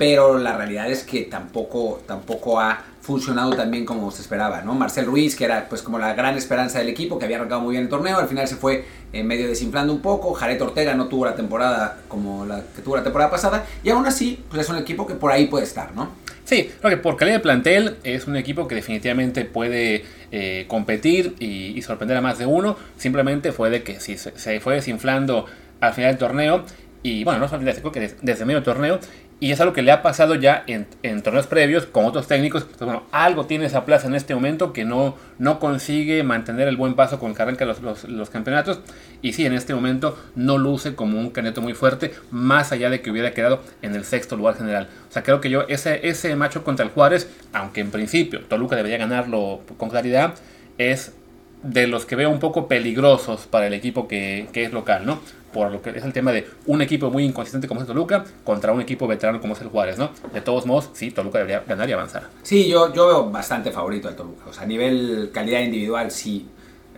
pero 0.00 0.38
la 0.38 0.56
realidad 0.56 0.90
es 0.90 1.02
que 1.02 1.24
tampoco, 1.24 2.00
tampoco 2.06 2.58
ha 2.58 2.82
funcionado 3.02 3.54
tan 3.54 3.70
bien 3.70 3.84
como 3.84 4.10
se 4.10 4.22
esperaba, 4.22 4.62
¿no? 4.62 4.72
Marcel 4.72 5.04
Ruiz, 5.04 5.36
que 5.36 5.44
era 5.44 5.68
pues 5.68 5.82
como 5.82 5.98
la 5.98 6.14
gran 6.14 6.38
esperanza 6.38 6.78
del 6.78 6.88
equipo, 6.88 7.18
que 7.18 7.26
había 7.26 7.36
arrancado 7.36 7.60
muy 7.60 7.72
bien 7.72 7.82
el 7.82 7.90
torneo, 7.90 8.16
al 8.16 8.26
final 8.26 8.48
se 8.48 8.56
fue 8.56 8.86
eh, 9.12 9.22
medio 9.22 9.46
desinflando 9.46 9.92
un 9.92 10.00
poco, 10.00 10.32
Jared 10.32 10.62
Ortega 10.62 10.94
no 10.94 11.08
tuvo 11.08 11.26
la 11.26 11.34
temporada 11.34 11.98
como 12.08 12.46
la 12.46 12.62
que 12.74 12.80
tuvo 12.80 12.96
la 12.96 13.02
temporada 13.02 13.30
pasada, 13.30 13.66
y 13.84 13.90
aún 13.90 14.06
así, 14.06 14.42
pues 14.48 14.62
es 14.62 14.70
un 14.70 14.78
equipo 14.78 15.06
que 15.06 15.12
por 15.12 15.32
ahí 15.32 15.48
puede 15.48 15.64
estar, 15.64 15.94
¿no? 15.94 16.08
Sí, 16.44 16.70
creo 16.80 16.90
que 16.90 16.96
por 16.96 17.18
calidad 17.18 17.36
de 17.36 17.40
plantel 17.40 17.98
es 18.02 18.26
un 18.26 18.36
equipo 18.36 18.66
que 18.66 18.76
definitivamente 18.76 19.44
puede 19.44 20.06
eh, 20.32 20.64
competir 20.66 21.34
y, 21.40 21.82
sorprender 21.82 22.16
a 22.16 22.22
más 22.22 22.38
de 22.38 22.46
uno. 22.46 22.74
Simplemente 22.96 23.52
fue 23.52 23.68
de 23.68 23.82
que 23.82 24.00
si 24.00 24.16
se, 24.16 24.60
fue 24.60 24.76
desinflando 24.76 25.44
al 25.82 25.92
final 25.92 26.12
del 26.12 26.18
torneo, 26.18 26.64
y 27.02 27.24
bueno, 27.24 27.38
no 27.38 27.48
solamente 27.48 27.80
creo 27.80 27.92
que 27.92 28.00
des- 28.00 28.16
desde 28.22 28.46
medio 28.46 28.62
torneo, 28.62 28.98
y 29.40 29.52
es 29.52 29.60
algo 29.60 29.72
que 29.72 29.80
le 29.80 29.90
ha 29.90 30.02
pasado 30.02 30.34
ya 30.34 30.64
en, 30.66 30.86
torneos 31.22 31.46
previos 31.46 31.86
con 31.86 32.04
otros 32.04 32.26
técnicos. 32.28 32.62
Entonces, 32.62 32.86
bueno, 32.86 33.04
algo 33.10 33.46
tiene 33.46 33.64
esa 33.64 33.86
plaza 33.86 34.06
en 34.06 34.14
este 34.14 34.34
momento 34.34 34.74
que 34.74 34.84
no, 34.84 35.16
no 35.38 35.58
consigue 35.58 36.22
mantener 36.22 36.68
el 36.68 36.76
buen 36.76 36.92
paso 36.92 37.18
con 37.18 37.34
el 37.34 37.56
que 37.56 37.64
los, 37.64 37.80
los 37.80 38.30
campeonatos. 38.30 38.80
Y 39.22 39.32
sí, 39.32 39.46
en 39.46 39.54
este 39.54 39.74
momento 39.74 40.18
no 40.36 40.58
luce 40.58 40.94
como 40.94 41.18
un 41.18 41.30
candidato 41.30 41.62
muy 41.62 41.72
fuerte, 41.72 42.12
más 42.30 42.70
allá 42.72 42.90
de 42.90 43.00
que 43.00 43.10
hubiera 43.10 43.32
quedado 43.32 43.62
en 43.80 43.94
el 43.94 44.04
sexto 44.04 44.36
lugar 44.36 44.58
general. 44.58 44.88
O 45.08 45.12
sea, 45.12 45.22
creo 45.22 45.40
que 45.40 45.48
yo, 45.48 45.62
ese, 45.68 46.06
ese 46.06 46.36
macho 46.36 46.62
contra 46.62 46.84
el 46.84 46.92
Juárez, 46.92 47.30
aunque 47.54 47.80
en 47.80 47.90
principio 47.90 48.40
Toluca 48.40 48.76
debería 48.76 48.98
ganarlo 48.98 49.62
con 49.78 49.88
claridad, 49.88 50.34
es 50.76 51.14
de 51.62 51.86
los 51.86 52.06
que 52.06 52.16
veo 52.16 52.30
un 52.30 52.38
poco 52.38 52.66
peligrosos 52.68 53.46
para 53.46 53.66
el 53.66 53.74
equipo 53.74 54.08
que, 54.08 54.48
que 54.52 54.64
es 54.64 54.72
local, 54.72 55.04
¿no? 55.04 55.20
Por 55.52 55.70
lo 55.70 55.82
que 55.82 55.90
es 55.90 56.04
el 56.04 56.12
tema 56.12 56.32
de 56.32 56.46
un 56.66 56.80
equipo 56.80 57.10
muy 57.10 57.24
inconsistente 57.24 57.66
como 57.66 57.80
es 57.80 57.86
Toluca 57.86 58.24
contra 58.44 58.72
un 58.72 58.80
equipo 58.80 59.06
veterano 59.06 59.40
como 59.40 59.54
es 59.54 59.60
el 59.60 59.68
Juárez, 59.68 59.98
¿no? 59.98 60.10
De 60.32 60.40
todos 60.40 60.64
modos, 60.64 60.90
sí, 60.92 61.10
Toluca 61.10 61.38
debería 61.38 61.64
ganar 61.66 61.88
y 61.88 61.92
avanzar. 61.92 62.28
Sí, 62.42 62.68
yo, 62.68 62.94
yo 62.94 63.06
veo 63.06 63.30
bastante 63.30 63.72
favorito 63.72 64.08
al 64.08 64.16
Toluca. 64.16 64.44
O 64.48 64.52
sea, 64.52 64.62
a 64.62 64.66
nivel 64.66 65.30
calidad 65.32 65.60
individual 65.60 66.10
sí 66.10 66.46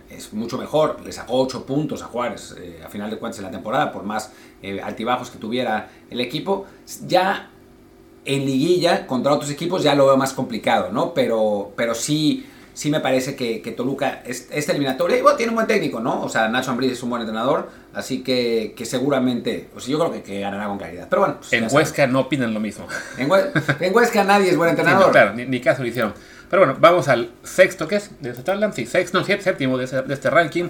es 0.09 0.33
mucho 0.33 0.57
mejor. 0.57 0.99
Le 1.03 1.11
sacó 1.11 1.41
8 1.41 1.65
puntos 1.65 2.01
a 2.03 2.05
Juárez 2.05 2.55
eh, 2.59 2.81
a 2.85 2.89
final 2.89 3.09
de 3.09 3.17
cuentas 3.17 3.39
en 3.39 3.45
la 3.45 3.51
temporada, 3.51 3.91
por 3.91 4.03
más 4.03 4.31
eh, 4.61 4.79
altibajos 4.81 5.29
que 5.29 5.39
tuviera 5.39 5.89
el 6.09 6.21
equipo. 6.21 6.65
Ya 7.07 7.49
en 8.25 8.45
liguilla 8.45 9.05
contra 9.05 9.33
otros 9.33 9.51
equipos 9.51 9.83
ya 9.83 9.95
lo 9.95 10.05
veo 10.05 10.17
más 10.17 10.33
complicado, 10.33 10.91
¿no? 10.91 11.13
Pero, 11.13 11.73
pero 11.75 11.93
sí, 11.95 12.45
sí 12.73 12.89
me 12.89 12.99
parece 12.99 13.35
que, 13.35 13.61
que 13.61 13.71
Toluca, 13.71 14.21
es, 14.25 14.47
esta 14.51 14.71
eliminatoria, 14.71 15.17
y 15.17 15.21
bueno, 15.21 15.37
tiene 15.37 15.51
un 15.51 15.55
buen 15.55 15.67
técnico, 15.67 15.99
¿no? 15.99 16.21
O 16.23 16.29
sea, 16.29 16.47
Nacho 16.49 16.71
Ambriz 16.71 16.91
es 16.93 17.03
un 17.03 17.09
buen 17.09 17.21
entrenador, 17.21 17.69
así 17.93 18.23
que, 18.23 18.73
que 18.75 18.85
seguramente, 18.85 19.69
o 19.75 19.79
sea, 19.79 19.91
yo 19.91 19.99
creo 19.99 20.11
que, 20.11 20.23
que 20.23 20.39
ganará 20.39 20.67
con 20.67 20.77
claridad. 20.77 21.07
Pero 21.09 21.21
bueno, 21.21 21.35
pues, 21.39 21.53
En. 21.53 21.67
Huesca 21.71 22.07
no 22.07 22.21
opinan 22.21 22.53
lo 22.53 22.59
mismo. 22.59 22.87
En, 23.17 23.29
en 23.79 23.95
Huesca 23.95 24.23
nadie 24.23 24.49
es 24.49 24.57
buen 24.57 24.69
Sí, 24.71 24.75
no, 24.75 24.81
entrenador. 24.81 25.11
claro, 25.11 25.33
ni, 25.33 25.45
ni 25.45 25.61
caso 25.61 25.81
lo 25.83 25.87
hicieron. 25.87 26.13
Pero 26.49 26.65
bueno, 26.65 26.77
vamos 26.79 27.07
al 27.07 27.31
sexto, 27.43 27.87
¿qué 27.87 27.95
es? 27.95 28.11
De 28.21 28.29
esta 28.29 28.71
sí, 28.73 28.85
sexto, 28.85 29.19
no, 29.19 29.25
séptimo 29.25 29.77
de, 29.77 29.85
ese- 29.85 30.01
de 30.03 30.13
este 30.13 30.29
ranking, 30.29 30.65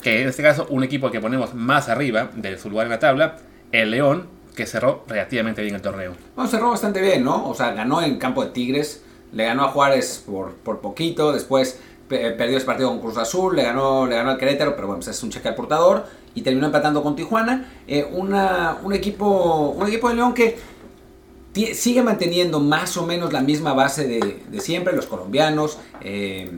que 0.00 0.22
en 0.22 0.28
este 0.28 0.42
caso 0.42 0.66
un 0.70 0.84
equipo 0.84 1.10
que 1.10 1.20
ponemos 1.20 1.54
más 1.54 1.88
arriba 1.88 2.30
de 2.34 2.58
su 2.58 2.70
lugar 2.70 2.86
en 2.86 2.90
la 2.92 2.98
tabla, 3.00 3.36
el 3.72 3.90
León, 3.90 4.28
que 4.54 4.66
cerró 4.66 5.04
relativamente 5.08 5.62
bien 5.62 5.74
el 5.74 5.82
torneo. 5.82 6.14
Bueno, 6.34 6.50
cerró 6.50 6.70
bastante 6.70 7.00
bien, 7.00 7.24
¿no? 7.24 7.48
O 7.48 7.54
sea, 7.54 7.72
ganó 7.72 8.02
en 8.02 8.18
campo 8.18 8.44
de 8.44 8.50
Tigres, 8.52 9.02
le 9.32 9.44
ganó 9.44 9.64
a 9.64 9.68
Juárez 9.68 10.22
por, 10.26 10.52
por 10.54 10.80
poquito, 10.80 11.32
después 11.32 11.78
pe- 12.08 12.30
perdió 12.32 12.56
ese 12.56 12.66
partido 12.66 12.88
con 12.88 13.00
Cruz 13.00 13.16
Azul, 13.18 13.54
le 13.56 13.62
ganó, 13.64 14.06
le 14.06 14.16
ganó 14.16 14.30
al 14.30 14.38
Querétaro, 14.38 14.74
pero 14.76 14.86
bueno, 14.88 15.00
pues 15.02 15.16
es 15.16 15.22
un 15.22 15.30
cheque 15.30 15.48
al 15.48 15.54
portador 15.54 16.04
y 16.34 16.42
terminó 16.42 16.66
empatando 16.66 17.02
con 17.02 17.16
Tijuana. 17.16 17.72
Eh, 17.88 18.08
una, 18.12 18.78
un, 18.82 18.92
equipo, 18.92 19.70
un 19.76 19.86
equipo 19.88 20.08
de 20.08 20.14
León 20.16 20.32
que 20.34 20.56
sigue 21.74 22.02
manteniendo 22.02 22.60
más 22.60 22.96
o 22.98 23.06
menos 23.06 23.32
la 23.32 23.40
misma 23.40 23.72
base 23.72 24.06
de, 24.06 24.42
de 24.48 24.60
siempre, 24.60 24.94
los 24.94 25.06
colombianos, 25.06 25.78
eh, 26.02 26.50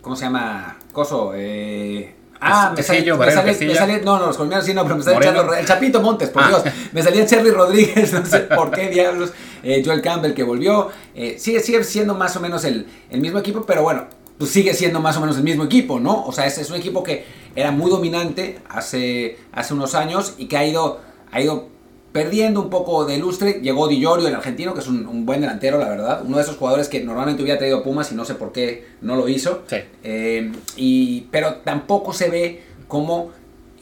¿cómo 0.00 0.16
se 0.16 0.24
llama? 0.24 0.76
Coso, 0.92 1.32
eh, 1.34 2.16
Ah, 2.46 2.74
me 2.76 2.82
sale, 2.82 2.98
Castillo, 2.98 3.16
me 3.16 3.30
sale- 3.32 3.66
me 3.66 3.74
sale- 3.74 4.00
no, 4.02 4.18
no, 4.18 4.26
los 4.26 4.36
colombianos 4.36 4.66
sí, 4.66 4.74
no, 4.74 4.82
pero 4.82 4.96
me 4.96 5.02
sale. 5.02 5.16
Charlo- 5.24 5.56
el 5.56 5.64
Chapito 5.64 6.02
Montes, 6.02 6.28
por 6.28 6.42
Ah. 6.42 6.48
Dios. 6.48 6.62
Me 6.92 7.02
salía 7.02 7.24
Cherry 7.24 7.50
Rodríguez, 7.50 8.12
no 8.12 8.26
sé 8.26 8.40
por 8.54 8.70
qué 8.70 8.88
diablos. 8.90 9.32
Eh, 9.64 9.82
Joel 9.84 10.02
Campbell 10.02 10.34
que 10.34 10.42
volvió. 10.42 10.90
Eh, 11.14 11.36
sigue, 11.38 11.60
sigue 11.60 11.82
siendo 11.82 12.14
más 12.14 12.36
o 12.36 12.40
menos 12.40 12.64
el, 12.64 12.86
el 13.10 13.20
mismo 13.20 13.38
equipo, 13.38 13.64
pero 13.66 13.82
bueno, 13.82 14.06
pues 14.38 14.50
sigue 14.50 14.74
siendo 14.74 15.00
más 15.00 15.16
o 15.16 15.20
menos 15.20 15.36
el 15.36 15.42
mismo 15.42 15.64
equipo, 15.64 15.98
¿no? 15.98 16.24
O 16.24 16.32
sea, 16.32 16.46
es, 16.46 16.58
es 16.58 16.70
un 16.70 16.76
equipo 16.76 17.02
que 17.02 17.24
era 17.56 17.70
muy 17.70 17.90
dominante 17.90 18.58
hace, 18.68 19.38
hace 19.52 19.74
unos 19.74 19.94
años 19.94 20.34
y 20.38 20.46
que 20.46 20.56
ha 20.56 20.66
ido, 20.66 21.00
ha 21.30 21.40
ido 21.40 21.68
perdiendo 22.12 22.60
un 22.60 22.70
poco 22.70 23.04
de 23.04 23.18
lustre. 23.18 23.60
Llegó 23.62 23.88
Di 23.88 23.98
Llorio, 23.98 24.28
el 24.28 24.34
argentino, 24.34 24.74
que 24.74 24.80
es 24.80 24.86
un, 24.86 25.06
un 25.06 25.26
buen 25.26 25.40
delantero, 25.40 25.78
la 25.78 25.88
verdad. 25.88 26.22
Uno 26.24 26.36
de 26.36 26.42
esos 26.42 26.56
jugadores 26.56 26.88
que 26.88 27.02
normalmente 27.02 27.42
hubiera 27.42 27.58
traído 27.58 27.82
Pumas 27.82 28.12
y 28.12 28.14
no 28.14 28.24
sé 28.24 28.34
por 28.34 28.52
qué 28.52 28.86
no 29.00 29.16
lo 29.16 29.28
hizo. 29.28 29.62
Sí. 29.66 29.76
Eh, 30.02 30.52
y, 30.76 31.22
pero 31.30 31.56
tampoco 31.56 32.12
se 32.12 32.28
ve 32.28 32.62
como 32.86 33.30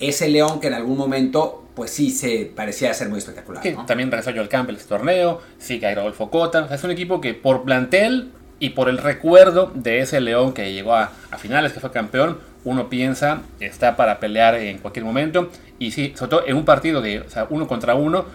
ese 0.01 0.29
León 0.29 0.61
que 0.61 0.69
en 0.69 0.75
algún 0.75 0.97
momento, 0.97 1.62
pues 1.75 1.91
sí, 1.91 2.11
se 2.11 2.51
parecía 2.55 2.93
ser 2.95 3.09
muy 3.09 3.19
espectacular. 3.19 3.63
Que 3.63 3.73
¿no? 3.73 3.87
También 3.87 4.11
regresó 4.11 4.33
Joel 4.33 4.49
Campbell 4.49 4.77
este 4.77 4.89
torneo, 4.89 5.41
sigue 5.59 5.87
ahí 5.87 5.95
Rodolfo 5.95 6.31
Cota. 6.31 6.65
O 6.65 6.67
sea, 6.67 6.77
es 6.77 6.85
un 6.85 6.91
equipo 6.91 7.21
que 7.21 7.35
por 7.35 7.65
plantel 7.65 8.31
y 8.59 8.71
por 8.71 8.89
el 8.89 8.99
recuerdo 8.99 9.73
de 9.75 10.01
ese 10.01 10.21
León 10.21 10.53
que 10.53 10.73
llegó 10.73 10.95
a, 10.95 11.13
a 11.31 11.39
finales, 11.39 11.73
que 11.73 11.81
fue 11.81 11.91
campeón, 11.91 12.39
uno 12.65 12.89
piensa 12.89 13.43
está 13.59 13.97
para 13.97 14.21
pelear 14.21 14.55
en 14.55 14.79
cualquier 14.79 15.05
momento. 15.05 15.51
Y 15.79 15.91
sí, 15.91 16.13
sobre 16.17 16.31
todo 16.31 16.47
en 16.47 16.57
un 16.57 16.65
partido 16.65 17.01
de 17.01 17.21
o 17.21 17.31
sea, 17.31 17.47
uno 17.51 17.67
contra 17.67 17.95
uno, 17.95 18.27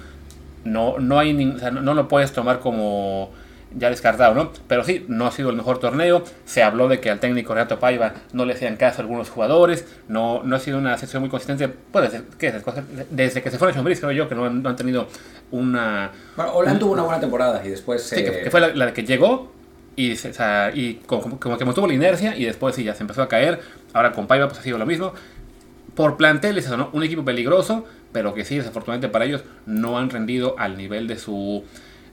no, 0.63 0.99
no, 0.99 1.19
hay 1.19 1.45
o 1.45 1.59
sea, 1.59 1.71
no, 1.71 1.81
no 1.81 1.93
lo 1.93 2.07
puedes 2.07 2.33
tomar 2.33 2.59
como 2.59 3.31
ya 3.75 3.89
descartado, 3.89 4.33
¿no? 4.33 4.51
Pero 4.67 4.83
sí, 4.83 5.05
no 5.07 5.27
ha 5.27 5.31
sido 5.31 5.49
el 5.49 5.55
mejor 5.55 5.79
torneo. 5.79 6.23
Se 6.45 6.63
habló 6.63 6.87
de 6.87 6.99
que 6.99 7.09
al 7.09 7.19
técnico 7.19 7.53
Renato 7.53 7.79
Paiva 7.79 8.13
no 8.33 8.45
le 8.45 8.53
hacían 8.53 8.77
caso 8.77 8.99
a 8.99 9.01
algunos 9.01 9.29
jugadores. 9.29 9.85
No, 10.07 10.41
no 10.43 10.55
ha 10.55 10.59
sido 10.59 10.77
una 10.77 10.97
sección 10.97 11.21
muy 11.21 11.29
consistente. 11.29 11.67
Pues 11.69 12.11
desde, 12.11 12.25
¿qué? 12.37 12.51
desde, 12.51 13.05
desde 13.09 13.41
que 13.41 13.51
se 13.51 13.57
fue 13.57 13.69
a 13.69 13.73
Chambris, 13.73 13.99
creo 13.99 14.11
yo, 14.11 14.29
que 14.29 14.35
no, 14.35 14.45
han- 14.45 14.61
no 14.63 14.69
han 14.69 14.75
tenido 14.75 15.07
una. 15.51 16.11
Bueno, 16.35 16.53
Holland 16.53 16.79
tuvo 16.79 16.93
una 16.93 17.03
buena 17.03 17.19
temporada 17.19 17.61
y 17.65 17.69
después... 17.69 18.03
Sí, 18.03 18.15
que, 18.23 18.43
que 18.43 18.51
fue 18.51 18.59
la, 18.61 18.69
la 18.69 18.93
que 18.93 19.03
llegó 19.03 19.51
y, 19.95 20.15
se- 20.15 20.29
o 20.29 20.33
sea, 20.33 20.71
y 20.73 20.95
como, 21.05 21.21
como- 21.23 21.39
como 21.39 21.57
que 21.57 21.65
mantuvo 21.65 21.87
la 21.87 21.93
inercia 21.93 22.35
y 22.37 22.45
después 22.45 22.75
sí 22.75 22.83
ya 22.83 22.93
se 22.95 23.03
empezó 23.03 23.21
a 23.21 23.27
caer. 23.27 23.59
Ahora 23.93 24.11
con 24.11 24.27
Paiva 24.27 24.47
pues 24.47 24.59
ha 24.59 24.63
sido 24.63 24.77
lo 24.77 24.85
mismo. 24.85 25.13
Por 25.95 26.15
plantel 26.15 26.57
es 26.57 26.65
eso, 26.65 26.77
¿no? 26.77 26.89
Un 26.93 27.03
equipo 27.03 27.25
peligroso, 27.25 27.85
pero 28.11 28.33
que 28.33 28.45
sí, 28.45 28.57
desafortunadamente 28.57 29.09
para 29.09 29.25
ellos 29.25 29.43
no 29.65 29.97
han 29.97 30.09
rendido 30.11 30.55
al 30.59 30.77
nivel 30.77 31.07
de 31.07 31.17
su 31.17 31.63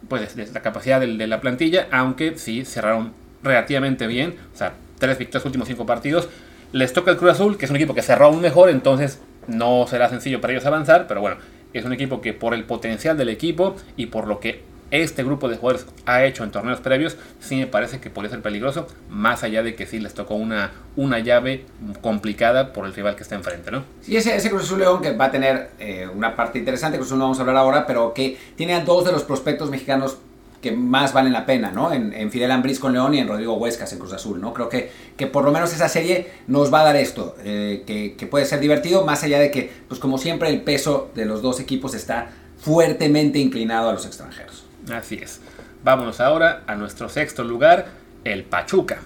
pues 0.09 0.35
de, 0.37 0.47
la 0.47 0.63
capacidad 0.63 1.01
de, 1.01 1.27
la 1.27 1.41
plantilla, 1.41 1.89
aunque 1.91 2.39
sí 2.39 2.65
cerraron 2.65 3.13
relativamente 3.43 4.07
bien. 4.07 4.37
O 4.53 4.57
sea, 4.57 4.75
tres 4.99 5.19
victorias 5.19 5.45
últimos 5.45 5.69
cinco 5.69 5.87
partidos. 5.87 6.29
Les 6.73 6.93
toca 6.93 7.11
el 7.11 7.17
Cruz 7.17 7.33
Azul, 7.33 7.57
que 7.57 7.67
es 7.67 7.71
un 7.71 7.77
equipo 7.77 7.95
que 7.95 8.03
cerró 8.03 8.27
aún 8.27 8.41
mejor, 8.41 8.69
entonces 8.69 9.21
no 9.47 9.87
será 9.87 10.09
sencillo 10.09 10.41
para 10.41 10.53
ellos 10.53 10.67
avanzar, 10.67 11.07
pero 11.07 11.21
bueno, 11.21 11.37
es 11.73 11.85
un 11.85 11.93
equipo 11.93 12.21
que 12.21 12.33
por 12.33 12.55
el 12.55 12.65
potencial 12.65 13.17
del 13.17 13.29
equipo 13.29 13.77
y 13.97 14.07
por 14.07 14.27
lo 14.27 14.41
que 14.41 14.63
este 14.91 15.25
grupo 15.25 15.49
de 15.49 15.57
jugadores 15.57 15.87
ha 16.07 16.25
hecho 16.25 16.45
en 16.45 16.51
torneos 16.51 16.81
previos, 16.81 17.17
sí 17.41 17.57
me 17.57 17.67
parece 17.67 18.01
que 18.01 18.11
puede 18.11 18.29
ser 18.29 18.43
peligroso, 18.43 18.87
más 19.09 19.43
allá 19.43 19.63
de 19.63 19.75
que 19.75 19.87
sí 19.87 19.99
les 19.99 20.15
tocó 20.15 20.35
una, 20.35 20.73
una 20.97 21.19
llave 21.19 21.67
complicada 22.01 22.73
por 22.73 22.87
el 22.87 22.95
rival 22.95 23.17
que 23.17 23.23
está 23.23 23.35
enfrente, 23.35 23.71
¿no? 23.71 23.85
Sí, 24.03 24.17
ese, 24.17 24.51
Cruz 24.51 24.65
Azul 24.65 24.81
León 24.81 25.03
que 25.03 25.13
va 25.17 25.27
a 25.27 25.31
tener 25.31 25.71
eh, 25.79 26.09
una 26.13 26.37
parte 26.37 26.59
interesante, 26.59 26.99
Cruz 26.99 27.09
Azul 27.09 27.19
no 27.19 27.25
vamos 27.25 27.39
a 27.39 27.43
hablar 27.43 27.57
ahora, 27.57 27.87
pero 27.87 28.15
que 28.15 28.39
tiene 28.57 28.75
a 28.75 28.81
dos 28.81 29.05
de 29.05 29.13
los 29.13 29.25
prospectos 29.25 29.71
mexicanos 29.71 30.19
que 30.65 30.73
más 30.73 31.13
valen 31.13 31.35
la 31.35 31.45
pena, 31.45 31.71
¿no? 31.73 31.93
En, 31.93 32.15
en 32.15 32.31
Fidel 32.31 32.51
Ambriz 32.51 32.79
con 32.79 32.95
León 32.95 33.13
y 33.13 33.19
en 33.19 33.29
Rodrigo 33.29 33.53
Huescas 33.53 33.93
en 33.93 33.99
Cruz 33.99 34.15
Azul, 34.15 34.41
¿no? 34.41 34.55
Creo 34.55 34.71
que, 34.71 34.91
que 35.15 35.27
por 35.27 35.45
lo 35.45 35.53
menos 35.53 35.75
esa 35.75 35.91
serie 35.91 36.31
nos 36.47 36.73
va 36.73 36.81
a 36.81 36.85
dar 36.85 36.97
esto, 36.97 37.37
eh, 37.45 37.83
que, 37.87 38.15
que 38.17 38.27
puede 38.27 38.47
ser 38.47 38.61
divertido, 38.61 39.05
más 39.05 39.23
allá 39.25 39.39
de 39.39 39.51
que, 39.51 39.71
pues 39.89 40.01
como 40.01 40.17
siempre, 40.17 40.49
el 40.49 40.63
peso 40.63 41.11
de 41.15 41.27
los 41.27 41.43
dos 41.43 41.61
equipos 41.61 41.95
está 41.95 42.31
fuertemente 42.59 43.39
inclinado 43.39 43.91
a 43.91 43.93
los 43.93 44.07
extranjeros. 44.07 44.65
Así 44.93 45.17
es. 45.17 45.41
Vámonos 45.83 46.21
ahora 46.21 46.63
a 46.67 46.75
nuestro 46.75 47.09
sexto 47.09 47.45
lugar, 47.45 47.87
el 48.25 48.45
Pachuca. 48.45 48.99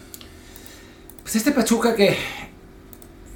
Pues 1.22 1.36
este 1.36 1.52
Pachuca 1.52 1.94
que 1.94 2.16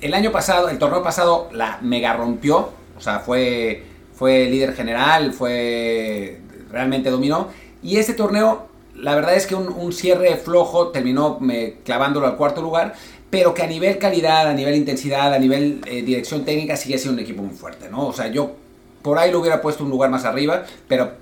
el 0.00 0.14
año 0.14 0.32
pasado, 0.32 0.68
el 0.68 0.78
torneo 0.78 1.02
pasado, 1.02 1.48
la 1.52 1.78
mega 1.82 2.12
rompió. 2.14 2.70
O 2.96 3.00
sea, 3.00 3.20
fue, 3.20 3.84
fue 4.14 4.46
líder 4.46 4.74
general, 4.74 5.32
fue. 5.32 6.40
realmente 6.70 7.10
dominó. 7.10 7.48
Y 7.82 7.96
este 7.96 8.14
torneo, 8.14 8.68
la 8.96 9.14
verdad 9.14 9.34
es 9.34 9.46
que 9.46 9.54
un, 9.54 9.92
cierre 9.92 10.36
flojo 10.36 10.88
terminó 10.88 11.38
clavándolo 11.84 12.26
al 12.26 12.36
cuarto 12.36 12.60
lugar. 12.60 12.94
Pero 13.30 13.54
que 13.54 13.62
a 13.62 13.66
nivel 13.66 13.96
calidad, 13.98 14.48
a 14.48 14.52
nivel 14.52 14.74
intensidad, 14.74 15.32
a 15.32 15.38
nivel 15.38 15.80
eh, 15.86 16.02
dirección 16.02 16.44
técnica, 16.44 16.76
sigue 16.76 16.98
siendo 16.98 17.18
un 17.18 17.24
equipo 17.24 17.42
muy 17.42 17.56
fuerte, 17.56 17.88
¿no? 17.88 18.08
O 18.08 18.12
sea, 18.12 18.26
yo 18.26 18.56
por 19.00 19.18
ahí 19.18 19.30
lo 19.30 19.40
hubiera 19.40 19.62
puesto 19.62 19.84
un 19.84 19.90
lugar 19.90 20.10
más 20.10 20.26
arriba, 20.26 20.64
pero 20.86 21.12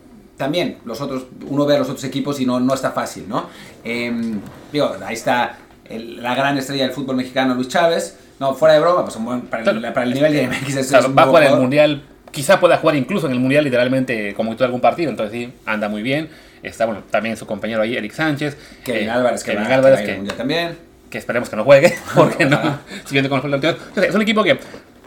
también 0.41 0.79
los 0.87 1.01
otros, 1.01 1.27
uno 1.47 1.67
ve 1.67 1.77
a 1.77 1.79
los 1.79 1.89
otros 1.89 2.03
equipos 2.05 2.41
y 2.41 2.47
no, 2.47 2.59
no 2.59 2.75
está 2.75 2.91
fácil, 2.91 3.29
¿no? 3.29 3.49
Eh, 3.85 4.11
digo, 4.73 4.97
ahí 5.05 5.15
está 5.15 5.59
el, 5.85 6.23
la 6.23 6.35
gran 6.35 6.57
estrella 6.57 6.85
del 6.85 6.93
fútbol 6.93 7.17
mexicano, 7.17 7.55
Luis 7.55 7.69
Chávez. 7.69 8.19
No, 8.41 8.55
fuera 8.55 8.75
de 8.75 8.81
broma, 8.81 9.05
pues 9.05 9.15
un 9.17 9.27
buen, 9.27 9.43
para, 9.43 9.71
el, 9.71 9.81
para, 9.93 10.03
el, 10.03 10.15
nivel 10.15 10.33
de 10.33 10.49
MX 10.49 10.77
es, 10.77 10.89
claro, 10.89 11.15
va 11.15 11.25
a 11.25 11.27
jugar 11.27 11.43
el 11.43 11.57
Mundial, 11.57 12.03
quizá 12.33 12.59
pueda 12.59 12.79
jugar 12.79 12.97
incluso 12.97 13.27
en 13.27 13.35
el 13.35 13.39
Mundial 13.39 13.65
literalmente 13.65 14.33
como 14.33 14.55
todo 14.55 14.65
algún 14.65 14.81
partido, 14.81 15.11
entonces 15.11 15.39
sí, 15.39 15.53
anda 15.67 15.89
muy 15.91 16.03
bien. 16.03 16.31
Está, 16.63 16.87
bueno, 16.87 17.03
también 17.11 17.37
su 17.37 17.47
compañero 17.47 17.83
ahí, 17.83 17.97
Eric 17.97 18.13
Sánchez. 18.13 18.57
Kevin 18.83 19.09
eh, 19.09 19.11
Álvarez, 19.11 19.45
Kevin 19.45 19.67
que 19.67 19.73
Álvarez, 19.73 20.01
que, 20.01 20.25
que 20.25 20.33
también. 20.33 20.77
Que 21.11 21.19
esperemos 21.19 21.51
que 21.51 21.57
no 21.57 21.65
juegue, 21.65 21.95
porque 22.15 22.47
no, 22.47 22.79
siguiendo 23.05 23.29
con 23.29 23.43
los 23.43 23.53
anteriores. 23.53 23.83
Es 24.09 24.15
un 24.15 24.23
equipo 24.23 24.43
que 24.43 24.59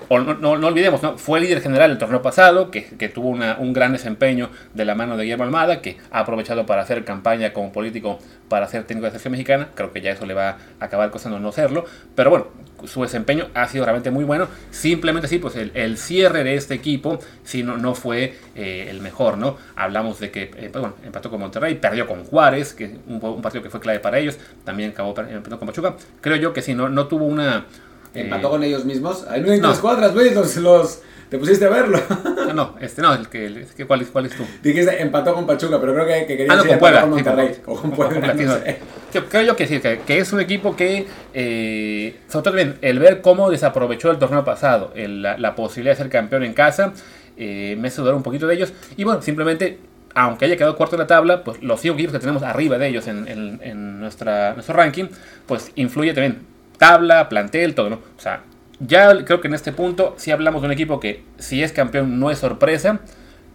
no, 0.10 0.58
no, 0.58 0.68
olvidemos, 0.68 1.02
¿no? 1.04 1.18
fue 1.18 1.40
líder 1.40 1.62
general 1.62 1.92
el 1.92 1.98
torneo 1.98 2.22
pasado, 2.22 2.72
que, 2.72 2.82
tuvo 3.14 3.30
un 3.30 3.74
gran 3.74 3.94
desempeño 3.94 4.50
de 4.74 4.86
la 4.86 4.96
mano 4.96 5.18
de 5.18 5.24
Guillermo 5.24 5.44
Almada, 5.44 5.82
que 5.82 5.98
ha 6.12 6.20
aprovechado 6.20 6.66
para 6.66 6.82
hacer 6.82 7.04
campaña 7.06 7.54
como 7.54 7.72
político 7.72 8.20
para 8.50 8.68
ser 8.68 8.84
técnico 8.84 9.06
de 9.06 9.12
selección 9.12 9.32
mexicana. 9.32 9.70
Creo 9.74 9.92
que 9.92 10.02
ya 10.02 10.12
eso 10.12 10.26
le 10.26 10.34
va 10.34 10.50
a 10.50 10.86
acabar 10.86 11.10
costando 11.10 11.40
no 11.40 11.52
serlo. 11.52 11.86
Pero 12.16 12.30
bueno, 12.30 12.48
su 12.86 13.02
desempeño 13.02 13.48
ha 13.54 13.68
sido 13.68 13.86
realmente 13.86 14.12
muy 14.12 14.24
bueno. 14.24 14.48
Simplemente 14.72 15.28
sí, 15.28 15.40
pues 15.40 15.56
el, 15.56 15.98
cierre 15.98 16.44
de 16.44 16.56
este 16.56 16.74
equipo 16.76 17.20
sí 17.44 17.64
no, 17.64 17.78
no 17.78 17.96
fue 17.96 18.36
eh, 18.56 18.88
el 18.90 19.02
mejor, 19.02 19.38
¿no? 19.38 19.58
Hablamos 19.76 20.20
de 20.20 20.32
que 20.32 20.52
eh, 20.56 20.70
bueno, 20.72 20.94
empató 21.04 21.30
con 21.30 21.40
Monterrey, 21.40 21.76
perdió 21.76 22.06
con 22.08 22.24
Juárez, 22.26 22.74
que 22.74 22.96
un, 23.08 23.20
un, 23.24 23.42
partido 23.42 23.64
que 23.64 23.70
fue 23.70 23.80
clave 23.80 24.00
para 24.00 24.20
ellos. 24.20 24.38
También 24.64 24.92
acabó 24.92 25.14
con 25.16 25.68
Pachuca. 25.68 25.96
Creo 26.22 26.36
yo 26.38 26.54
que 26.54 26.62
sí, 26.62 26.76
no, 26.76 26.90
no 26.90 27.08
tuvo 27.08 27.26
una 27.26 27.66
empató 28.14 28.48
eh, 28.48 28.52
con 28.52 28.64
ellos 28.64 28.86
mismos. 28.86 29.26
Ahí 29.30 29.42
no 29.42 29.52
hay 29.52 29.60
no. 29.60 29.74
cuadras, 29.80 30.14
güey, 30.14 30.34
los, 30.34 30.56
los, 30.58 31.02
te 31.30 31.38
pusiste 31.38 31.66
a 31.66 31.70
verlo. 31.70 32.00
no, 32.48 32.54
no, 32.54 32.76
este 32.80 33.02
no, 33.02 33.14
el 33.14 33.28
que, 33.28 33.46
el 33.46 33.66
que 33.66 33.86
¿cuál, 33.86 34.02
es, 34.02 34.10
¿cuál 34.10 34.28
es 34.28 34.36
tú? 34.36 34.44
Dijiste 34.62 35.02
empató 35.02 35.34
con 35.34 35.48
Pachuca, 35.48 35.80
pero 35.82 35.94
creo 35.94 36.06
que, 36.06 36.26
que 36.28 36.38
quería 36.38 36.54
ah, 36.54 36.58
no, 36.58 36.66
con 36.66 36.80
Puebla, 36.80 37.02
con 37.02 37.10
Monterrey. 37.10 37.54
Sí, 37.56 37.62
o 37.66 37.76
con 37.76 37.92
Puebla, 37.92 38.34
no 38.34 38.54
sé. 38.54 38.80
yo, 39.14 39.26
creo 39.26 39.42
yo 39.42 39.56
que 39.56 39.68
sí, 39.68 39.80
que, 39.80 40.00
que, 40.06 40.20
es 40.20 40.32
un 40.32 40.40
equipo 40.40 40.76
que, 40.76 41.08
eh, 41.34 42.20
sobre 42.28 42.44
todo 42.44 42.54
bien, 42.54 42.76
el 42.82 43.00
ver 43.00 43.22
cómo 43.22 43.50
desaprovechó 43.50 44.12
el 44.12 44.20
torneo 44.20 44.46
pasado, 44.46 44.92
el, 44.96 45.22
la, 45.24 45.38
la, 45.38 45.56
posibilidad 45.56 45.96
de 45.96 46.04
ser 46.04 46.12
campeón 46.12 46.44
en 46.44 46.54
casa, 46.54 46.94
eh, 47.36 47.76
me 47.80 47.88
hace 47.88 48.02
dudar 48.02 48.16
un 48.16 48.24
poquito 48.24 48.46
de 48.46 48.56
ellos. 48.56 48.74
Y 48.96 49.04
bueno, 49.04 49.22
simplemente 49.22 49.80
aunque 50.16 50.46
haya 50.46 50.56
quedado 50.56 50.76
cuarto 50.76 50.96
en 50.96 51.00
la 51.00 51.08
tabla, 51.08 51.44
pues 51.44 51.64
los 51.64 51.82
cinco 51.82 51.96
equipos 51.96 52.14
que 52.14 52.20
tenemos 52.20 52.44
arriba 52.44 52.78
de 52.78 52.88
ellos 52.88 53.08
en, 53.08 53.28
en, 53.28 53.60
en 53.64 54.00
nuestra, 54.00 54.54
nuestro 54.54 54.76
ranking, 54.76 55.06
pues 55.48 55.72
influye 55.76 56.14
también 56.14 56.53
tabla, 56.78 57.30
plantel, 57.30 57.76
todo, 57.76 57.90
¿no? 57.90 58.00
O 58.18 58.22
sea, 58.22 58.44
ya 58.80 59.24
creo 59.26 59.42
que 59.42 59.48
en 59.48 59.54
este 59.54 59.72
punto 59.72 60.16
sí 60.18 60.32
hablamos 60.32 60.62
de 60.62 60.68
un 60.68 60.72
equipo 60.72 61.00
que 61.00 61.24
si 61.38 61.64
es 61.64 61.72
campeón 61.72 62.20
no 62.20 62.32
es 62.32 62.40
sorpresa, 62.40 63.02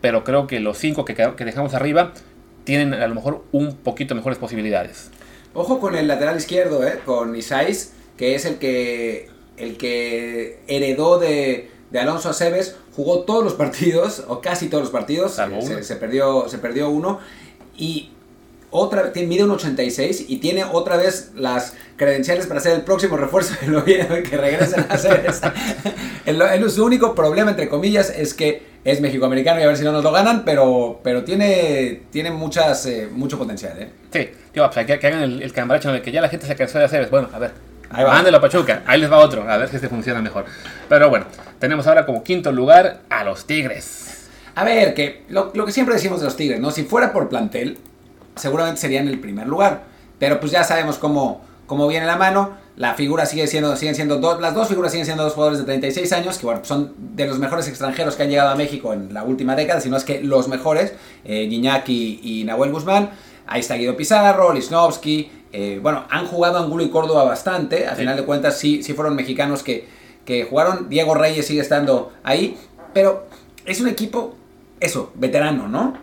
pero 0.00 0.24
creo 0.24 0.46
que 0.46 0.60
los 0.60 0.78
cinco 0.78 1.04
que, 1.04 1.14
que 1.14 1.44
dejamos 1.44 1.74
arriba 1.74 2.12
tienen 2.64 2.94
a 2.94 3.06
lo 3.06 3.14
mejor 3.14 3.44
un 3.52 3.76
poquito 3.76 4.14
mejores 4.14 4.38
posibilidades. 4.38 5.10
Ojo 5.54 5.80
con 5.80 5.96
el 5.96 6.06
lateral 6.06 6.36
izquierdo, 6.36 6.86
¿eh? 6.86 7.00
con 7.04 7.34
Isais, 7.34 7.94
que 8.16 8.34
es 8.34 8.44
el 8.44 8.58
que, 8.58 9.30
el 9.56 9.76
que 9.76 10.60
heredó 10.68 11.18
de, 11.18 11.70
de 11.90 11.98
Alonso 11.98 12.28
Aceves, 12.28 12.76
jugó 12.94 13.20
todos 13.20 13.42
los 13.42 13.54
partidos, 13.54 14.24
o 14.28 14.40
casi 14.40 14.68
todos 14.68 14.84
los 14.84 14.92
partidos, 14.92 15.32
se, 15.32 15.82
se, 15.82 15.96
perdió, 15.96 16.48
se 16.48 16.58
perdió 16.58 16.90
uno, 16.90 17.20
y 17.76 18.10
otra 18.70 19.12
mide 19.14 19.44
un 19.44 19.50
86 19.50 20.26
y 20.28 20.36
tiene 20.38 20.64
otra 20.64 20.96
vez 20.96 21.32
las 21.34 21.74
credenciales 21.96 22.46
para 22.46 22.60
ser 22.60 22.72
el 22.72 22.82
próximo 22.82 23.16
refuerzo 23.16 23.54
del 23.60 23.82
que 24.22 24.36
regresen 24.36 24.86
a 24.88 24.94
hacer 24.94 25.24
esa. 25.26 25.52
el, 26.26 26.40
el, 26.40 26.70
su 26.70 26.84
único 26.84 27.14
problema, 27.14 27.50
entre 27.50 27.68
comillas, 27.68 28.10
es 28.10 28.34
que 28.34 28.62
es 28.84 29.00
mexicoamericano 29.00 29.60
y 29.60 29.64
a 29.64 29.66
ver 29.66 29.76
si 29.76 29.84
no 29.84 29.92
nos 29.92 30.04
lo 30.04 30.12
ganan, 30.12 30.44
pero, 30.44 31.00
pero 31.02 31.24
tiene, 31.24 32.02
tiene 32.10 32.30
muchas, 32.30 32.86
eh, 32.86 33.08
mucho 33.10 33.38
potencial. 33.38 33.76
¿eh? 33.80 33.90
Sí, 34.12 34.28
tío, 34.52 34.70
pues, 34.70 34.86
que, 34.86 34.98
que, 34.98 35.06
hagan 35.06 35.22
el, 35.22 35.42
el 35.42 35.52
cambaracho 35.52 35.92
de 35.92 36.02
que 36.02 36.12
ya 36.12 36.20
la 36.20 36.28
gente 36.28 36.46
se 36.46 36.54
cansó 36.54 36.78
de 36.78 36.84
hacer. 36.84 37.08
Bueno, 37.10 37.28
a 37.32 37.38
ver, 37.38 37.52
Ahí 37.90 38.04
va. 38.04 38.12
Mándelo 38.12 38.36
a 38.36 38.40
Pachuca, 38.40 38.82
ahí 38.86 39.00
les 39.00 39.10
va 39.10 39.18
otro, 39.18 39.48
a 39.48 39.56
ver 39.56 39.68
si 39.68 39.76
este 39.76 39.88
funciona 39.88 40.20
mejor. 40.20 40.44
Pero 40.88 41.08
bueno, 41.08 41.26
tenemos 41.58 41.86
ahora 41.86 42.04
como 42.04 42.22
quinto 42.22 42.52
lugar 42.52 43.00
a 43.08 43.24
los 43.24 43.46
Tigres. 43.46 44.28
A 44.54 44.64
ver, 44.64 44.92
que 44.92 45.22
lo, 45.28 45.52
lo 45.54 45.64
que 45.64 45.72
siempre 45.72 45.94
decimos 45.94 46.20
de 46.20 46.26
los 46.26 46.36
Tigres, 46.36 46.60
¿no? 46.60 46.70
Si 46.70 46.84
fuera 46.84 47.12
por 47.12 47.28
plantel, 47.28 47.78
seguramente 48.38 48.80
sería 48.80 49.00
en 49.00 49.08
el 49.08 49.20
primer 49.20 49.46
lugar. 49.46 49.84
Pero 50.18 50.40
pues 50.40 50.52
ya 50.52 50.64
sabemos 50.64 50.98
cómo, 50.98 51.42
cómo 51.66 51.86
viene 51.86 52.06
la 52.06 52.16
mano. 52.16 52.52
La 52.76 52.94
figura 52.94 53.26
sigue 53.26 53.46
siendo, 53.48 53.74
siguen 53.76 53.94
siendo 53.94 54.18
dos, 54.18 54.40
las 54.40 54.54
dos 54.54 54.68
figuras 54.68 54.92
siguen 54.92 55.04
siendo 55.04 55.24
dos 55.24 55.34
jugadores 55.34 55.58
de 55.58 55.64
36 55.64 56.12
años, 56.12 56.38
que 56.38 56.46
bueno, 56.46 56.60
son 56.64 56.94
de 56.96 57.26
los 57.26 57.38
mejores 57.40 57.66
extranjeros 57.66 58.14
que 58.14 58.22
han 58.22 58.30
llegado 58.30 58.50
a 58.50 58.54
México 58.54 58.92
en 58.92 59.12
la 59.12 59.24
última 59.24 59.56
década, 59.56 59.80
si 59.80 59.90
no 59.90 59.96
es 59.96 60.04
que 60.04 60.22
los 60.22 60.46
mejores, 60.46 60.92
eh, 61.24 61.46
Guiñac 61.48 61.88
y, 61.88 62.20
y, 62.22 62.44
Nahuel 62.44 62.70
Guzmán. 62.70 63.10
Ahí 63.48 63.60
está 63.60 63.74
Guido 63.74 63.96
Pizarro, 63.96 64.52
Lisnowski. 64.52 65.30
Eh, 65.52 65.80
bueno, 65.82 66.04
han 66.10 66.26
jugado 66.26 66.58
Angulo 66.58 66.84
y 66.84 66.90
Córdoba 66.90 67.24
bastante. 67.24 67.86
Al 67.86 67.96
sí. 67.96 68.00
final 68.02 68.16
de 68.16 68.24
cuentas, 68.24 68.58
sí, 68.58 68.82
sí 68.82 68.92
fueron 68.92 69.16
mexicanos 69.16 69.62
que, 69.62 69.88
que 70.24 70.44
jugaron. 70.44 70.88
Diego 70.88 71.14
Reyes 71.14 71.46
sigue 71.46 71.60
estando 71.60 72.12
ahí. 72.22 72.56
Pero 72.92 73.26
es 73.64 73.80
un 73.80 73.88
equipo, 73.88 74.36
eso, 74.78 75.12
veterano, 75.14 75.66
¿no? 75.66 75.94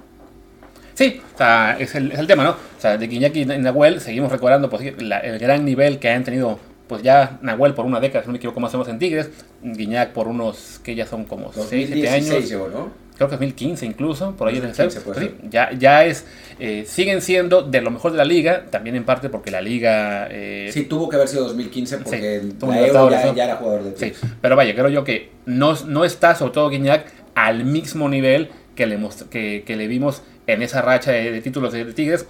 Sí, 0.96 1.22
o 1.34 1.38
sea, 1.38 1.78
es 1.78 1.94
el, 1.94 2.12
es 2.12 2.20
el 2.20 2.26
tema, 2.26 2.44
¿no? 2.44 2.52
O 2.52 2.82
sea, 2.82 2.98
de 2.98 3.06
Guiñaki 3.08 3.42
y 3.42 3.46
Nahuel 3.46 4.00
seguimos 4.00 4.32
recordando 4.32 4.70
pues, 4.70 5.02
la, 5.02 5.20
el 5.20 5.38
gran 5.40 5.66
nivel 5.66 6.00
que 6.00 6.10
han 6.10 6.24
tenido, 6.24 6.58
pues 6.88 7.04
ya 7.04 7.38
Nahuel 7.42 7.74
por 7.74 7.86
una 7.86 8.00
década, 8.00 8.24
si 8.24 8.28
no 8.28 8.32
me 8.32 8.38
equivoco, 8.38 8.62
más 8.62 8.74
o 8.74 8.78
menos 8.78 8.88
en 8.88 8.98
Tigres, 8.98 9.30
Guiñac 9.62 10.14
por 10.14 10.30
unos 10.30 10.80
que 10.84 10.96
ya 10.96 11.06
son 11.06 11.26
como 11.26 11.52
6, 11.52 11.68
7 11.70 12.10
años. 12.10 12.50
Llevo, 12.50 12.70
¿no? 12.70 13.06
Creo 13.18 13.30
que 13.30 13.36
2015 13.36 13.86
incluso, 13.86 14.36
por 14.36 14.48
ahí 14.48 14.58
en 14.58 14.66
el. 14.66 14.74
Pues 14.76 15.18
sí, 15.18 15.36
ya, 15.50 15.72
ya 15.72 16.06
es, 16.06 16.26
eh, 16.60 16.86
siguen 16.86 17.22
siendo 17.22 17.62
de 17.62 17.82
lo 17.82 17.92
mejor 17.92 18.12
de 18.12 18.18
la 18.18 18.26
liga, 18.26 18.66
también 18.70 18.96
en 18.96 19.06
parte 19.06 19.30
porque 19.30 19.52
la 19.52 19.62
liga... 19.62 20.28
Eh, 20.30 20.70
sí, 20.72 20.84
tuvo 20.84 21.08
que 21.08 21.16
haber 21.16 21.28
sido 21.30 21.44
2015 21.46 21.98
porque 22.00 22.42
sí, 22.42 22.56
la 22.68 22.88
Euro 22.88 23.10
ya, 23.10 23.34
ya, 23.34 23.44
era 23.46 23.56
jugador 23.56 23.84
de 23.84 23.98
Sí, 23.98 24.14
pero 24.42 24.58
vaya, 24.58 24.74
creo 24.74 24.90
yo 24.90 25.06
que 25.06 25.32
no, 25.46 25.76
no 25.88 26.04
está, 26.04 26.36
sobre 26.36 26.54
todo 26.54 26.70
Guiñac, 26.70 27.12
al 27.36 27.64
mismo 27.64 28.10
nivel 28.10 28.50
que 28.76 28.86
le, 28.86 29.00
que, 29.30 29.64
que 29.66 29.76
le 29.78 29.88
vimos 29.88 30.22
en 30.48 30.62
esa 30.62 30.82
racha 30.82 31.12
de, 31.12 31.32
de 31.32 31.42
títulos 31.42 31.74
de, 31.74 31.86
de, 31.86 31.94
Tigres. 31.94 32.26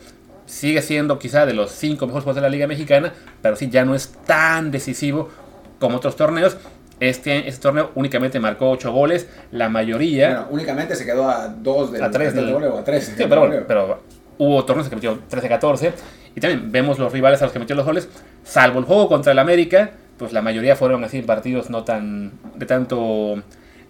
Sigue 0.46 0.82
siendo 0.82 1.18
quizá 1.18 1.46
de 1.46 1.54
los 1.54 1.72
cinco 1.72 2.06
mejores 2.06 2.24
jugadores 2.24 2.44
de 2.44 2.50
la 2.50 2.50
Liga 2.50 2.68
Mexicana, 2.68 3.14
pero 3.42 3.56
sí 3.56 3.70
ya 3.70 3.84
no 3.84 3.96
es 3.96 4.14
tan 4.26 4.72
decisivo 4.72 5.30
como 5.80 5.98
otros 5.98 6.16
torneos. 6.16 6.58
Este, 7.00 7.48
este 7.50 7.62
torneo 7.62 7.92
únicamente 7.96 8.40
marcó 8.40 8.70
8 8.70 8.92
goles, 8.92 9.28
la 9.52 9.68
mayoría. 9.68 10.28
Bueno, 10.28 10.48
únicamente 10.52 10.96
se 10.96 11.06
quedó 11.06 11.30
a 11.30 11.50
2 11.50 11.92
del, 11.92 12.04
a 12.04 12.12
3 12.12 12.34
del, 12.36 12.46
del 12.46 12.64
o 12.64 12.78
a 12.78 12.84
3. 12.84 13.14
Sí, 13.18 13.26
pero, 13.28 13.66
pero 13.68 14.00
hubo 14.38 14.64
torneos 14.64 14.88
que 14.88 14.96
metió 14.96 15.20
13-14. 15.30 15.92
Y 16.36 16.40
también 16.40 16.72
vemos 16.72 17.00
los 17.00 17.12
rivales 17.12 17.42
a 17.42 17.46
los 17.46 17.54
que 17.54 17.60
metió 17.60 17.76
los 17.76 17.86
goles, 17.86 18.10
salvo 18.44 18.80
el 18.80 18.86
juego 18.86 19.08
contra 19.08 19.32
el 19.32 19.40
América, 19.40 19.92
pues 20.18 20.34
la 20.34 20.42
mayoría 20.42 20.76
fueron 20.76 21.04
así 21.04 21.22
partidos 21.22 21.70
no 21.70 21.84
tan 21.84 22.34
de 22.56 22.66
tanto 22.66 23.42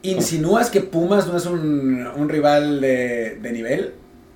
¿Insinúas 0.04 0.70
que 0.70 0.82
Pumas 0.82 1.28
no 1.28 1.36
es 1.36 1.48
un, 1.48 2.06
un 2.16 2.30
rival 2.30 2.80
de, 2.80 3.40
de, 3.42 3.52
nivel? 3.52 3.94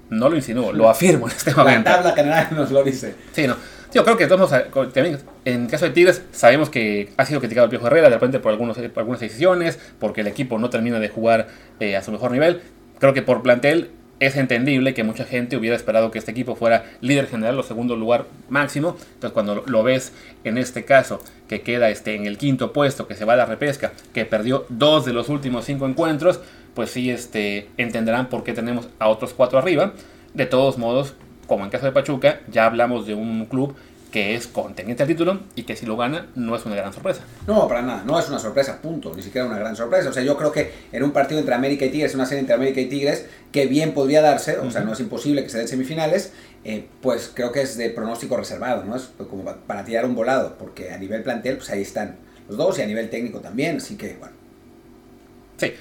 No 0.09 0.29
lo 0.29 0.35
insinúo, 0.35 0.73
lo 0.73 0.89
afirmo 0.89 1.27
en 1.27 1.35
este 1.35 1.53
momento. 1.53 1.89
La 1.89 1.97
tabla 1.97 2.11
general 2.13 2.47
nos 2.51 2.71
lo 2.71 2.83
dice. 2.83 3.15
Sí, 3.31 3.47
no. 3.47 3.55
Yo 3.93 4.03
creo 4.03 4.17
que 4.17 4.27
todos, 4.27 4.51
también 4.93 5.17
en 5.45 5.63
el 5.63 5.67
caso 5.67 5.85
de 5.85 5.91
Tigres 5.91 6.21
sabemos 6.31 6.69
que 6.69 7.11
ha 7.17 7.25
sido 7.25 7.39
criticado 7.39 7.65
el 7.65 7.71
Piojo 7.71 7.87
Herrera 7.87 8.09
de 8.09 8.13
repente 8.13 8.39
por, 8.39 8.51
algunos, 8.51 8.77
por 8.77 8.99
algunas 8.99 9.19
decisiones, 9.19 9.79
porque 9.99 10.21
el 10.21 10.27
equipo 10.27 10.59
no 10.59 10.69
termina 10.69 10.99
de 10.99 11.09
jugar 11.09 11.47
eh, 11.79 11.95
a 11.95 12.03
su 12.03 12.11
mejor 12.11 12.29
nivel. 12.31 12.61
Creo 12.99 13.15
que 13.15 13.23
por 13.23 13.41
plantel 13.41 13.89
es 14.19 14.35
entendible 14.35 14.93
que 14.93 15.03
mucha 15.03 15.25
gente 15.25 15.57
hubiera 15.57 15.75
esperado 15.75 16.11
que 16.11 16.19
este 16.19 16.31
equipo 16.31 16.55
fuera 16.55 16.85
líder 17.01 17.27
general 17.27 17.57
o 17.57 17.63
segundo 17.63 17.95
lugar 17.95 18.25
máximo. 18.49 18.95
Entonces 19.13 19.31
cuando 19.31 19.63
lo 19.65 19.83
ves 19.83 20.13
en 20.43 20.57
este 20.57 20.85
caso, 20.85 21.23
que 21.47 21.61
queda 21.61 21.89
este, 21.89 22.15
en 22.15 22.27
el 22.27 22.37
quinto 22.37 22.73
puesto, 22.73 23.07
que 23.07 23.15
se 23.15 23.25
va 23.25 23.33
a 23.33 23.37
la 23.37 23.45
repesca, 23.45 23.93
que 24.13 24.25
perdió 24.25 24.65
dos 24.69 25.05
de 25.05 25.13
los 25.13 25.29
últimos 25.29 25.65
cinco 25.65 25.87
encuentros, 25.87 26.41
pues 26.79 26.91
sí 26.91 27.11
este, 27.11 27.67
entenderán 27.75 28.29
por 28.29 28.45
qué 28.45 28.53
tenemos 28.53 28.87
a 28.99 29.09
otros 29.09 29.33
cuatro 29.33 29.59
arriba. 29.59 29.91
De 30.33 30.45
todos 30.45 30.77
modos, 30.77 31.13
como 31.45 31.65
en 31.65 31.71
caso 31.71 31.85
de 31.85 31.91
Pachuca, 31.91 32.39
ya 32.49 32.67
hablamos 32.67 33.05
de 33.05 33.15
un 33.15 33.47
club 33.47 33.75
que 34.13 34.33
es 34.33 34.47
contendiente 34.47 35.03
al 35.03 35.09
título 35.09 35.41
y 35.57 35.63
que 35.63 35.75
si 35.75 35.85
lo 35.85 35.97
gana 35.97 36.27
no 36.35 36.55
es 36.55 36.65
una 36.65 36.75
gran 36.75 36.93
sorpresa. 36.93 37.23
No, 37.47 37.67
para 37.67 37.81
nada, 37.81 38.03
no 38.05 38.17
es 38.17 38.29
una 38.29 38.39
sorpresa, 38.39 38.81
punto, 38.81 39.13
ni 39.13 39.21
siquiera 39.21 39.45
una 39.45 39.59
gran 39.59 39.75
sorpresa. 39.75 40.09
O 40.09 40.13
sea, 40.13 40.23
yo 40.23 40.37
creo 40.37 40.53
que 40.53 40.71
en 40.93 41.03
un 41.03 41.11
partido 41.11 41.41
entre 41.41 41.53
América 41.53 41.83
y 41.83 41.89
Tigres, 41.89 42.15
una 42.15 42.25
serie 42.25 42.39
entre 42.39 42.55
América 42.55 42.79
y 42.79 42.85
Tigres, 42.85 43.25
que 43.51 43.65
bien 43.65 43.93
podría 43.93 44.21
darse, 44.21 44.57
o 44.57 44.71
sea, 44.71 44.79
no 44.79 44.93
es 44.93 45.01
imposible 45.01 45.43
que 45.43 45.49
se 45.49 45.57
den 45.57 45.67
semifinales, 45.67 46.31
eh, 46.63 46.87
pues 47.01 47.29
creo 47.33 47.51
que 47.51 47.61
es 47.61 47.75
de 47.75 47.89
pronóstico 47.89 48.37
reservado, 48.37 48.85
¿no? 48.85 48.95
Es 48.95 49.09
como 49.29 49.43
para 49.43 49.83
tirar 49.83 50.05
un 50.05 50.15
volado, 50.15 50.55
porque 50.57 50.93
a 50.93 50.97
nivel 50.97 51.23
plantel, 51.23 51.57
pues 51.57 51.69
ahí 51.71 51.81
están 51.81 52.15
los 52.47 52.55
dos 52.55 52.79
y 52.79 52.83
a 52.83 52.85
nivel 52.85 53.09
técnico 53.09 53.41
también, 53.41 53.75
así 53.75 53.97
que 53.97 54.15
bueno. 54.15 54.39
Sí, 55.57 55.73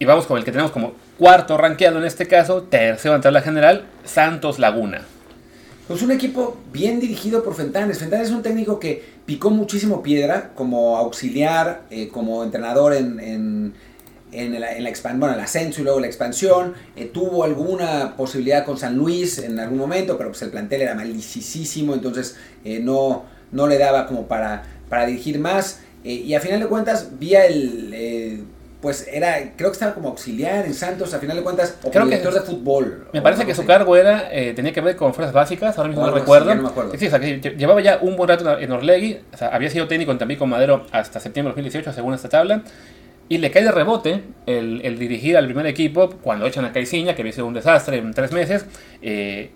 y 0.00 0.06
vamos 0.06 0.26
con 0.26 0.38
el 0.38 0.44
que 0.44 0.50
tenemos 0.50 0.72
como 0.72 0.94
cuarto 1.18 1.58
rankeado 1.58 1.98
en 1.98 2.06
este 2.06 2.26
caso, 2.26 2.62
tercero 2.62 3.14
en 3.14 3.20
tabla 3.20 3.42
general, 3.42 3.84
Santos 4.02 4.58
Laguna. 4.58 5.02
Pues 5.86 6.00
un 6.00 6.10
equipo 6.10 6.56
bien 6.72 7.00
dirigido 7.00 7.44
por 7.44 7.54
Fentanes. 7.54 7.98
Fentanes 7.98 8.28
es 8.28 8.34
un 8.34 8.42
técnico 8.42 8.80
que 8.80 9.04
picó 9.26 9.50
muchísimo 9.50 10.02
piedra 10.02 10.52
como 10.54 10.96
auxiliar, 10.96 11.82
eh, 11.90 12.08
como 12.08 12.42
entrenador 12.42 12.94
en, 12.94 13.20
en, 13.20 13.74
en, 14.32 14.54
el, 14.54 14.64
en 14.64 14.84
la 14.84 15.34
el 15.34 15.40
ascenso 15.40 15.82
y 15.82 15.84
luego 15.84 16.00
la 16.00 16.06
expansión. 16.06 16.72
Eh, 16.96 17.04
tuvo 17.04 17.44
alguna 17.44 18.16
posibilidad 18.16 18.64
con 18.64 18.78
San 18.78 18.96
Luis 18.96 19.36
en 19.38 19.60
algún 19.60 19.76
momento, 19.76 20.16
pero 20.16 20.30
pues 20.30 20.40
el 20.40 20.50
plantel 20.50 20.80
era 20.80 20.94
malicísimo, 20.94 21.92
entonces 21.92 22.36
eh, 22.64 22.80
no, 22.80 23.24
no 23.52 23.66
le 23.66 23.76
daba 23.76 24.06
como 24.06 24.26
para, 24.26 24.62
para 24.88 25.04
dirigir 25.04 25.38
más. 25.38 25.80
y 26.02 26.32
a 26.32 26.40
final 26.40 26.60
de 26.60 26.68
cuentas, 26.68 27.18
vía 27.18 27.44
el 27.44 28.46
pues 28.80 29.06
era, 29.12 29.52
creo 29.56 29.70
que 29.70 29.74
estaba 29.74 29.94
como 29.94 30.08
auxiliar 30.08 30.64
en 30.64 30.72
Santos, 30.72 31.12
a 31.12 31.18
final 31.18 31.36
de 31.36 31.42
cuentas, 31.42 31.76
o 31.82 31.90
creo 31.90 32.06
director 32.06 32.32
de 32.32 32.40
fútbol. 32.40 33.08
Me 33.12 33.20
parece 33.20 33.44
que 33.44 33.54
su 33.54 33.66
cargo 33.66 33.94
era, 33.94 34.28
eh, 34.32 34.54
tenía 34.54 34.72
que 34.72 34.80
ver 34.80 34.96
con 34.96 35.12
fuerzas 35.12 35.34
básicas, 35.34 35.76
ahora 35.76 35.88
mismo 35.88 36.06
no, 36.06 36.12
recuerdo. 36.12 36.52
Sí, 36.96 37.06
o 37.06 37.10
sea, 37.10 37.20
que 37.20 37.38
llevaba 37.58 37.82
ya 37.82 37.98
un 38.00 38.16
buen 38.16 38.28
rato 38.28 38.58
en 38.58 38.72
Orlegui, 38.72 39.18
o 39.32 39.36
sea, 39.36 39.48
había 39.48 39.68
sido 39.68 39.86
técnico 39.86 40.12
en 40.12 40.18
Tampico 40.18 40.46
Madero 40.46 40.86
hasta 40.92 41.20
septiembre 41.20 41.50
de 41.50 41.62
2018, 41.62 41.92
según 41.92 42.14
esta 42.14 42.30
tabla, 42.30 42.62
y 43.28 43.38
le 43.38 43.50
cae 43.50 43.64
de 43.64 43.70
rebote 43.70 44.22
el, 44.46 44.80
el 44.82 44.98
dirigir 44.98 45.36
al 45.36 45.44
primer 45.44 45.66
equipo 45.66 46.08
cuando 46.22 46.46
echan 46.46 46.64
a 46.64 46.72
Caiciña, 46.72 47.14
que 47.14 47.20
había 47.22 47.32
sido 47.32 47.46
un 47.46 47.54
desastre 47.54 47.98
en 47.98 48.14
tres 48.14 48.32
meses, 48.32 48.64
eh, 49.02 49.50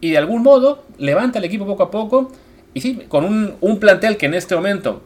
y 0.00 0.10
de 0.10 0.18
algún 0.18 0.42
modo 0.42 0.84
levanta 0.98 1.38
el 1.38 1.44
equipo 1.44 1.64
poco 1.64 1.84
a 1.84 1.90
poco, 1.92 2.32
y 2.74 2.80
sí, 2.80 3.04
con 3.08 3.24
un, 3.24 3.54
un 3.60 3.78
plantel 3.78 4.16
que 4.16 4.26
en 4.26 4.34
este 4.34 4.56
momento 4.56 5.02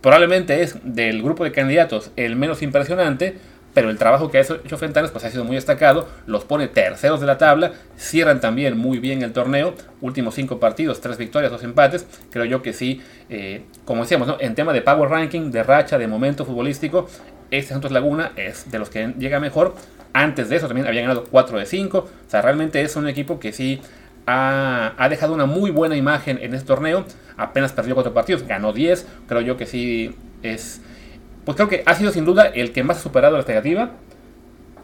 probablemente 0.00 0.62
es 0.62 0.76
del 0.82 1.22
grupo 1.22 1.44
de 1.44 1.52
candidatos 1.52 2.10
el 2.16 2.36
menos 2.36 2.62
impresionante, 2.62 3.36
pero 3.74 3.90
el 3.90 3.98
trabajo 3.98 4.30
que 4.30 4.38
ha 4.38 4.40
hecho 4.40 4.78
Fentanes 4.78 5.10
pues 5.10 5.24
ha 5.24 5.30
sido 5.30 5.44
muy 5.44 5.54
destacado, 5.54 6.08
los 6.26 6.44
pone 6.44 6.68
terceros 6.68 7.20
de 7.20 7.26
la 7.26 7.38
tabla, 7.38 7.72
cierran 7.96 8.40
también 8.40 8.76
muy 8.76 8.98
bien 8.98 9.22
el 9.22 9.32
torneo, 9.32 9.74
últimos 10.00 10.34
cinco 10.34 10.58
partidos, 10.58 11.00
tres 11.00 11.18
victorias, 11.18 11.52
dos 11.52 11.62
empates, 11.62 12.06
creo 12.30 12.44
yo 12.44 12.62
que 12.62 12.72
sí, 12.72 13.00
eh, 13.28 13.62
como 13.84 14.02
decíamos, 14.02 14.26
¿no? 14.26 14.36
en 14.40 14.54
tema 14.54 14.72
de 14.72 14.82
power 14.82 15.08
ranking, 15.08 15.50
de 15.50 15.62
racha, 15.62 15.98
de 15.98 16.08
momento 16.08 16.44
futbolístico, 16.44 17.08
este 17.50 17.72
Santos 17.72 17.92
Laguna 17.92 18.32
es 18.36 18.70
de 18.70 18.78
los 18.78 18.90
que 18.90 19.14
llega 19.18 19.38
mejor, 19.38 19.74
antes 20.12 20.48
de 20.48 20.56
eso 20.56 20.66
también 20.66 20.88
había 20.88 21.02
ganado 21.02 21.24
4 21.30 21.58
de 21.58 21.66
5, 21.66 21.98
o 21.98 22.30
sea, 22.30 22.42
realmente 22.42 22.82
es 22.82 22.96
un 22.96 23.06
equipo 23.06 23.38
que 23.38 23.52
sí 23.52 23.80
ha, 24.30 25.08
dejado 25.08 25.34
una 25.34 25.46
muy 25.46 25.70
buena 25.70 25.96
imagen 25.96 26.38
en 26.40 26.54
este 26.54 26.66
torneo. 26.66 27.04
Apenas 27.36 27.72
perdió 27.72 27.94
cuatro 27.94 28.14
partidos, 28.14 28.46
ganó 28.46 28.72
10. 28.72 29.06
Creo 29.26 29.40
yo 29.40 29.56
que 29.56 29.66
sí 29.66 30.14
es. 30.42 30.80
Pues 31.44 31.56
creo 31.56 31.68
que 31.68 31.82
ha 31.86 31.94
sido 31.94 32.12
sin 32.12 32.24
duda 32.24 32.46
el 32.46 32.72
que 32.72 32.84
más 32.84 32.98
ha 32.98 33.00
superado 33.00 33.34
la 33.34 33.40
expectativa. 33.40 33.90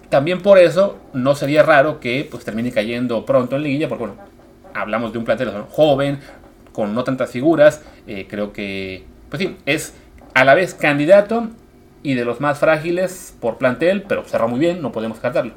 También 0.09 0.43
por 0.43 0.59
eso 0.59 0.99
no 1.13 1.35
sería 1.35 1.63
raro 1.63 2.01
que 2.01 2.27
pues, 2.31 2.45
termine 2.45 2.73
cayendo 2.73 3.27
pronto 3.27 3.57
en 3.57 3.63
liguilla, 3.63 3.89
porque 3.89 4.07
bueno, 4.07 4.23
hablamos 4.75 5.13
de 5.13 5.19
un 5.19 5.25
plantel 5.25 5.51
joven, 5.71 6.19
con 6.73 6.95
no 6.95 7.05
tantas 7.05 7.31
figuras. 7.31 7.83
Eh, 8.07 8.27
creo 8.29 8.53
que, 8.53 9.05
pues 9.29 9.43
sí, 9.43 9.57
es 9.67 9.95
a 10.35 10.45
la 10.45 10.55
vez 10.55 10.75
candidato 10.75 11.49
y 12.03 12.15
de 12.15 12.25
los 12.25 12.41
más 12.41 12.59
frágiles 12.59 13.35
por 13.41 13.59
plantel, 13.59 14.03
pero 14.03 14.25
cerró 14.25 14.49
muy 14.49 14.61
bien, 14.61 14.81
no 14.81 14.93
podemos 14.93 15.19
cartarlo. 15.19 15.55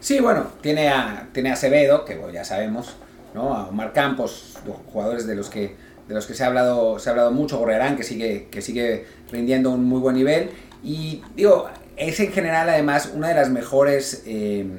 Sí, 0.00 0.20
bueno, 0.20 0.46
tiene 0.60 0.88
a, 0.88 1.28
tiene 1.32 1.50
a 1.50 1.54
Acevedo, 1.54 2.04
que 2.04 2.20
ya 2.32 2.44
sabemos, 2.44 2.96
a 3.34 3.68
Omar 3.68 3.92
Campos, 3.92 4.58
jugadores 4.92 5.26
de 5.26 5.34
los 5.34 5.48
que, 5.50 5.76
de 6.08 6.14
los 6.14 6.26
que 6.26 6.34
se, 6.34 6.44
ha 6.44 6.46
hablado, 6.46 6.98
se 6.98 7.08
ha 7.08 7.12
hablado 7.12 7.30
mucho, 7.30 7.58
Gorrerán, 7.58 7.96
que 7.96 8.02
sigue, 8.02 8.48
que 8.50 8.62
sigue 8.62 9.06
rindiendo 9.30 9.70
un 9.70 9.84
muy 9.84 10.00
buen 10.00 10.16
nivel. 10.16 10.50
Y 10.82 11.22
digo, 11.36 11.68
es 11.96 12.18
en 12.20 12.32
general 12.32 12.68
además 12.68 13.12
una 13.14 13.28
de 13.28 13.34
las 13.34 13.50
mejores... 13.50 14.22
Em, 14.26 14.78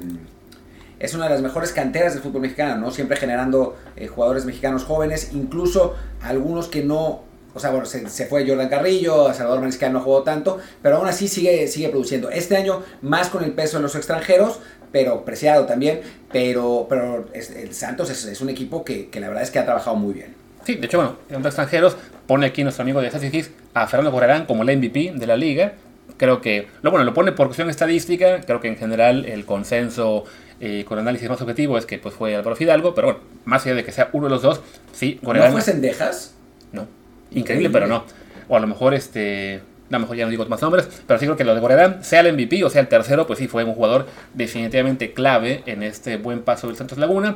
es 0.99 1.13
una 1.13 1.25
de 1.25 1.29
las 1.29 1.41
mejores 1.41 1.71
canteras 1.71 2.13
del 2.13 2.21
fútbol 2.21 2.41
mexicano, 2.41 2.75
¿no? 2.75 2.91
Siempre 2.91 3.15
generando 3.15 3.77
eh, 3.95 4.07
jugadores 4.07 4.43
mexicanos 4.43 4.83
jóvenes, 4.83 5.29
incluso 5.31 5.95
algunos 6.21 6.67
que 6.67 6.83
no 6.83 7.23
o 7.53 7.59
sea, 7.59 7.71
bueno, 7.71 7.85
se, 7.85 8.25
fue 8.27 8.47
Jordan 8.47 8.69
Carrillo, 8.69 9.33
Salvador 9.33 9.61
Mariscal 9.61 9.91
no 9.91 10.01
jugó 10.01 10.21
tanto, 10.21 10.59
pero 10.81 10.97
aún 10.97 11.07
así 11.07 11.27
sigue, 11.27 11.67
sigue 11.67 11.89
produciendo. 11.89 12.29
Este 12.29 12.55
año 12.55 12.83
más 13.01 13.29
con 13.29 13.43
el 13.43 13.53
peso 13.53 13.77
de 13.77 13.83
los 13.83 13.95
extranjeros, 13.95 14.59
pero 14.91 15.23
preciado 15.25 15.65
también, 15.65 16.01
pero, 16.31 16.87
pero 16.89 17.27
el 17.33 17.73
Santos 17.73 18.09
es, 18.09 18.41
un 18.41 18.49
equipo 18.49 18.83
que, 18.83 19.09
la 19.19 19.27
verdad 19.27 19.43
es 19.43 19.51
que 19.51 19.59
ha 19.59 19.65
trabajado 19.65 19.95
muy 19.95 20.13
bien. 20.13 20.35
Sí, 20.65 20.75
de 20.75 20.85
hecho, 20.85 20.97
bueno, 20.97 21.17
en 21.29 21.37
los 21.37 21.45
extranjeros, 21.45 21.97
pone 22.27 22.45
aquí 22.45 22.63
nuestro 22.63 22.83
amigo 22.83 23.01
de 23.01 23.07
Assassin's 23.07 23.51
a 23.73 23.87
Fernando 23.87 24.11
Correrán 24.11 24.45
como 24.45 24.63
el 24.63 24.77
MVP 24.77 25.13
de 25.15 25.27
la 25.27 25.37
liga. 25.37 25.73
Creo 26.17 26.41
que, 26.41 26.67
lo 26.81 26.91
bueno, 26.91 27.05
lo 27.05 27.13
pone 27.13 27.31
por 27.31 27.47
cuestión 27.47 27.69
estadística, 27.69 28.41
creo 28.41 28.59
que 28.59 28.67
en 28.67 28.77
general 28.77 29.25
el 29.25 29.45
consenso 29.45 30.25
eh, 30.59 30.83
con 30.85 30.99
análisis 30.99 31.29
más 31.29 31.41
objetivo 31.41 31.77
es 31.77 31.85
que 31.85 31.97
pues 31.97 32.13
fue 32.13 32.35
Álvaro 32.35 32.55
Fidalgo, 32.55 32.93
pero 32.93 33.07
bueno, 33.07 33.19
más 33.45 33.65
allá 33.65 33.75
de 33.75 33.85
que 33.85 33.91
sea 33.91 34.09
uno 34.11 34.25
de 34.25 34.31
los 34.31 34.41
dos, 34.41 34.61
sí, 34.91 35.19
Correrán... 35.23 35.49
¿No 35.49 35.53
fue 35.53 35.61
Sendejas? 35.61 36.35
No, 36.73 36.87
increíble, 37.31 37.69
pero 37.69 37.87
no. 37.87 38.03
O 38.49 38.57
a 38.57 38.59
lo 38.59 38.67
mejor 38.67 38.93
este 38.93 39.61
lo 39.89 39.99
mejor 39.99 40.15
ya 40.15 40.25
no 40.25 40.31
digo 40.31 40.45
más 40.45 40.61
nombres, 40.61 40.87
pero 41.07 41.19
sí 41.19 41.25
creo 41.25 41.37
que 41.37 41.43
lo 41.43 41.55
de 41.55 41.61
Gorerán, 41.61 42.03
sea 42.03 42.21
el 42.21 42.33
MVP 42.33 42.63
o 42.63 42.69
sea 42.69 42.81
el 42.81 42.87
tercero, 42.87 43.25
pues 43.25 43.39
sí 43.39 43.47
fue 43.47 43.63
un 43.63 43.73
jugador 43.73 44.05
definitivamente 44.33 45.13
clave 45.13 45.63
en 45.65 45.83
este 45.83 46.17
buen 46.17 46.41
paso 46.41 46.67
del 46.67 46.75
Santos 46.75 46.97
Laguna, 46.97 47.35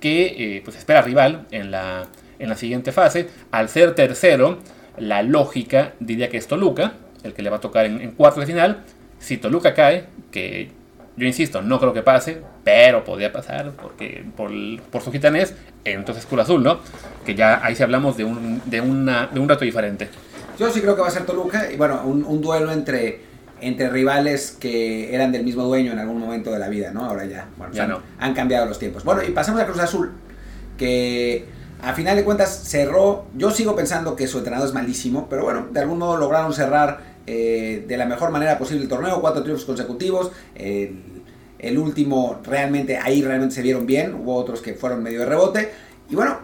que 0.00 0.56
eh, 0.56 0.62
pues 0.64 0.76
espera 0.76 1.02
rival 1.02 1.46
en 1.50 1.70
la, 1.70 2.06
en 2.38 2.48
la 2.48 2.56
siguiente 2.56 2.92
fase. 2.92 3.28
Al 3.50 3.68
ser 3.68 3.94
tercero, 3.94 4.58
la 4.98 5.22
lógica 5.22 5.94
diría 6.00 6.28
que 6.28 6.36
es 6.36 6.46
Toluca, 6.46 6.92
el 7.22 7.32
que 7.32 7.42
le 7.42 7.50
va 7.50 7.56
a 7.56 7.60
tocar 7.60 7.86
en, 7.86 8.10
cuarto 8.12 8.40
de 8.40 8.46
final. 8.46 8.82
Si 9.18 9.38
Toluca 9.38 9.72
cae, 9.72 10.04
que 10.30 10.70
yo 11.16 11.26
insisto, 11.26 11.62
no 11.62 11.78
creo 11.78 11.92
que 11.92 12.02
pase, 12.02 12.42
pero 12.64 13.04
podría 13.04 13.32
pasar 13.32 13.72
porque 13.80 14.24
por, 14.36 14.50
por 14.90 15.02
su 15.02 15.10
gitanés, 15.10 15.54
entonces 15.84 16.26
Cruz 16.26 16.42
Azul, 16.42 16.62
¿no? 16.62 16.80
Que 17.24 17.34
ya 17.34 17.64
ahí 17.64 17.74
sí 17.74 17.82
hablamos 17.82 18.16
de 18.16 18.24
un, 18.24 18.60
de, 18.66 18.80
una, 18.80 19.28
de 19.28 19.40
un 19.40 19.48
rato 19.48 19.64
diferente. 19.64 20.08
Yo 20.58 20.70
sí 20.70 20.80
creo 20.80 20.94
que 20.94 21.02
va 21.02 21.08
a 21.08 21.10
ser 21.10 21.26
Toluca 21.26 21.70
y 21.70 21.76
bueno, 21.76 22.02
un, 22.04 22.40
duelo 22.40 22.72
entre, 22.72 23.20
entre 23.60 23.90
rivales 23.90 24.56
que 24.58 25.14
eran 25.14 25.32
del 25.32 25.44
mismo 25.44 25.64
dueño 25.64 25.92
en 25.92 25.98
algún 25.98 26.18
momento 26.18 26.52
de 26.52 26.58
la 26.58 26.68
vida, 26.68 26.92
¿no? 26.92 27.04
Ahora 27.04 27.24
ya, 27.24 27.48
bueno, 27.56 27.72
ya 27.72 27.86
no. 27.86 28.00
han 28.18 28.34
cambiado 28.34 28.66
los 28.66 28.78
tiempos. 28.78 29.04
Bueno, 29.04 29.22
y 29.22 29.30
pasamos 29.30 29.60
a 29.60 29.66
Cruz 29.66 29.80
Azul, 29.80 30.12
que 30.78 31.46
a 31.82 31.92
final 31.92 32.16
de 32.16 32.24
cuentas 32.24 32.62
cerró, 32.64 33.26
yo 33.36 33.50
sigo 33.50 33.74
pensando 33.74 34.14
que 34.16 34.26
su 34.26 34.38
entrenador 34.38 34.68
es 34.68 34.74
malísimo, 34.74 35.28
pero 35.28 35.42
bueno, 35.44 35.66
de 35.70 35.80
algún 35.80 35.98
modo 35.98 36.16
lograron 36.16 36.52
cerrar 36.52 37.14
eh, 37.26 37.84
de 37.86 37.96
la 37.96 38.06
mejor 38.06 38.30
manera 38.30 38.58
posible 38.58 38.82
el 38.82 38.88
torneo, 38.88 39.20
cuatro 39.20 39.42
triunfos 39.42 39.66
consecutivos. 39.66 40.30
el 40.54 41.78
último 41.78 42.40
realmente, 42.44 42.98
ahí 42.98 43.22
realmente 43.22 43.54
se 43.54 43.62
vieron 43.62 43.86
bien, 43.86 44.14
hubo 44.14 44.36
otros 44.36 44.60
que 44.60 44.74
fueron 44.74 45.02
medio 45.02 45.20
de 45.20 45.26
rebote. 45.26 45.72
Y 46.10 46.14
bueno, 46.14 46.38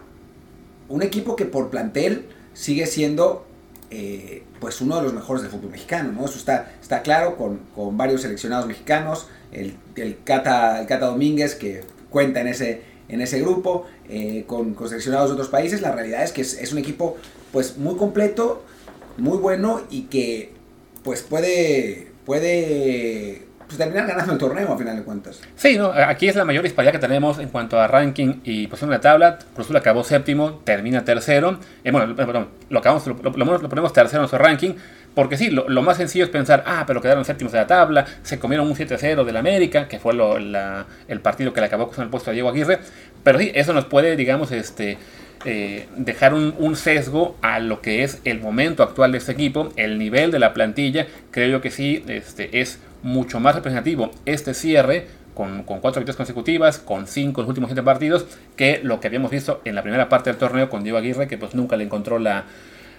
un 0.89 1.03
equipo 1.03 1.37
que 1.37 1.45
por 1.45 1.71
plantel 1.71 2.27
sigue 2.55 2.87
siendo 2.87 3.47
eh, 3.91 4.45
pues 4.61 4.81
uno 4.81 4.97
de 4.97 5.03
los 5.03 5.13
mejores 5.13 5.43
del 5.43 5.51
fútbol 5.51 5.71
mexicano, 5.71 6.13
¿no? 6.13 6.25
Eso 6.25 6.39
está, 6.39 6.73
está 6.81 7.03
claro 7.03 7.37
con, 7.37 7.97
varios 7.97 8.23
seleccionados 8.23 8.67
mexicanos, 8.67 9.27
el, 9.53 9.77
el, 9.97 10.23
Cata, 10.23 10.81
el 10.81 10.87
Cata 10.87 11.07
Domínguez 11.07 11.57
que 11.57 11.83
cuenta 12.09 12.41
en 12.41 12.49
ese, 12.49 12.83
en 13.09 13.21
ese 13.21 13.41
grupo, 13.41 13.87
eh, 14.09 14.45
con, 14.47 14.77
seleccionados 14.89 15.31
de 15.31 15.35
otros 15.35 15.49
países, 15.49 15.81
la 15.81 15.93
realidad 15.93 16.23
es 16.23 16.33
que 16.33 16.43
es, 16.43 16.73
un 16.73 16.79
equipo 16.79 17.17
pues 17.53 17.79
muy 17.79 17.97
completo, 17.97 18.63
muy 19.17 19.39
bueno 19.39 19.83
y 19.91 20.03
que 20.03 20.53
pues 21.03 21.23
puede, 21.23 22.13
puede 22.25 23.50
pues, 23.71 23.79
terminar 23.79 24.09
ganando 24.09 24.33
el 24.33 24.39
torneo 24.39 24.73
a 24.73 24.77
final 24.77 24.97
de 24.97 25.03
cuentas. 25.05 25.41
Sí, 25.55 25.79
¿no? 25.79 25.93
aquí 25.93 26.27
es 26.27 26.35
la 26.35 26.45
mayor 26.45 26.65
disparidad 26.65 26.93
que 26.93 26.99
tenemos 26.99 27.39
en 27.39 27.51
cuanto 27.51 27.79
a 27.79 27.87
ranking 27.87 28.41
y 28.43 28.67
posición 28.67 28.91
en 28.91 28.97
la 28.97 29.01
tabla. 29.01 29.39
Cruz 29.55 29.67
Azul 29.67 29.77
acabó 29.77 30.03
séptimo, 30.03 30.61
termina 30.65 31.05
tercero. 31.05 31.61
Eh, 31.85 31.93
bueno, 31.93 32.09
lo, 32.09 32.49
lo, 32.69 32.79
acabamos, 32.81 33.07
lo, 33.07 33.15
lo, 33.15 33.69
ponemos 33.69 33.93
tercero 33.93 34.19
en 34.19 34.23
nuestro 34.23 34.41
ranking. 34.41 34.75
Porque 35.15 35.37
sí, 35.37 35.51
lo, 35.51 35.69
lo, 35.69 35.83
más 35.83 35.99
sencillo 35.99 36.25
es 36.25 36.31
pensar, 36.31 36.65
ah, 36.67 36.83
pero 36.85 37.01
quedaron 37.01 37.25
séptimos 37.25 37.53
de 37.53 37.59
la 37.59 37.67
tabla, 37.67 38.07
se 38.23 38.41
comieron 38.41 38.67
un 38.67 38.75
7-0 38.75 39.25
del 39.25 39.37
América, 39.37 39.87
que 39.87 40.01
fue 40.01 40.15
lo, 40.15 40.39
la, 40.39 40.87
el 41.07 41.21
partido 41.21 41.53
que 41.53 41.61
le 41.61 41.67
acabó 41.67 41.89
con 41.89 42.03
el 42.03 42.11
puesto 42.11 42.31
a 42.31 42.33
Diego 42.33 42.49
Aguirre. 42.49 42.81
Pero 43.23 43.39
sí, 43.39 43.53
eso 43.55 43.73
nos 43.73 43.85
puede, 43.85 44.17
digamos, 44.17 44.51
este, 44.51 44.99
eh, 45.45 45.89
dejar 45.97 46.35
un, 46.35 46.77
sesgo 46.77 47.37
a 47.41 47.61
lo 47.61 47.81
que 47.81 48.05
es 48.05 48.21
el 48.25 48.41
momento 48.41 48.83
actual 48.83 49.13
de 49.13 49.19
este 49.19 49.33
equipo, 49.33 49.73
el 49.77 49.99
nivel 49.99 50.31
de 50.31 50.39
la 50.39 50.53
plantilla. 50.53 51.07
Creo 51.31 51.49
yo 51.49 51.61
que 51.61 51.71
sí, 51.71 52.05
este, 52.09 52.61
es 52.61 52.79
mucho 53.03 53.41
más 53.41 53.55
representativo 53.55 54.11
este 54.27 54.53
cierre 54.53 55.07
con, 55.35 55.63
con, 55.63 55.81
cuatro 55.81 56.01
victorias 56.01 56.17
consecutivas, 56.17 56.79
con 56.79 57.07
cinco 57.07 57.41
en 57.41 57.45
los 57.45 57.49
últimos 57.51 57.71
siete 57.71 57.83
partidos, 57.83 58.27
que 58.57 58.81
lo 58.83 59.01
que 59.01 59.07
habíamos 59.07 59.31
visto 59.31 59.63
en 59.65 59.75
la 59.75 59.83
primera 59.83 60.09
parte 60.09 60.31
del 60.31 60.39
torneo 60.39 60.69
con 60.69 60.83
Diego 60.83 60.99
Aguirre, 60.99 61.27
que 61.27 61.39
pues 61.39 61.55
nunca 61.55 61.77
le 61.77 61.85
encontró 61.85 62.19
la, 62.19 62.45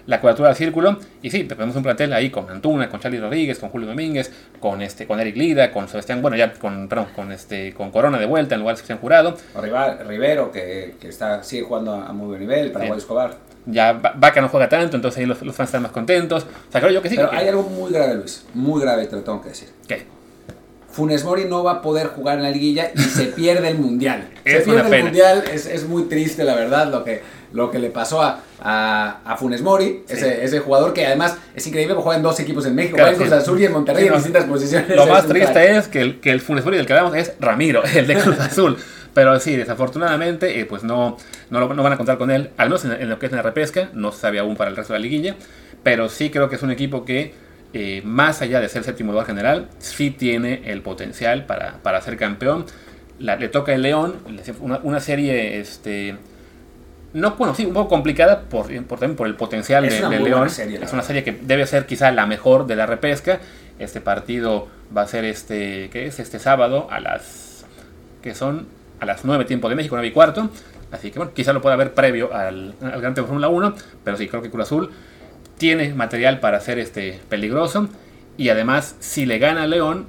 la 0.06 0.20
cuadratura 0.20 0.48
del 0.48 0.56
círculo. 0.56 0.98
Y 1.22 1.30
sí, 1.30 1.44
tenemos 1.44 1.76
un 1.76 1.82
plantel 1.82 2.12
ahí 2.12 2.30
con 2.30 2.48
Antuna, 2.50 2.88
con 2.88 3.00
Charlie 3.00 3.20
Rodríguez, 3.20 3.58
con 3.58 3.68
Julio 3.68 3.88
Domínguez, 3.88 4.30
con 4.60 4.82
este, 4.82 5.06
con 5.06 5.20
Eric 5.20 5.36
Lida, 5.36 5.70
con 5.70 5.88
Sebastián, 5.88 6.22
bueno 6.22 6.36
ya 6.36 6.52
con, 6.52 6.88
perdón, 6.88 7.06
con 7.14 7.32
este, 7.32 7.72
con 7.72 7.90
Corona 7.90 8.18
de 8.18 8.26
vuelta 8.26 8.54
en 8.54 8.60
lugar 8.60 8.74
de 8.74 8.78
Sebastián 8.78 8.98
Jurado. 8.98 9.36
Rivero, 10.06 10.50
que, 10.52 10.94
que 11.00 11.08
está, 11.08 11.42
sigue 11.42 11.62
jugando 11.62 11.92
a 11.94 12.12
muy 12.12 12.28
buen 12.28 12.40
nivel, 12.40 12.72
para 12.72 12.86
Escobar. 12.96 13.52
Ya 13.64 13.92
Vaca 13.92 14.40
no 14.40 14.48
juega 14.48 14.68
tanto, 14.68 14.96
entonces 14.96 15.20
ahí 15.20 15.26
los, 15.26 15.40
los, 15.42 15.54
fans 15.54 15.68
están 15.68 15.82
más 15.82 15.92
contentos. 15.92 16.44
O 16.68 16.72
sea, 16.72 16.80
creo 16.80 16.92
yo 16.92 17.02
que 17.02 17.08
sí. 17.08 17.16
Pero 17.16 17.30
que... 17.30 17.36
hay 17.36 17.48
algo 17.48 17.62
muy 17.62 17.92
grave, 17.92 18.16
Luis. 18.16 18.44
Muy 18.54 18.80
grave, 18.80 19.06
te 19.06 19.16
lo 19.16 19.22
tengo 19.22 19.40
que 19.40 19.50
decir. 19.50 19.68
¿Qué? 19.86 20.04
Funes 20.90 21.24
Mori 21.24 21.44
no 21.46 21.62
va 21.64 21.72
a 21.72 21.82
poder 21.82 22.08
jugar 22.08 22.36
en 22.38 22.42
la 22.42 22.50
liguilla 22.50 22.90
y 22.94 23.00
se 23.00 23.26
pierde 23.26 23.68
el 23.68 23.78
mundial. 23.78 24.28
Es 24.44 24.58
se 24.58 24.62
pierde 24.64 24.80
una 24.80 24.90
pena. 24.90 24.96
el 24.96 25.04
mundial, 25.04 25.44
es, 25.52 25.66
es, 25.66 25.84
muy 25.86 26.04
triste, 26.04 26.42
la 26.42 26.54
verdad, 26.54 26.90
lo 26.90 27.04
que, 27.04 27.22
lo 27.52 27.70
que 27.70 27.78
le 27.78 27.90
pasó 27.90 28.22
a, 28.22 28.40
a, 28.60 29.20
a 29.24 29.36
Funes 29.36 29.62
Mori, 29.62 30.04
sí. 30.06 30.14
ese, 30.14 30.44
ese, 30.44 30.60
jugador 30.60 30.92
que 30.92 31.06
además 31.06 31.36
es 31.54 31.66
increíble 31.66 31.94
porque 31.94 32.04
juega 32.04 32.16
en 32.18 32.22
dos 32.22 32.40
equipos 32.40 32.66
en 32.66 32.74
México, 32.74 32.96
claro, 32.96 33.10
juega 33.10 33.24
en 33.24 33.30
Cruz 33.30 33.42
Azul 33.42 33.60
y 33.60 33.64
en 33.66 33.72
Monterrey 33.72 34.02
sí, 34.02 34.06
en 34.06 34.12
no. 34.12 34.16
distintas 34.16 34.44
posiciones. 34.44 34.96
Lo 34.96 35.06
más 35.08 35.26
triste 35.26 35.76
es 35.76 35.88
que 35.88 36.00
el, 36.00 36.20
que 36.20 36.30
el 36.30 36.40
Funes 36.40 36.64
Mori 36.64 36.76
del 36.76 36.86
que 36.86 36.92
hablamos 36.92 37.14
es 37.16 37.34
Ramiro, 37.40 37.82
el 37.94 38.06
de 38.06 38.16
Cruz 38.16 38.38
Azul. 38.40 38.76
Pero 39.14 39.38
sí, 39.40 39.56
desafortunadamente, 39.56 40.58
eh, 40.58 40.64
pues 40.64 40.84
no, 40.84 41.18
no, 41.50 41.60
lo, 41.60 41.74
no, 41.74 41.82
van 41.82 41.92
a 41.92 41.96
contar 41.98 42.16
con 42.16 42.30
él, 42.30 42.50
al 42.56 42.68
menos 42.68 42.84
en, 42.86 42.92
en, 42.92 43.10
lo 43.10 43.18
que 43.18 43.26
es 43.26 43.32
en 43.32 43.36
la 43.36 43.42
repesca, 43.42 43.90
no 43.92 44.10
se 44.10 44.20
sabe 44.20 44.38
aún 44.38 44.56
para 44.56 44.70
el 44.70 44.76
resto 44.76 44.94
de 44.94 45.00
la 45.00 45.02
liguilla, 45.02 45.36
pero 45.82 46.08
sí 46.08 46.30
creo 46.30 46.48
que 46.48 46.56
es 46.56 46.62
un 46.62 46.70
equipo 46.70 47.04
que, 47.04 47.34
eh, 47.74 48.02
más 48.04 48.42
allá 48.42 48.60
de 48.60 48.68
ser 48.68 48.84
séptimo 48.84 49.12
lugar 49.12 49.26
general, 49.26 49.68
sí 49.78 50.10
tiene 50.10 50.62
el 50.66 50.82
potencial 50.82 51.46
para, 51.46 51.78
para 51.82 52.00
ser 52.00 52.16
campeón. 52.16 52.66
La, 53.18 53.36
le 53.36 53.48
toca 53.48 53.72
el 53.74 53.82
León, 53.82 54.16
una, 54.60 54.80
una 54.82 55.00
serie, 55.00 55.58
este, 55.58 56.16
no, 57.14 57.32
bueno, 57.32 57.54
sí, 57.54 57.66
un 57.66 57.74
poco 57.74 57.90
complicada 57.90 58.40
por, 58.42 58.66
por, 58.84 58.98
también 58.98 59.16
por 59.16 59.26
el 59.26 59.34
potencial 59.34 59.84
es 59.84 60.00
de, 60.00 60.08
de 60.08 60.20
León. 60.20 60.48
Serie, 60.48 60.80
es 60.82 60.92
una 60.92 61.02
serie 61.02 61.22
que 61.22 61.32
debe 61.32 61.66
ser 61.66 61.86
quizá 61.86 62.10
la 62.10 62.26
mejor 62.26 62.66
de 62.66 62.76
la 62.76 62.86
repesca. 62.86 63.40
Este 63.78 64.00
partido 64.00 64.68
va 64.96 65.02
a 65.02 65.06
ser 65.06 65.24
este, 65.24 65.90
¿qué 65.90 66.06
es? 66.06 66.20
Este 66.20 66.38
sábado 66.38 66.88
a 66.90 67.00
las, 67.00 67.66
que 68.22 68.34
son 68.34 68.66
a 69.00 69.06
las 69.06 69.24
9 69.24 69.44
tiempo 69.44 69.68
de 69.68 69.74
México, 69.74 69.96
9 69.96 70.08
y 70.08 70.12
cuarto. 70.12 70.50
Así 70.90 71.10
que 71.10 71.18
bueno, 71.18 71.32
quizá 71.34 71.52
lo 71.52 71.60
pueda 71.60 71.76
ver 71.76 71.92
previo 71.94 72.34
al, 72.34 72.74
al 72.80 73.00
Gran 73.00 73.14
Premio 73.14 73.26
Fórmula 73.26 73.48
1, 73.48 73.74
pero 74.04 74.16
sí, 74.16 74.28
creo 74.28 74.42
que 74.42 74.50
Cruz 74.50 74.66
Azul 74.66 74.90
tiene 75.58 75.94
material 75.94 76.40
para 76.40 76.60
ser 76.60 76.78
este 76.78 77.20
peligroso. 77.28 77.88
Y 78.36 78.48
además, 78.48 78.96
si 79.00 79.26
le 79.26 79.38
gana 79.38 79.64
a 79.64 79.66
León, 79.66 80.06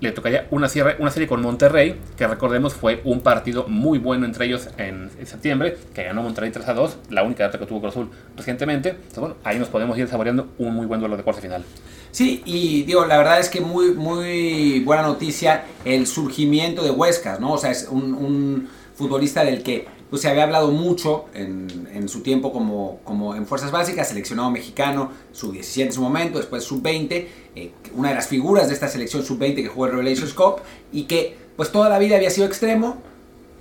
le 0.00 0.12
tocaría 0.12 0.46
una, 0.50 0.68
cierre, 0.68 0.96
una 0.98 1.10
serie 1.10 1.28
con 1.28 1.42
Monterrey, 1.42 1.98
que 2.16 2.26
recordemos 2.26 2.74
fue 2.74 3.00
un 3.04 3.20
partido 3.20 3.66
muy 3.68 3.98
bueno 3.98 4.26
entre 4.26 4.46
ellos 4.46 4.68
en, 4.78 5.10
en 5.18 5.26
septiembre, 5.26 5.76
que 5.94 6.04
ganó 6.04 6.22
Monterrey 6.22 6.50
3 6.50 6.68
a 6.68 6.74
2, 6.74 6.98
la 7.10 7.22
única 7.22 7.44
data 7.44 7.58
que 7.58 7.66
tuvo 7.66 7.80
Cruz 7.80 7.92
Azul 7.92 8.10
recientemente. 8.36 8.96
Bueno, 9.16 9.36
ahí 9.44 9.58
nos 9.58 9.68
podemos 9.68 9.98
ir 9.98 10.08
saboreando 10.08 10.48
un 10.58 10.74
muy 10.74 10.86
buen 10.86 11.00
duelo 11.00 11.16
de 11.16 11.22
cuarto 11.22 11.42
final. 11.42 11.64
Sí, 12.10 12.42
y 12.44 12.84
digo, 12.84 13.04
la 13.04 13.18
verdad 13.18 13.38
es 13.38 13.48
que 13.48 13.60
muy, 13.60 13.92
muy 13.92 14.80
buena 14.80 15.02
noticia 15.02 15.64
el 15.84 16.06
surgimiento 16.06 16.82
de 16.82 16.90
Huescas, 16.90 17.38
¿no? 17.38 17.52
O 17.52 17.58
sea, 17.58 17.70
es 17.70 17.88
un, 17.90 18.68
futbolista 18.94 19.44
del 19.44 19.62
que 19.62 19.86
pues, 20.10 20.22
se 20.22 20.28
había 20.28 20.42
hablado 20.42 20.72
mucho 20.72 21.26
en, 21.32 21.88
en 21.94 22.08
su 22.08 22.20
tiempo 22.20 22.52
como, 22.52 22.98
como, 23.04 23.36
en 23.36 23.46
Fuerzas 23.46 23.70
Básicas, 23.70 24.08
seleccionado 24.08 24.50
mexicano, 24.50 25.12
sub-17 25.30 25.82
en 25.82 25.92
su 25.92 26.02
momento, 26.02 26.38
después 26.38 26.64
sub-20, 26.64 27.28
eh, 27.58 27.72
una 27.94 28.10
de 28.10 28.14
las 28.14 28.28
figuras 28.28 28.68
de 28.68 28.74
esta 28.74 28.88
selección 28.88 29.24
sub-20 29.24 29.56
que 29.56 29.68
jugó 29.68 29.86
el 29.86 29.92
Revelations 29.92 30.32
Cup 30.32 30.56
y 30.92 31.04
que 31.04 31.36
pues 31.56 31.72
toda 31.72 31.88
la 31.88 31.98
vida 31.98 32.16
había 32.16 32.30
sido 32.30 32.46
extremo. 32.46 32.98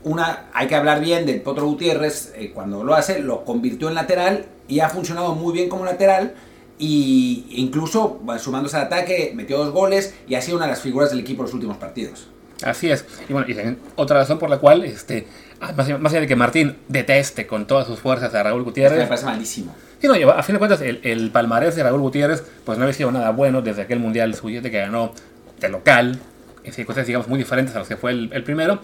Una, 0.04 0.50
hay 0.54 0.68
que 0.68 0.76
hablar 0.76 1.02
bien 1.02 1.26
del 1.26 1.42
Potro 1.42 1.66
Gutiérrez 1.66 2.32
eh, 2.36 2.52
cuando 2.54 2.84
lo 2.84 2.94
hace, 2.94 3.20
lo 3.20 3.44
convirtió 3.44 3.90
en 3.90 3.96
lateral 3.96 4.46
y 4.68 4.80
ha 4.82 4.90
funcionado 4.90 5.34
muy 5.36 5.54
bien 5.54 5.68
como 5.68 5.86
lateral 5.86 6.36
y 6.78 7.46
incluso 7.50 8.20
sumándose 8.40 8.78
al 8.78 8.84
ataque 8.84 9.32
metió 9.36 9.58
dos 9.58 9.72
goles 9.72 10.14
y 10.28 10.36
ha 10.36 10.42
sido 10.42 10.58
una 10.58 10.68
de 10.68 10.74
las 10.74 10.82
figuras 10.82 11.10
del 11.10 11.20
equipo 11.20 11.42
en 11.42 11.46
los 11.46 11.54
últimos 11.54 11.78
partidos. 11.78 12.28
Así 12.64 12.90
es. 12.90 13.06
Y 13.30 13.34
bueno, 13.34 13.48
y 13.48 13.78
otra 13.96 14.18
razón 14.18 14.40
por 14.40 14.50
la 14.50 14.58
cual, 14.58 14.84
este, 14.84 15.28
más, 15.60 16.00
más 16.00 16.12
allá 16.12 16.22
de 16.22 16.28
que 16.28 16.36
Martín 16.36 16.78
deteste 16.88 17.48
con 17.48 17.68
todas 17.68 17.88
sus 17.88 18.00
fuerzas 18.00 18.34
a 18.34 18.44
Raúl 18.44 18.64
Gutiérrez. 18.64 19.00
Me 19.00 19.08
parece 19.08 19.26
malísimo. 19.26 19.76
Sí, 20.00 20.08
no, 20.08 20.14
a 20.30 20.44
fin 20.44 20.54
de 20.54 20.60
cuentas, 20.60 20.82
el, 20.82 21.00
el, 21.04 21.32
palmarés 21.32 21.76
de 21.76 21.84
Raúl 21.84 22.02
Gutiérrez, 22.02 22.44
pues 22.66 22.78
no 22.78 22.84
había 22.84 22.94
sido 22.94 23.12
nada 23.12 23.32
bueno 23.32 23.62
desde 23.62 23.84
aquel 23.84 24.00
Mundial 24.00 24.34
sub 24.36 24.50
que 24.62 24.70
ganó 24.70 25.12
de 25.60 25.70
local, 25.70 26.20
en 26.64 26.74
circunstancias, 26.74 27.08
digamos, 27.08 27.28
muy 27.28 27.40
diferentes 27.40 27.76
a 27.76 27.80
los 27.80 27.88
que 27.88 27.98
fue 27.98 28.12
el, 28.12 28.30
el 28.34 28.44
primero. 28.44 28.80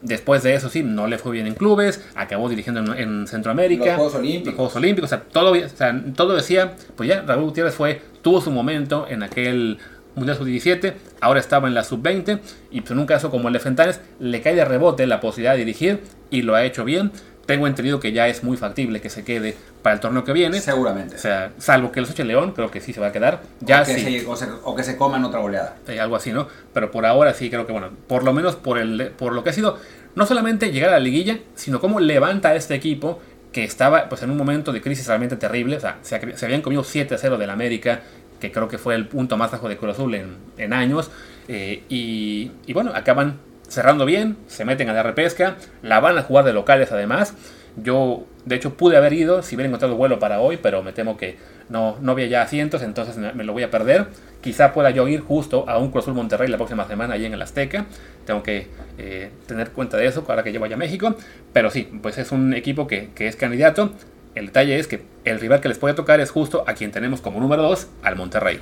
Después 0.00 0.44
de 0.44 0.54
eso, 0.54 0.68
sí, 0.68 0.82
no 0.84 1.08
le 1.08 1.18
fue 1.18 1.32
bien 1.32 1.46
en 1.46 1.54
clubes, 1.54 2.04
acabó 2.14 2.48
dirigiendo 2.48 2.80
en, 2.80 3.00
en 3.00 3.26
Centroamérica. 3.26 3.86
Los 3.86 3.94
Juegos 3.94 4.14
Olímpicos. 4.14 4.46
Los 4.46 4.54
Juegos 4.54 4.76
Olímpicos, 4.76 5.08
o 5.08 5.16
sea, 5.16 5.24
todo, 5.24 5.52
o 5.52 5.68
sea, 5.68 6.04
todo 6.14 6.36
decía, 6.36 6.74
pues 6.96 7.08
ya, 7.08 7.22
Raúl 7.22 7.44
Gutiérrez 7.44 7.74
fue, 7.74 8.00
tuvo 8.22 8.40
su 8.40 8.50
momento 8.50 9.06
en 9.08 9.22
aquel 9.22 9.78
Mundial 10.18 10.36
Sub-17, 10.36 10.94
ahora 11.20 11.40
estaba 11.40 11.68
en 11.68 11.74
la 11.74 11.84
Sub-20, 11.84 12.40
y 12.70 12.80
pues 12.80 12.90
en 12.90 12.98
un 12.98 13.06
caso 13.06 13.30
como 13.30 13.48
el 13.48 13.54
de 13.54 13.60
Fentanes, 13.60 14.00
le 14.20 14.40
cae 14.42 14.54
de 14.54 14.64
rebote 14.64 15.06
la 15.06 15.20
posibilidad 15.20 15.52
de 15.52 15.58
dirigir, 15.58 16.00
y 16.30 16.42
lo 16.42 16.54
ha 16.54 16.64
hecho 16.64 16.84
bien. 16.84 17.12
Tengo 17.46 17.66
entendido 17.66 17.98
que 17.98 18.12
ya 18.12 18.28
es 18.28 18.44
muy 18.44 18.58
factible 18.58 19.00
que 19.00 19.08
se 19.08 19.24
quede 19.24 19.56
para 19.80 19.94
el 19.94 20.00
torneo 20.00 20.22
que 20.22 20.34
viene. 20.34 20.60
Seguramente. 20.60 21.16
O 21.16 21.18
sea, 21.18 21.52
salvo 21.56 21.90
que 21.90 22.02
los 22.02 22.10
eche 22.10 22.22
León, 22.22 22.52
creo 22.52 22.70
que 22.70 22.82
sí 22.82 22.92
se 22.92 23.00
va 23.00 23.06
a 23.06 23.12
quedar. 23.12 23.40
Ya 23.60 23.80
o, 23.80 23.86
que 23.86 23.94
sí. 23.94 24.20
se, 24.20 24.26
o, 24.26 24.36
se, 24.36 24.48
o 24.64 24.76
que 24.76 24.82
se 24.82 24.98
coman 24.98 25.24
otra 25.24 25.40
goleada. 25.40 25.76
Eh, 25.86 25.98
algo 25.98 26.16
así, 26.16 26.30
¿no? 26.30 26.46
Pero 26.74 26.90
por 26.90 27.06
ahora 27.06 27.32
sí 27.32 27.48
creo 27.48 27.64
que, 27.64 27.72
bueno, 27.72 27.88
por 28.06 28.22
lo 28.22 28.34
menos 28.34 28.56
por, 28.56 28.76
el, 28.76 29.12
por 29.16 29.32
lo 29.32 29.42
que 29.42 29.48
ha 29.48 29.52
sido, 29.54 29.78
no 30.14 30.26
solamente 30.26 30.72
llegar 30.72 30.90
a 30.90 30.92
la 30.94 31.00
liguilla, 31.00 31.38
sino 31.54 31.80
cómo 31.80 32.00
levanta 32.00 32.50
a 32.50 32.54
este 32.54 32.74
equipo 32.74 33.18
que 33.50 33.64
estaba 33.64 34.10
pues 34.10 34.22
en 34.22 34.30
un 34.30 34.36
momento 34.36 34.70
de 34.72 34.82
crisis 34.82 35.06
realmente 35.06 35.36
terrible. 35.36 35.78
O 35.78 35.80
sea, 35.80 35.96
se, 36.02 36.36
se 36.36 36.44
habían 36.44 36.60
comido 36.60 36.82
7-0 36.82 37.38
del 37.38 37.48
América, 37.48 38.02
que 38.40 38.52
creo 38.52 38.68
que 38.68 38.78
fue 38.78 38.94
el 38.94 39.06
punto 39.06 39.36
más 39.36 39.50
bajo 39.50 39.68
de 39.68 39.76
Cruz 39.76 39.94
Azul 39.94 40.14
en, 40.14 40.36
en 40.56 40.72
años. 40.72 41.10
Eh, 41.48 41.82
y, 41.88 42.52
y, 42.66 42.72
bueno, 42.72 42.92
acaban 42.94 43.38
cerrando 43.68 44.04
bien, 44.04 44.36
se 44.46 44.64
meten 44.64 44.88
a 44.88 44.92
la 44.92 45.02
repesca, 45.02 45.56
la 45.82 46.00
van 46.00 46.18
a 46.18 46.22
jugar 46.22 46.44
de 46.44 46.52
locales 46.52 46.92
además. 46.92 47.34
Yo, 47.76 48.26
de 48.44 48.56
hecho, 48.56 48.74
pude 48.74 48.96
haber 48.96 49.12
ido 49.12 49.42
si 49.42 49.54
hubiera 49.54 49.68
encontrado 49.68 49.94
vuelo 49.96 50.18
para 50.18 50.40
hoy, 50.40 50.58
pero 50.60 50.82
me 50.82 50.92
temo 50.92 51.16
que 51.16 51.36
no, 51.68 51.96
no 52.00 52.12
había 52.12 52.26
ya 52.26 52.42
asientos, 52.42 52.82
entonces 52.82 53.16
me, 53.16 53.44
lo 53.44 53.52
voy 53.52 53.62
a 53.62 53.70
perder. 53.70 54.06
Quizá 54.40 54.72
pueda 54.72 54.90
yo 54.90 55.06
ir 55.08 55.20
justo 55.20 55.68
a 55.68 55.78
un 55.78 55.90
Cruz 55.90 56.04
Azul 56.04 56.14
Monterrey 56.14 56.48
la 56.48 56.56
próxima 56.56 56.86
semana 56.86 57.14
ahí 57.14 57.24
en 57.24 57.34
el 57.34 57.42
Azteca. 57.42 57.86
Tengo 58.24 58.42
que 58.42 58.68
eh, 58.98 59.30
tener 59.46 59.70
cuenta 59.70 59.96
de 59.96 60.06
eso 60.06 60.24
ahora 60.28 60.42
que 60.42 60.52
yo 60.52 60.60
vaya 60.60 60.76
a 60.76 60.78
México. 60.78 61.14
Pero 61.52 61.70
sí, 61.70 61.88
pues 62.02 62.18
es 62.18 62.32
un 62.32 62.54
equipo 62.54 62.86
que, 62.86 63.10
que 63.14 63.28
es 63.28 63.36
candidato. 63.36 63.92
El 64.34 64.46
detalle 64.46 64.78
es 64.78 64.86
que 64.86 65.04
el 65.24 65.40
rival 65.40 65.60
que 65.60 65.68
les 65.68 65.78
puede 65.78 65.94
tocar 65.94 66.20
es 66.20 66.30
justo 66.30 66.64
a 66.66 66.74
quien 66.74 66.92
tenemos 66.92 67.20
como 67.20 67.40
número 67.40 67.62
2, 67.62 67.86
al 68.02 68.16
Monterrey. 68.16 68.60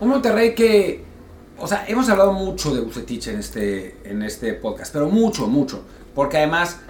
Un 0.00 0.08
Monterrey 0.08 0.54
que, 0.54 1.02
o 1.58 1.66
sea, 1.66 1.84
hemos 1.88 2.08
hablado 2.08 2.32
mucho 2.32 2.74
de 2.74 2.80
Bucetich 2.80 3.28
en 3.28 3.38
este, 3.38 3.96
en 4.04 4.22
este 4.22 4.54
podcast, 4.54 4.92
pero 4.92 5.08
mucho, 5.08 5.46
mucho. 5.46 5.82
Porque 6.14 6.38
además 6.38 6.80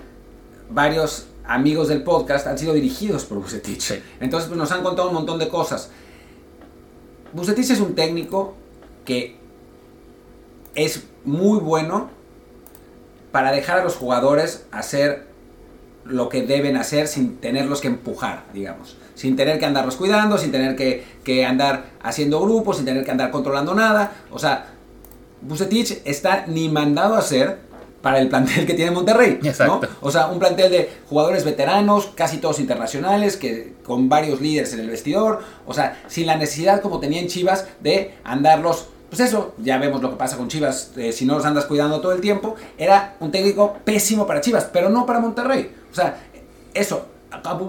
varios 0.71 1.27
amigos 1.47 1.89
del 1.89 2.03
podcast 2.03 2.47
han 2.47 2.59
sido 2.59 2.73
dirigidos 2.73 3.25
por 3.25 3.39
Bucetich. 3.39 3.81
Sí. 3.81 4.03
Entonces 4.21 4.49
pues, 4.49 4.59
nos 4.59 4.73
han 4.73 4.83
contado 4.83 5.09
un 5.09 5.15
montón 5.15 5.39
de 5.39 5.49
cosas. 5.49 5.91
Bucetich 7.33 7.71
es 7.71 7.81
un 7.81 7.95
técnico 7.95 8.55
que 9.05 9.37
es 10.75 11.05
muy 11.25 11.59
bueno 11.59 12.11
para 13.33 13.53
dejar 13.53 13.81
a 13.81 13.85
los 13.85 13.97
jugadores 13.97 14.67
hacer 14.71 15.27
lo 16.05 16.29
que 16.29 16.43
deben 16.43 16.77
hacer 16.77 17.09
sin 17.09 17.37
tenerlos 17.37 17.81
que 17.81 17.89
empujar, 17.89 18.45
digamos. 18.53 18.97
Sin 19.15 19.37
tener 19.37 19.59
que 19.59 19.67
andarlos 19.67 19.97
cuidando, 19.97 20.39
sin 20.39 20.53
tener 20.53 20.77
que, 20.77 21.05
que 21.23 21.45
andar 21.47 21.87
haciendo 22.03 22.41
grupos, 22.41 22.77
sin 22.77 22.85
tener 22.85 23.05
que 23.05 23.11
andar 23.11 23.31
controlando 23.31 23.75
nada. 23.75 24.13
O 24.31 24.39
sea, 24.39 24.67
Bucetich 25.41 26.03
está 26.05 26.47
ni 26.47 26.69
mandado 26.69 27.15
a 27.15 27.19
hacer 27.19 27.59
para 28.03 28.19
el 28.19 28.29
plantel 28.29 28.67
que 28.67 28.75
tiene 28.75 28.91
Monterrey. 28.91 29.39
Exacto. 29.43 29.81
¿no? 29.83 29.89
O 30.03 30.11
sea, 30.11 30.27
un 30.27 30.39
plantel 30.39 30.71
de 30.71 30.91
jugadores 31.09 31.45
veteranos, 31.45 32.11
casi 32.15 32.37
todos 32.37 32.61
internacionales, 32.61 33.37
que 33.39 33.75
con 33.83 34.09
varios 34.09 34.41
líderes 34.41 34.75
en 34.75 34.81
el 34.81 34.91
vestidor. 34.91 35.43
O 35.67 35.73
sea, 35.73 36.03
sin 36.07 36.27
la 36.27 36.37
necesidad, 36.37 36.83
como 36.83 37.01
tenía 37.01 37.21
en 37.21 37.29
Chivas, 37.29 37.67
de 37.81 38.15
andarlos 38.25 38.89
pues 39.15 39.29
eso, 39.29 39.55
ya 39.59 39.79
vemos 39.79 40.03
lo 40.03 40.11
que 40.11 40.17
pasa 40.17 40.37
con 40.37 40.49
Chivas, 40.49 40.91
eh, 40.97 41.13
si 41.13 41.25
no 41.25 41.37
los 41.37 41.45
andas 41.45 41.67
cuidando 41.67 42.01
todo 42.01 42.11
el 42.11 42.21
tiempo, 42.21 42.57
era 42.77 43.15
un 43.21 43.31
técnico 43.31 43.77
pésimo 43.85 44.27
para 44.27 44.41
Chivas, 44.41 44.69
pero 44.73 44.89
no 44.89 45.07
para 45.07 45.21
Monterrey. 45.21 45.71
O 45.95 45.97
sea, 45.97 46.21
eso, 46.75 47.07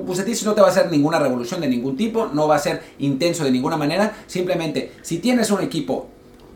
Bucetich 0.03 0.43
no 0.45 0.55
te 0.55 0.61
va 0.61 0.67
a 0.67 0.71
hacer 0.71 0.89
ninguna 0.89 1.19
revolución 1.19 1.61
de 1.61 1.67
ningún 1.67 1.95
tipo, 1.95 2.25
no 2.25 2.47
va 2.47 2.55
a 2.55 2.59
ser 2.59 2.81
intenso 2.97 3.43
de 3.43 3.51
ninguna 3.51 3.77
manera, 3.77 4.17
simplemente 4.25 4.93
si 5.03 5.19
tienes 5.19 5.51
un 5.51 5.61
equipo 5.61 6.07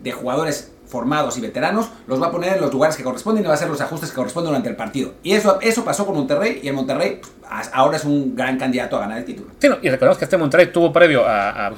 de 0.01 0.11
jugadores 0.11 0.71
formados 0.89 1.37
y 1.37 1.41
veteranos, 1.41 1.89
los 2.07 2.21
va 2.21 2.27
a 2.27 2.31
poner 2.31 2.55
en 2.55 2.61
los 2.61 2.73
lugares 2.73 2.97
que 2.97 3.03
corresponden 3.03 3.43
y 3.43 3.47
va 3.47 3.53
a 3.53 3.55
hacer 3.55 3.69
los 3.69 3.79
ajustes 3.79 4.09
que 4.09 4.15
corresponden 4.15 4.49
durante 4.49 4.69
el 4.69 4.75
partido. 4.75 5.13
Y 5.23 5.33
eso, 5.33 5.59
eso 5.61 5.85
pasó 5.85 6.05
con 6.05 6.15
Monterrey 6.15 6.59
y 6.63 6.67
el 6.67 6.73
Monterrey 6.73 7.21
pues, 7.21 7.69
ahora 7.73 7.97
es 7.97 8.05
un 8.05 8.35
gran 8.35 8.57
candidato 8.57 8.97
a 8.97 9.01
ganar 9.01 9.19
el 9.19 9.25
título. 9.25 9.49
Sí, 9.59 9.67
y 9.81 9.89
recordemos 9.89 10.17
que 10.17 10.25
este 10.25 10.37
Monterrey 10.37 10.71
tuvo 10.71 10.91
previo 10.91 11.25
a, 11.27 11.67
a, 11.67 11.71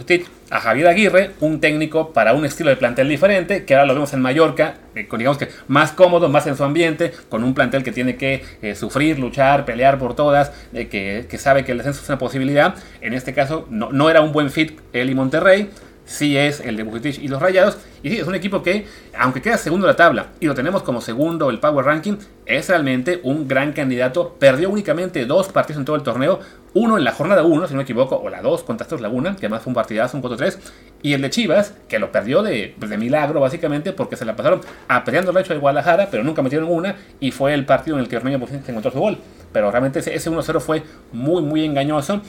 a 0.50 0.60
Javier 0.60 0.88
Aguirre, 0.88 1.32
un 1.42 1.60
técnico 1.60 2.14
para 2.14 2.34
un 2.34 2.46
estilo 2.46 2.70
de 2.70 2.78
plantel 2.78 3.10
diferente, 3.10 3.66
que 3.66 3.76
ahora 3.76 3.86
lo 3.86 3.94
vemos 3.94 4.14
en 4.14 4.22
Mallorca, 4.22 4.76
eh, 4.96 5.08
con, 5.08 5.20
digamos 5.20 5.38
que 5.38 5.50
más 5.68 5.92
cómodo, 5.92 6.30
más 6.30 6.48
en 6.48 6.56
su 6.56 6.64
ambiente, 6.64 7.12
con 7.30 7.44
un 7.44 7.54
plantel 7.54 7.84
que 7.84 7.92
tiene 7.92 8.16
que 8.16 8.44
eh, 8.62 8.76
sufrir, 8.76 9.20
luchar, 9.20 9.66
pelear 9.66 10.00
por 10.00 10.16
todas, 10.16 10.52
eh, 10.74 10.88
que, 10.88 11.26
que, 11.30 11.38
sabe 11.38 11.66
que 11.66 11.74
el 11.74 11.80
descenso 11.80 12.02
es 12.02 12.10
una 12.10 12.18
posibilidad. 12.18 12.76
En 13.02 13.14
este 13.14 13.34
caso 13.34 13.68
no, 13.70 13.92
no 13.92 14.10
era 14.10 14.22
un 14.22 14.32
buen 14.32 14.52
fit 14.52 14.80
él 14.94 15.10
y 15.10 15.16
Monterrey 15.16 15.70
sí 16.12 16.38
es 16.38 16.60
el 16.60 16.76
de 16.76 16.84
Bucetich 16.84 17.20
y 17.20 17.28
los 17.28 17.42
Rayados. 17.42 17.78
Y 18.04 18.10
sí, 18.10 18.18
es 18.18 18.28
un 18.28 18.36
equipo 18.36 18.62
que, 18.62 18.86
aunque 19.18 19.42
queda 19.42 19.58
segundo 19.58 19.88
en 19.88 19.92
la 19.92 19.96
tabla 19.96 20.28
y 20.40 20.46
lo 20.46 20.54
tenemos 20.54 20.84
como 20.84 21.02
segundo 21.02 21.50
el 21.50 21.60
Power 21.60 21.86
Ranking, 21.86 22.18
es 22.46 22.68
realmente 22.68 23.22
un 23.24 23.48
gran 23.48 23.72
candidato. 23.72 24.36
Perdió 24.38 24.70
únicamente 24.70 25.26
dos 25.26 25.50
partidos 25.50 25.80
en 25.80 25.86
todo 25.86 25.96
el 25.96 26.04
torneo. 26.04 26.40
Uno 26.74 26.98
en 26.98 27.04
la 27.04 27.12
jornada 27.12 27.44
1, 27.44 27.68
si 27.68 27.74
no 27.74 27.78
me 27.78 27.84
equivoco, 27.84 28.16
o 28.18 28.30
la 28.30 28.42
2 28.42 28.64
contra 28.64 28.84
Astros 28.84 29.02
Laguna, 29.02 29.36
que 29.36 29.46
además 29.46 29.62
fue 29.64 29.72
un 29.72 29.76
partidazo, 29.76 30.18
un 30.18 30.24
4-3. 30.24 30.58
Y 31.02 31.14
el 31.14 31.22
de 31.22 31.30
Chivas, 31.30 31.74
que 31.88 32.00
lo 32.00 32.12
perdió 32.12 32.44
de, 32.44 32.76
milagro, 32.98 33.42
básicamente, 33.42 33.92
porque 33.92 34.16
se 34.16 34.26
la 34.26 34.36
pasaron 34.36 34.62
apedreando 34.88 35.32
el 35.32 35.38
hecho 35.38 35.54
de 35.54 35.60
Guadalajara, 35.60 36.08
pero 36.10 36.24
nunca 36.24 36.42
metieron 36.42 36.70
una. 36.70 36.96
Y 37.20 37.32
fue 37.32 37.54
el 37.54 37.66
partido 37.66 37.98
en 37.98 38.04
el 38.04 38.10
que 38.10 38.18
Ormeño 38.18 38.40
encontró 38.68 38.92
su 38.92 39.00
gol. 39.00 39.18
Pero 39.52 39.70
realmente 39.70 40.00
ese, 40.00 40.16
ese 40.16 40.30
1-0 40.32 40.60
fue 40.60 40.84
muy, 41.12 41.42
muy 41.42 41.66
engañoso. 41.66 42.22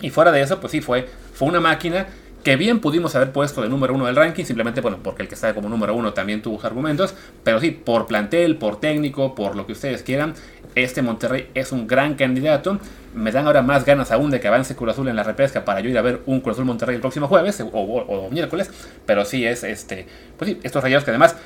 Y 0.00 0.10
fuera 0.10 0.32
de 0.32 0.40
eso, 0.40 0.60
pues 0.60 0.72
sí, 0.72 0.80
fue, 0.80 1.08
fue 1.32 1.48
una 1.48 1.60
máquina 1.60 2.06
que 2.42 2.56
bien 2.56 2.80
pudimos 2.80 3.14
haber 3.16 3.32
puesto 3.32 3.62
de 3.62 3.68
número 3.68 3.94
uno 3.94 4.06
del 4.06 4.16
ranking, 4.16 4.44
simplemente 4.44 4.80
bueno, 4.80 4.98
porque 5.02 5.22
el 5.22 5.28
que 5.28 5.34
está 5.34 5.54
como 5.54 5.68
número 5.68 5.94
uno 5.94 6.12
también 6.12 6.42
tuvo 6.42 6.56
sus 6.56 6.64
argumentos, 6.64 7.14
pero 7.44 7.60
sí, 7.60 7.70
por 7.70 8.06
plantel, 8.06 8.56
por 8.56 8.80
técnico, 8.80 9.34
por 9.34 9.56
lo 9.56 9.66
que 9.66 9.72
ustedes 9.72 10.02
quieran, 10.02 10.34
este 10.74 11.02
Monterrey 11.02 11.48
es 11.54 11.72
un 11.72 11.86
gran 11.86 12.14
candidato. 12.14 12.78
Me 13.14 13.32
dan 13.32 13.46
ahora 13.46 13.62
más 13.62 13.84
ganas 13.84 14.12
aún 14.12 14.30
de 14.30 14.38
que 14.38 14.48
avance 14.48 14.76
Cruz 14.76 14.92
Azul 14.92 15.08
en 15.08 15.16
la 15.16 15.24
repesca 15.24 15.64
para 15.64 15.80
yo 15.80 15.90
ir 15.90 15.98
a 15.98 16.02
ver 16.02 16.20
un 16.26 16.40
Cruz 16.40 16.54
Azul 16.54 16.64
Monterrey 16.64 16.94
el 16.94 17.00
próximo 17.00 17.26
jueves 17.26 17.60
o, 17.60 18.28
miércoles, 18.30 18.70
pero 19.04 19.24
sí 19.24 19.44
es 19.44 19.64
este, 19.64 20.06
pues 20.38 20.50
sí, 20.50 20.60
estos 20.62 20.82
rayados 20.82 21.04
que 21.04 21.10
además, 21.10 21.36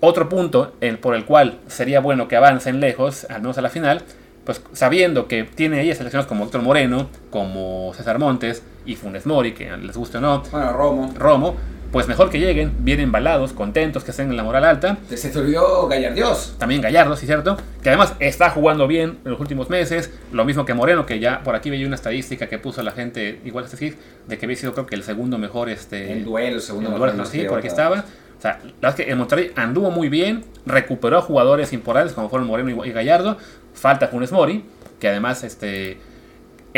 otro 0.00 0.28
punto 0.28 0.74
el, 0.80 0.98
por 0.98 1.14
el 1.14 1.24
cual 1.24 1.58
sería 1.66 2.00
bueno 2.00 2.28
que 2.28 2.36
avancen 2.36 2.80
lejos, 2.80 3.26
al 3.28 3.42
menos 3.42 3.58
a 3.58 3.60
la 3.60 3.68
final, 3.68 4.02
pues 4.44 4.62
sabiendo 4.72 5.28
que 5.28 5.44
tiene 5.44 5.80
ahí 5.80 5.94
selecciones 5.94 6.26
como 6.26 6.44
Héctor 6.44 6.62
Moreno, 6.62 7.10
como 7.30 7.92
César 7.94 8.18
Montes 8.18 8.62
y 8.86 8.96
Funes 8.96 9.26
Mori, 9.26 9.52
que 9.52 9.76
les 9.76 9.96
guste 9.96 10.18
o 10.18 10.20
no. 10.20 10.42
Bueno, 10.50 10.72
Romo. 10.72 11.14
Romo, 11.18 11.56
pues 11.92 12.08
mejor 12.08 12.30
que 12.30 12.38
lleguen, 12.38 12.72
bien 12.80 13.00
embalados, 13.00 13.52
contentos, 13.52 14.04
que 14.04 14.10
estén 14.10 14.30
en 14.30 14.36
la 14.36 14.42
moral 14.42 14.64
alta. 14.64 14.98
Se 15.08 15.28
te 15.30 15.38
olvidó 15.38 15.88
Gallardios. 15.88 16.54
También 16.58 16.80
Gallardo, 16.80 17.16
sí, 17.16 17.26
cierto. 17.26 17.56
Que 17.82 17.90
además 17.90 18.14
está 18.18 18.50
jugando 18.50 18.86
bien 18.86 19.18
en 19.24 19.30
los 19.30 19.40
últimos 19.40 19.70
meses. 19.70 20.10
Lo 20.32 20.44
mismo 20.44 20.64
que 20.64 20.74
Moreno, 20.74 21.06
que 21.06 21.18
ya 21.20 21.42
por 21.42 21.54
aquí 21.54 21.70
veía 21.70 21.86
una 21.86 21.96
estadística 21.96 22.48
que 22.48 22.58
puso 22.58 22.82
la 22.82 22.92
gente, 22.92 23.40
igual 23.44 23.64
es 23.64 23.70
decir, 23.70 23.96
de 24.26 24.38
que 24.38 24.46
había 24.46 24.56
sido 24.56 24.72
creo 24.72 24.86
que 24.86 24.94
el 24.94 25.02
segundo 25.02 25.38
mejor. 25.38 25.68
Este, 25.68 26.12
en 26.12 26.24
duelo, 26.24 26.60
segundo 26.60 26.90
en 26.90 26.98
duelo, 26.98 27.24
sí, 27.24 27.44
por 27.44 27.58
aquí 27.58 27.68
estaba. 27.68 28.04
O 28.38 28.40
sea, 28.40 28.58
la 28.62 28.72
verdad 28.74 29.00
es 29.00 29.06
que 29.06 29.10
el 29.10 29.16
Monterrey 29.16 29.52
anduvo 29.56 29.90
muy 29.90 30.08
bien, 30.08 30.44
recuperó 30.66 31.22
jugadores 31.22 31.72
importantes 31.72 32.12
como 32.12 32.28
fueron 32.28 32.46
Moreno 32.46 32.84
y 32.84 32.92
Gallardo. 32.92 33.38
Falta 33.72 34.08
Funes 34.08 34.32
Mori, 34.32 34.64
que 35.00 35.08
además 35.08 35.44
este, 35.44 35.98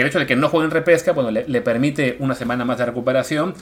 el 0.01 0.07
hecho 0.07 0.19
de 0.19 0.27
que 0.27 0.37
no 0.37 0.49
juegue 0.49 0.67
en 0.67 0.71
repesca 0.71 1.13
bueno, 1.13 1.31
le, 1.31 1.61
permite 1.61 2.17
una 2.21 2.35
semana 2.35 2.65
más 2.65 2.79
de 2.79 2.87
recuperación. 2.87 3.55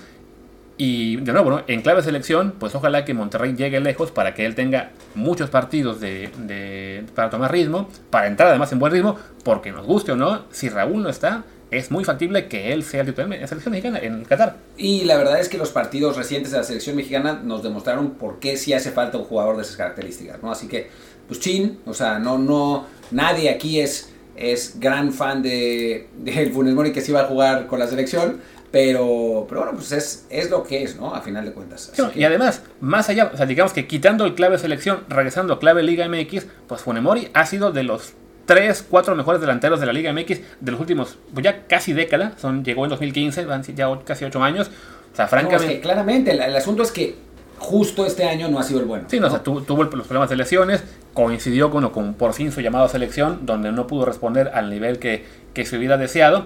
Y 0.78 1.16
de 1.16 1.32
nuevo, 1.32 1.62
en 1.66 1.80
clave 1.80 2.03
selección, 2.03 2.53
pues 2.59 2.74
ojalá 2.74 3.07
que 3.07 3.14
Monterrey 3.14 3.55
llegue 3.57 3.80
lejos 3.80 4.11
para 4.11 4.34
que 4.34 4.45
él 4.45 4.55
tenga 4.55 4.91
muchos 5.14 5.49
partidos 5.49 6.01
de, 6.01 6.28
de, 6.37 7.05
para 7.14 7.30
tomar 7.30 7.51
ritmo, 7.51 7.89
para 8.11 8.26
entrar 8.26 8.51
además 8.51 8.70
en 8.72 8.78
buen 8.78 8.93
ritmo, 8.93 9.16
porque 9.43 9.72
nos 9.72 9.87
guste 9.87 10.12
o 10.12 10.16
no, 10.16 10.45
si 10.51 10.68
Raúl 10.68 11.03
no 11.03 11.09
está, 11.09 11.45
es 11.70 11.91
muy 11.91 12.05
factible 12.05 12.47
que 12.47 12.72
él 12.72 12.84
sea 12.84 13.01
el 13.01 13.07
titular 13.07 13.32
en 13.32 13.41
la 13.41 13.47
selección 13.47 13.72
mexicana 13.72 13.99
en 13.99 14.24
Qatar. 14.24 14.57
Y 14.76 15.05
la 15.05 15.16
verdad 15.16 15.41
es 15.41 15.49
que 15.49 15.59
los 15.59 15.70
partidos 15.70 16.16
recientes 16.16 16.53
de 16.53 16.59
la 16.59 16.64
selección 16.64 16.97
mexicana 16.97 17.41
nos 17.43 17.62
demostraron 17.62 18.11
por 18.12 18.39
qué 18.39 18.57
sí 18.57 18.72
hace 18.72 18.91
falta 18.91 19.18
un 19.18 19.24
jugador 19.24 19.57
de 19.57 19.62
esas 19.62 19.76
características, 19.76 20.43
¿no? 20.43 20.53
Así 20.53 20.68
que, 20.68 20.89
pues 21.26 21.41
chin, 21.41 21.80
o 21.87 21.95
sea, 21.95 22.18
no, 22.18 22.39
no, 22.39 22.87
nadie 23.11 23.51
aquí 23.51 23.80
es, 23.80 24.12
es 24.37 24.78
gran 24.78 25.12
fan 25.12 25.43
de, 25.43 26.09
de 26.18 26.51
Funes 26.51 26.74
Mori 26.74 26.93
que 26.93 27.01
sí 27.01 27.12
va 27.12 27.22
a 27.22 27.24
jugar 27.24 27.66
con 27.66 27.78
la 27.78 27.87
selección, 27.87 28.41
pero, 28.70 29.47
pero 29.49 29.62
bueno, 29.62 29.76
pues 29.76 29.93
es, 29.93 30.26
es 30.28 30.51
lo 30.51 30.62
que 30.62 30.82
es, 30.82 30.97
¿no? 30.97 31.14
A 31.14 31.22
final 31.22 31.45
de 31.45 31.53
cuentas. 31.53 31.93
Sí, 31.95 32.03
y 32.14 32.24
además, 32.24 32.62
más 32.80 33.09
allá, 33.09 33.30
o 33.32 33.37
sea, 33.37 33.47
digamos 33.47 33.72
que 33.72 33.87
quitando 33.87 34.24
el 34.24 34.34
clave 34.34 34.59
selección, 34.59 35.05
regresando 35.09 35.55
a 35.55 35.59
clave 35.59 35.82
Liga 35.82 36.09
MX, 36.09 36.47
pues 36.66 36.82
Funes 36.82 37.03
Mori 37.03 37.28
ha 37.32 37.47
sido 37.47 37.72
de 37.72 37.84
los 37.84 38.12
3, 38.47 38.87
4 38.89 39.14
mejores 39.14 39.41
delanteros 39.41 39.80
de 39.80 39.87
la 39.87 39.93
Liga 39.93 40.12
MX 40.12 40.41
de 40.61 40.72
los 40.72 40.80
últimos, 40.80 41.18
pues 41.32 41.45
ya 41.45 41.66
casi 41.66 41.93
década, 41.93 42.32
son, 42.39 42.64
llegó 42.64 42.84
en 42.84 42.91
2015, 42.91 43.45
van 43.45 43.62
ya 43.62 43.89
casi 44.05 44.24
8 44.24 44.43
años. 44.43 44.70
O 45.12 45.16
sea, 45.16 45.26
francamente... 45.26 45.64
No, 45.64 45.70
es 45.70 45.76
que 45.76 45.80
claramente, 45.82 46.30
el, 46.32 46.43
el, 46.43 46.57
asunto 46.57 46.82
es 46.82 46.93
que 46.93 47.16
justo 47.59 48.05
este 48.05 48.24
año 48.24 48.49
no 48.49 48.59
ha 48.59 48.62
sido 48.62 48.80
el 48.80 48.87
bueno. 48.87 49.07
Sí, 49.09 49.16
no, 49.16 49.22
¿no? 49.22 49.28
O 49.28 49.30
sea, 49.30 49.43
tuvo, 49.43 49.62
tuvo, 49.62 49.84
los 49.84 50.07
problemas 50.07 50.28
de 50.28 50.37
lesiones, 50.37 50.84
coincidió 51.16 51.70
con, 51.70 51.88
con 51.88 52.12
por 52.12 52.34
fin 52.34 52.52
su 52.52 52.60
llamado 52.60 52.84
a 52.84 52.88
selección, 52.90 53.46
donde 53.46 53.72
no 53.72 53.86
pudo 53.86 54.04
responder 54.04 54.50
al 54.52 54.68
nivel 54.68 54.98
que, 54.98 55.24
que 55.54 55.64
se 55.64 55.78
hubiera 55.78 55.96
deseado. 55.96 56.44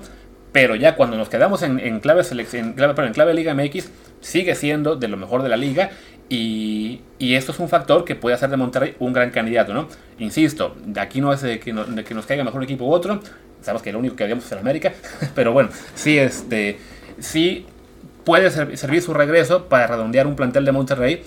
Pero 0.52 0.76
ya 0.76 0.94
cuando 0.94 1.16
nos 1.16 1.28
quedamos 1.28 1.62
en, 1.62 1.80
en, 1.80 1.98
clave, 1.98 2.22
en, 2.30 2.72
clave, 2.74 2.94
perdón, 2.94 3.08
en 3.08 3.14
clave 3.14 3.34
Liga 3.34 3.52
MX, 3.52 3.90
sigue 4.20 4.54
siendo 4.54 4.94
de 4.94 5.08
lo 5.08 5.16
mejor 5.16 5.42
de 5.42 5.48
la 5.48 5.56
liga. 5.56 5.90
Y, 6.28 7.00
y, 7.18 7.34
esto 7.34 7.50
es 7.50 7.58
un 7.58 7.68
factor 7.68 8.04
que 8.04 8.14
puede 8.14 8.36
hacer 8.36 8.48
de 8.48 8.56
Monterrey 8.56 8.94
un 9.00 9.12
gran 9.12 9.30
candidato, 9.30 9.74
¿no? 9.74 9.88
Insisto, 10.20 10.76
de 10.86 11.00
aquí 11.00 11.20
no 11.20 11.32
es 11.32 11.42
de 11.42 11.58
que, 11.58 11.72
no, 11.72 11.84
de 11.84 12.04
que 12.04 12.14
nos 12.14 12.24
caiga 12.26 12.44
mejor 12.44 12.62
equipo 12.62 12.84
u 12.84 12.92
otro. 12.92 13.20
Sabemos 13.60 13.82
que 13.82 13.90
lo 13.90 13.98
único 13.98 14.14
que 14.14 14.22
habíamos 14.22 14.46
es 14.46 14.52
el 14.52 14.58
América. 14.58 14.92
Pero 15.34 15.52
bueno, 15.52 15.70
sí, 15.96 16.16
este, 16.16 16.78
sí 17.18 17.66
puede 18.24 18.48
ser, 18.50 18.78
servir 18.78 19.02
su 19.02 19.14
regreso 19.14 19.64
para 19.64 19.88
redondear 19.88 20.28
un 20.28 20.36
plantel 20.36 20.64
de 20.64 20.70
Monterrey 20.70 21.22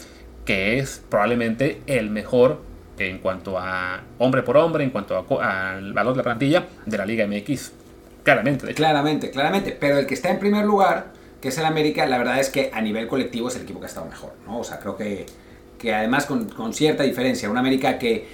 que 0.46 0.80
es 0.80 1.02
probablemente 1.10 1.82
el 1.88 2.10
mejor 2.10 2.60
en 2.98 3.20
cuanto 3.20 3.58
a 3.58 4.02
hombre 4.20 4.44
por 4.44 4.58
hombre, 4.58 4.84
en 4.84 4.92
cuanto 4.92 5.26
al 5.42 5.94
valor 5.94 6.14
de 6.14 6.18
la 6.18 6.24
plantilla 6.24 6.66
de 6.86 6.98
la 6.98 7.06
Liga 7.06 7.26
MX. 7.28 7.72
Claramente. 8.24 8.74
Claramente, 8.74 9.32
claramente. 9.32 9.78
Pero 9.80 9.98
el 9.98 10.06
que 10.06 10.14
está 10.14 10.30
en 10.30 10.40
primer 10.40 10.66
lugar, 10.66 11.08
que 11.42 11.50
es 11.50 11.58
el 11.58 11.66
América, 11.66 12.06
la 12.06 12.18
verdad 12.18 12.40
es 12.40 12.50
que 12.50 12.72
a 12.74 12.82
nivel 12.82 13.08
colectivo 13.08 13.50
es 13.50 13.56
el 13.56 13.64
equipo 13.64 13.80
que 13.80 13.86
ha 13.86 13.90
estado 13.90 14.08
mejor. 14.08 14.34
¿no? 14.46 14.60
O 14.60 14.64
sea, 14.64 14.80
creo 14.80 14.96
que, 14.96 15.26
que 15.78 15.94
además 15.94 16.26
con, 16.26 16.50
con 16.50 16.74
cierta 16.74 17.04
diferencia. 17.04 17.50
Un 17.50 17.58
América 17.58 18.00
que, 18.00 18.28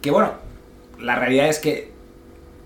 que, 0.00 0.10
bueno, 0.10 0.32
la 1.00 1.16
realidad 1.16 1.48
es 1.48 1.58
que 1.58 1.92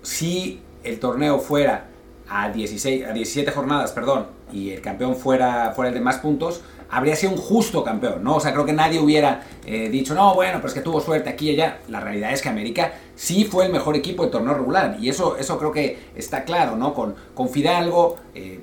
si 0.01 0.61
el 0.83 0.99
torneo 0.99 1.39
fuera 1.39 1.87
a, 2.29 2.49
16, 2.49 3.05
a 3.05 3.11
17 3.11 3.51
jornadas, 3.51 3.91
perdón, 3.91 4.27
y 4.51 4.71
el 4.71 4.81
campeón 4.81 5.15
fuera, 5.15 5.73
fuera 5.75 5.89
el 5.89 5.95
de 5.95 6.01
más 6.01 6.17
puntos, 6.19 6.61
habría 6.91 7.15
sido 7.15 7.33
un 7.33 7.37
justo 7.37 7.83
campeón, 7.83 8.23
¿no? 8.23 8.37
O 8.37 8.39
sea, 8.39 8.51
creo 8.51 8.65
que 8.65 8.73
nadie 8.73 8.99
hubiera 8.99 9.43
eh, 9.65 9.89
dicho, 9.89 10.13
no, 10.15 10.33
bueno, 10.33 10.57
pero 10.57 10.67
es 10.67 10.73
que 10.73 10.81
tuvo 10.81 10.99
suerte 10.99 11.29
aquí 11.29 11.49
y 11.49 11.53
allá. 11.53 11.79
La 11.87 11.99
realidad 11.99 12.33
es 12.33 12.41
que 12.41 12.49
América 12.49 12.93
sí 13.15 13.45
fue 13.45 13.65
el 13.65 13.71
mejor 13.71 13.95
equipo 13.95 14.25
de 14.25 14.31
torneo 14.31 14.53
regular, 14.53 14.97
y 14.99 15.09
eso, 15.09 15.37
eso 15.37 15.57
creo 15.57 15.71
que 15.71 16.09
está 16.15 16.43
claro, 16.43 16.75
¿no? 16.75 16.93
Con, 16.93 17.15
con 17.33 17.49
Fidalgo, 17.49 18.17
eh, 18.33 18.61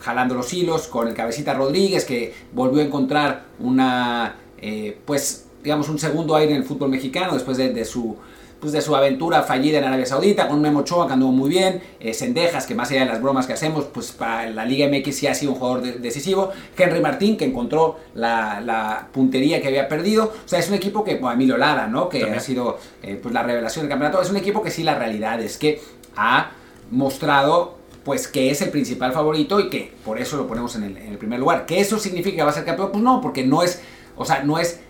jalando 0.00 0.34
los 0.34 0.52
hilos, 0.52 0.88
con 0.88 1.08
el 1.08 1.14
cabecita 1.14 1.54
Rodríguez, 1.54 2.04
que 2.04 2.34
volvió 2.52 2.82
a 2.82 2.84
encontrar 2.84 3.44
una, 3.60 4.36
eh, 4.60 4.98
pues, 5.04 5.46
digamos, 5.62 5.88
un 5.88 5.98
segundo 5.98 6.34
aire 6.36 6.52
en 6.52 6.58
el 6.58 6.64
fútbol 6.64 6.88
mexicano 6.88 7.34
después 7.34 7.56
de, 7.56 7.72
de 7.72 7.84
su 7.84 8.16
pues 8.60 8.72
de 8.72 8.80
su 8.80 8.94
aventura 8.96 9.42
fallida 9.42 9.78
en 9.78 9.84
Arabia 9.84 10.06
Saudita, 10.06 10.48
con 10.48 10.60
Memo 10.60 10.80
Ochoa 10.80 11.06
que 11.06 11.12
anduvo 11.12 11.32
muy 11.32 11.48
bien, 11.48 11.80
eh, 12.00 12.12
Sendejas, 12.12 12.66
que 12.66 12.74
más 12.74 12.90
allá 12.90 13.00
de 13.00 13.06
las 13.06 13.22
bromas 13.22 13.46
que 13.46 13.52
hacemos, 13.52 13.84
pues 13.84 14.12
para 14.12 14.50
la 14.50 14.64
Liga 14.64 14.88
MX 14.88 15.14
sí 15.14 15.26
ha 15.26 15.34
sido 15.34 15.52
un 15.52 15.58
jugador 15.58 15.82
de 15.82 15.92
decisivo, 15.92 16.50
Henry 16.76 17.00
Martín, 17.00 17.36
que 17.36 17.44
encontró 17.44 17.98
la, 18.14 18.60
la, 18.60 19.08
puntería 19.12 19.60
que 19.60 19.68
había 19.68 19.88
perdido, 19.88 20.24
o 20.44 20.48
sea, 20.48 20.58
es 20.58 20.68
un 20.68 20.74
equipo 20.74 21.04
que, 21.04 21.14
bueno, 21.16 21.34
Emilio 21.34 21.56
Lara, 21.56 21.86
¿no? 21.86 22.08
Que 22.08 22.20
También. 22.20 22.38
ha 22.38 22.42
sido 22.42 22.78
eh, 23.02 23.18
pues 23.22 23.32
la 23.32 23.42
revelación 23.42 23.84
del 23.84 23.90
campeonato, 23.90 24.20
es 24.20 24.30
un 24.30 24.36
equipo 24.36 24.62
que 24.62 24.70
sí 24.70 24.82
la 24.82 24.96
realidad 24.96 25.40
es 25.40 25.56
que 25.56 25.80
ha 26.16 26.50
mostrado 26.90 27.78
pues 28.04 28.26
que 28.26 28.50
es 28.50 28.62
el 28.62 28.70
principal 28.70 29.12
favorito 29.12 29.60
y 29.60 29.68
que 29.68 29.92
por 30.04 30.18
eso 30.18 30.38
lo 30.38 30.46
ponemos 30.46 30.74
en 30.76 30.84
el, 30.84 30.96
en 30.96 31.08
el 31.08 31.18
primer 31.18 31.38
lugar. 31.38 31.66
¿Que 31.66 31.78
eso 31.78 31.98
significa 31.98 32.36
que 32.36 32.42
va 32.42 32.50
a 32.50 32.54
ser 32.54 32.64
campeón? 32.64 32.90
Pues 32.90 33.04
no, 33.04 33.20
porque 33.20 33.44
no 33.44 33.62
es, 33.62 33.82
o 34.16 34.24
sea, 34.24 34.42
no 34.44 34.58
es 34.58 34.80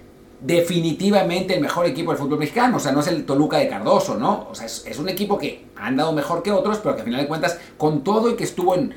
definitivamente 0.40 1.54
el 1.54 1.60
mejor 1.60 1.86
equipo 1.86 2.10
del 2.10 2.18
fútbol 2.18 2.38
mexicano. 2.38 2.76
O 2.76 2.80
sea, 2.80 2.92
no 2.92 3.00
es 3.00 3.06
el 3.08 3.24
Toluca 3.24 3.58
de 3.58 3.68
Cardoso, 3.68 4.16
¿no? 4.16 4.48
O 4.50 4.54
sea, 4.54 4.66
es, 4.66 4.84
es, 4.86 4.98
un 4.98 5.08
equipo 5.08 5.38
que 5.38 5.64
han 5.76 5.96
dado 5.96 6.12
mejor 6.12 6.42
que 6.42 6.52
otros, 6.52 6.78
pero 6.78 6.94
que 6.94 7.02
al 7.02 7.04
final 7.04 7.20
de 7.22 7.28
cuentas, 7.28 7.58
con 7.76 8.04
todo 8.04 8.30
y 8.30 8.36
que 8.36 8.44
estuvo 8.44 8.74
en, 8.74 8.94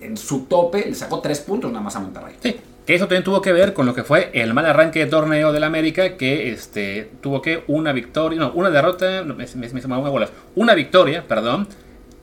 en 0.00 0.16
su 0.16 0.44
tope, 0.44 0.84
le 0.86 0.94
sacó 0.94 1.20
tres 1.20 1.40
puntos 1.40 1.70
nada 1.70 1.84
más 1.84 1.96
a 1.96 2.00
Monterrey. 2.00 2.36
Sí, 2.40 2.56
Que 2.86 2.94
eso 2.94 3.06
también 3.06 3.24
tuvo 3.24 3.42
que 3.42 3.52
ver 3.52 3.74
con 3.74 3.86
lo 3.86 3.94
que 3.94 4.04
fue 4.04 4.30
el 4.32 4.54
mal 4.54 4.66
arranque 4.66 5.00
de 5.00 5.06
torneo 5.06 5.52
del 5.52 5.64
América, 5.64 6.16
que 6.16 6.52
este, 6.52 7.10
tuvo 7.20 7.42
que 7.42 7.64
una 7.66 7.92
victoria, 7.92 8.38
no, 8.38 8.52
una 8.52 8.70
derrota, 8.70 9.22
me, 9.24 9.34
me, 9.34 9.68
me 9.68 10.10
bolas, 10.10 10.30
una 10.54 10.74
victoria, 10.74 11.24
perdón, 11.26 11.68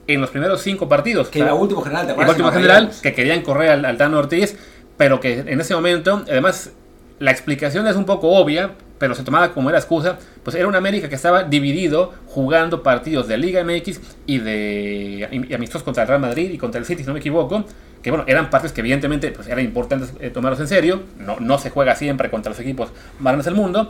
en 0.06 0.20
los 0.20 0.30
primeros 0.30 0.62
cinco 0.62 0.88
partidos. 0.88 1.28
Que 1.28 1.40
el 1.40 1.50
último 1.50 1.82
general, 1.82 2.06
¿te 2.06 2.20
El 2.20 2.28
último 2.28 2.50
general, 2.50 2.90
que 3.02 3.12
querían 3.12 3.42
correr 3.42 3.70
al, 3.70 3.84
al 3.84 3.96
Tano 3.98 4.18
Ortiz, 4.18 4.56
pero 4.96 5.20
que 5.20 5.40
en 5.40 5.60
ese 5.60 5.74
momento, 5.74 6.24
además, 6.26 6.72
la 7.18 7.30
explicación 7.30 7.86
es 7.86 7.96
un 7.96 8.04
poco 8.04 8.30
obvia, 8.30 8.72
pero 8.98 9.14
se 9.14 9.22
tomaba 9.22 9.52
como 9.52 9.70
era 9.70 9.78
excusa, 9.78 10.18
pues 10.42 10.56
era 10.56 10.66
un 10.66 10.74
América 10.74 11.08
que 11.08 11.14
estaba 11.14 11.44
dividido 11.44 12.12
jugando 12.26 12.82
partidos 12.82 13.28
de 13.28 13.36
Liga 13.38 13.62
MX 13.64 14.00
y 14.26 14.38
de 14.38 15.28
y 15.30 15.54
amistosos 15.54 15.82
contra 15.82 16.02
el 16.02 16.08
Real 16.08 16.20
Madrid 16.20 16.50
y 16.52 16.58
contra 16.58 16.78
el 16.78 16.86
City, 16.86 17.02
si 17.02 17.06
no 17.06 17.14
me 17.14 17.20
equivoco, 17.20 17.64
que 18.02 18.10
bueno, 18.10 18.24
eran 18.26 18.50
partes 18.50 18.72
que 18.72 18.80
evidentemente 18.80 19.30
pues, 19.30 19.48
era 19.48 19.60
importante 19.60 20.06
eh, 20.20 20.30
tomarlos 20.30 20.60
en 20.60 20.68
serio, 20.68 21.02
no, 21.18 21.38
no 21.40 21.58
se 21.58 21.70
juega 21.70 21.94
siempre 21.94 22.30
contra 22.30 22.50
los 22.50 22.60
equipos 22.60 22.90
más 23.18 23.32
grandes 23.32 23.46
del 23.46 23.54
mundo, 23.54 23.88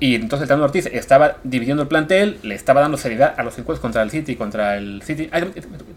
y 0.00 0.14
entonces 0.14 0.44
el 0.44 0.48
Tano 0.48 0.64
Ortiz 0.64 0.86
estaba 0.86 1.36
dividiendo 1.44 1.82
el 1.82 1.88
plantel, 1.88 2.38
le 2.42 2.54
estaba 2.54 2.80
dando 2.80 2.96
seriedad 2.96 3.34
a 3.36 3.42
los 3.42 3.58
encuentros 3.58 3.80
contra 3.80 4.02
el 4.02 4.10
City, 4.10 4.34
contra 4.34 4.78
el 4.78 5.02
City, 5.02 5.28
ah, 5.30 5.40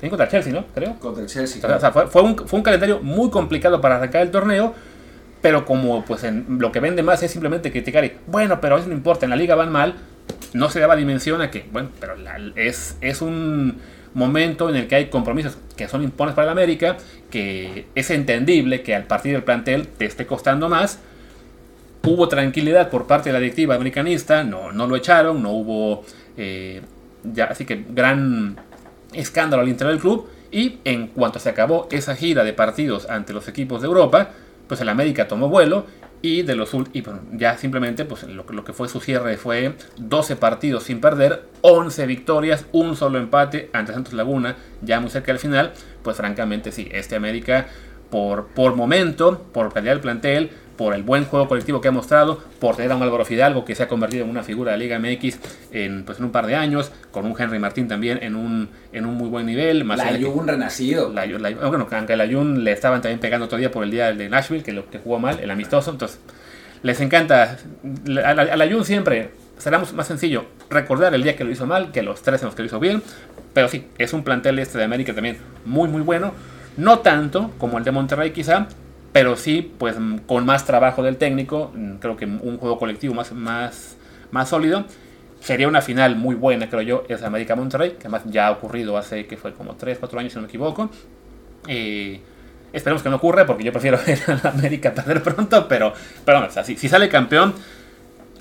contra 0.09 0.25
el 0.25 0.31
Chelsea, 0.31 0.51
¿no? 0.51 0.65
Creo. 0.75 0.99
Contra 0.99 1.23
el 1.23 1.29
Chelsea. 1.29 1.65
O 1.65 1.79
sea, 1.79 1.91
fue, 1.93 2.07
fue, 2.07 2.21
un, 2.21 2.35
fue 2.35 2.59
un 2.59 2.63
calendario 2.63 2.99
muy 3.01 3.29
complicado 3.29 3.79
para 3.79 3.95
arrancar 3.95 4.23
el 4.23 4.29
torneo, 4.29 4.75
pero 5.43 5.65
como 5.65 6.05
pues 6.05 6.23
en 6.23 6.45
lo 6.57 6.71
que 6.71 6.79
vende 6.79 7.03
más 7.03 7.21
es 7.21 7.29
simplemente 7.29 7.69
criticar 7.69 8.05
y, 8.05 8.13
bueno, 8.27 8.61
pero 8.61 8.77
eso 8.77 8.87
no 8.87 8.93
importa, 8.93 9.25
en 9.25 9.29
la 9.29 9.35
liga 9.35 9.55
van 9.55 9.73
mal, 9.73 9.95
no 10.53 10.69
se 10.69 10.79
daba 10.79 10.95
dimensión 10.95 11.41
a 11.41 11.51
que, 11.51 11.65
bueno, 11.69 11.89
pero 11.99 12.15
la, 12.15 12.39
es, 12.55 12.97
es 13.01 13.21
un 13.21 13.77
momento 14.13 14.69
en 14.69 14.77
el 14.77 14.87
que 14.87 14.95
hay 14.95 15.05
compromisos 15.07 15.57
que 15.75 15.89
son 15.89 16.01
impones 16.01 16.33
para 16.33 16.45
el 16.45 16.51
América, 16.53 16.95
que 17.29 17.87
es 17.93 18.09
entendible 18.09 18.83
que 18.83 18.95
al 18.95 19.03
partir 19.03 19.33
del 19.33 19.43
plantel 19.43 19.89
te 19.89 20.05
esté 20.05 20.25
costando 20.25 20.69
más. 20.69 20.99
Hubo 22.03 22.29
tranquilidad 22.29 22.89
por 22.89 23.05
parte 23.05 23.27
de 23.27 23.33
la 23.33 23.39
directiva 23.39 23.75
americanista, 23.75 24.45
no, 24.45 24.71
no 24.71 24.87
lo 24.87 24.95
echaron, 24.95 25.43
no 25.43 25.51
hubo 25.51 26.05
eh, 26.37 26.81
ya, 27.23 27.45
así 27.45 27.65
que 27.65 27.83
gran 27.89 28.57
escándalo 29.11 29.61
al 29.61 29.67
interior 29.67 29.91
del 29.91 30.01
club. 30.01 30.29
Y 30.51 30.77
en 30.85 31.07
cuanto 31.07 31.39
se 31.39 31.49
acabó 31.49 31.89
esa 31.91 32.15
gira 32.15 32.45
de 32.45 32.53
partidos 32.53 33.09
ante 33.09 33.33
los 33.33 33.47
equipos 33.49 33.81
de 33.81 33.87
Europa, 33.87 34.29
pues 34.73 34.81
el 34.81 34.89
América 34.89 35.27
tomó 35.27 35.49
vuelo 35.49 35.85
y 36.23 36.41
de 36.41 36.55
los 36.55 36.73
y 36.93 37.01
bueno, 37.01 37.19
ya 37.33 37.59
simplemente 37.59 38.05
pues 38.05 38.23
lo, 38.23 38.43
lo, 38.49 38.63
que 38.63 38.73
fue 38.73 38.89
su 38.89 38.99
cierre 38.99 39.37
fue 39.37 39.75
12 39.97 40.35
partidos 40.35 40.85
sin 40.85 40.99
perder, 40.99 41.43
11 41.61 42.07
victorias, 42.07 42.65
un 42.71 42.95
solo 42.95 43.19
empate 43.19 43.69
ante 43.71 43.93
Santos 43.93 44.13
Laguna, 44.13 44.55
ya 44.81 44.99
muy 44.99 45.11
cerca 45.11 45.31
del 45.31 45.37
final, 45.37 45.73
pues 46.01 46.17
francamente 46.17 46.71
sí, 46.71 46.89
este 46.91 47.15
América 47.15 47.67
por, 48.09 48.47
por 48.47 48.75
momento, 48.75 49.45
por 49.53 49.71
pelear 49.71 49.97
el 49.97 50.01
plantel, 50.01 50.49
por 50.77 50.93
el 50.93 51.03
buen 51.03 51.25
juego 51.25 51.47
colectivo 51.47 51.81
que 51.81 51.87
ha 51.87 51.91
mostrado, 51.91 52.41
por 52.59 52.75
tener 52.75 52.91
a 52.91 52.95
un 52.95 53.03
Álvaro 53.03 53.25
Fidalgo 53.25 53.65
que 53.65 53.75
se 53.75 53.83
ha 53.83 53.87
convertido 53.87 54.25
en 54.25 54.29
una 54.29 54.43
figura 54.43 54.71
de 54.71 54.77
Liga 54.77 54.99
MX 54.99 55.37
en, 55.71 56.03
pues, 56.03 56.19
en 56.19 56.25
un 56.25 56.31
par 56.31 56.47
de 56.47 56.55
años, 56.55 56.91
con 57.11 57.25
un 57.25 57.35
Henry 57.39 57.59
Martín 57.59 57.87
también 57.87 58.19
en 58.21 58.35
un, 58.35 58.69
en 58.91 59.05
un 59.05 59.15
muy 59.15 59.29
buen 59.29 59.45
nivel. 59.45 59.83
Más 59.83 59.97
la 59.97 60.19
Jun 60.19 60.47
renacido. 60.47 61.11
La, 61.13 61.25
la, 61.25 61.51
bueno, 61.51 61.87
aunque 61.91 62.15
la 62.15 62.27
Jun 62.27 62.63
le 62.63 62.71
estaban 62.71 63.01
también 63.01 63.19
pegando 63.19 63.47
día 63.57 63.71
por 63.71 63.83
el 63.83 63.91
día 63.91 64.13
de 64.13 64.29
Nashville, 64.29 64.63
que 64.63 64.71
lo 64.71 64.89
que 64.89 64.99
jugó 64.99 65.19
mal, 65.19 65.39
el 65.39 65.51
amistoso, 65.51 65.91
entonces 65.91 66.19
les 66.81 66.99
encanta. 67.01 67.57
A 68.23 68.33
la, 68.33 68.43
a 68.43 68.55
la 68.55 68.71
Jun 68.71 68.85
siempre 68.85 69.31
será 69.57 69.79
más 69.79 70.07
sencillo 70.07 70.45
recordar 70.69 71.13
el 71.13 71.23
día 71.23 71.35
que 71.35 71.43
lo 71.43 71.51
hizo 71.51 71.65
mal 71.65 71.91
que 71.91 72.01
los 72.01 72.21
tres 72.21 72.41
en 72.41 72.47
los 72.47 72.55
que 72.55 72.63
lo 72.63 72.65
hizo 72.65 72.79
bien, 72.79 73.01
pero 73.53 73.69
sí, 73.69 73.87
es 73.97 74.11
un 74.13 74.23
plantel 74.23 74.59
este 74.59 74.77
de 74.77 74.83
América 74.83 75.13
también 75.13 75.37
muy 75.65 75.87
muy 75.87 76.01
bueno. 76.01 76.33
No 76.75 76.99
tanto 76.99 77.51
como 77.59 77.77
el 77.77 77.83
de 77.83 77.91
Monterrey 77.91 78.31
quizá, 78.31 78.67
pero 79.13 79.37
sí, 79.37 79.71
pues 79.77 79.95
con 80.25 80.45
más 80.45 80.65
trabajo 80.65 81.03
del 81.03 81.17
técnico, 81.17 81.71
creo 81.99 82.17
que 82.17 82.25
un 82.25 82.57
juego 82.57 82.79
colectivo 82.79 83.13
más, 83.13 83.31
más, 83.31 83.95
más 84.31 84.49
sólido. 84.49 84.85
Sería 85.39 85.67
una 85.67 85.81
final 85.81 86.15
muy 86.15 86.35
buena, 86.35 86.69
creo 86.69 86.81
yo, 86.81 87.03
es 87.07 87.21
América 87.21 87.55
Monterrey, 87.55 87.91
que 87.91 88.07
además 88.07 88.23
ya 88.25 88.47
ha 88.47 88.51
ocurrido 88.51 88.97
hace 88.97 89.27
que 89.27 89.37
fue 89.37 89.53
como 89.53 89.75
3, 89.75 89.99
4 89.99 90.19
años, 90.19 90.33
si 90.33 90.37
no 90.37 90.43
me 90.43 90.47
equivoco. 90.47 90.89
Eh, 91.67 92.19
esperemos 92.71 93.03
que 93.03 93.09
no 93.09 93.17
ocurra, 93.17 93.45
porque 93.45 93.63
yo 93.63 93.71
prefiero 93.71 93.99
ver 94.07 94.19
a 94.25 94.49
América 94.49 94.93
perder 94.93 95.21
pronto, 95.21 95.67
pero, 95.67 95.93
pero 96.25 96.39
bueno, 96.39 96.49
o 96.49 96.53
sea, 96.53 96.63
si, 96.63 96.75
si, 96.75 96.89
sale 96.89 97.07
campeón, 97.07 97.53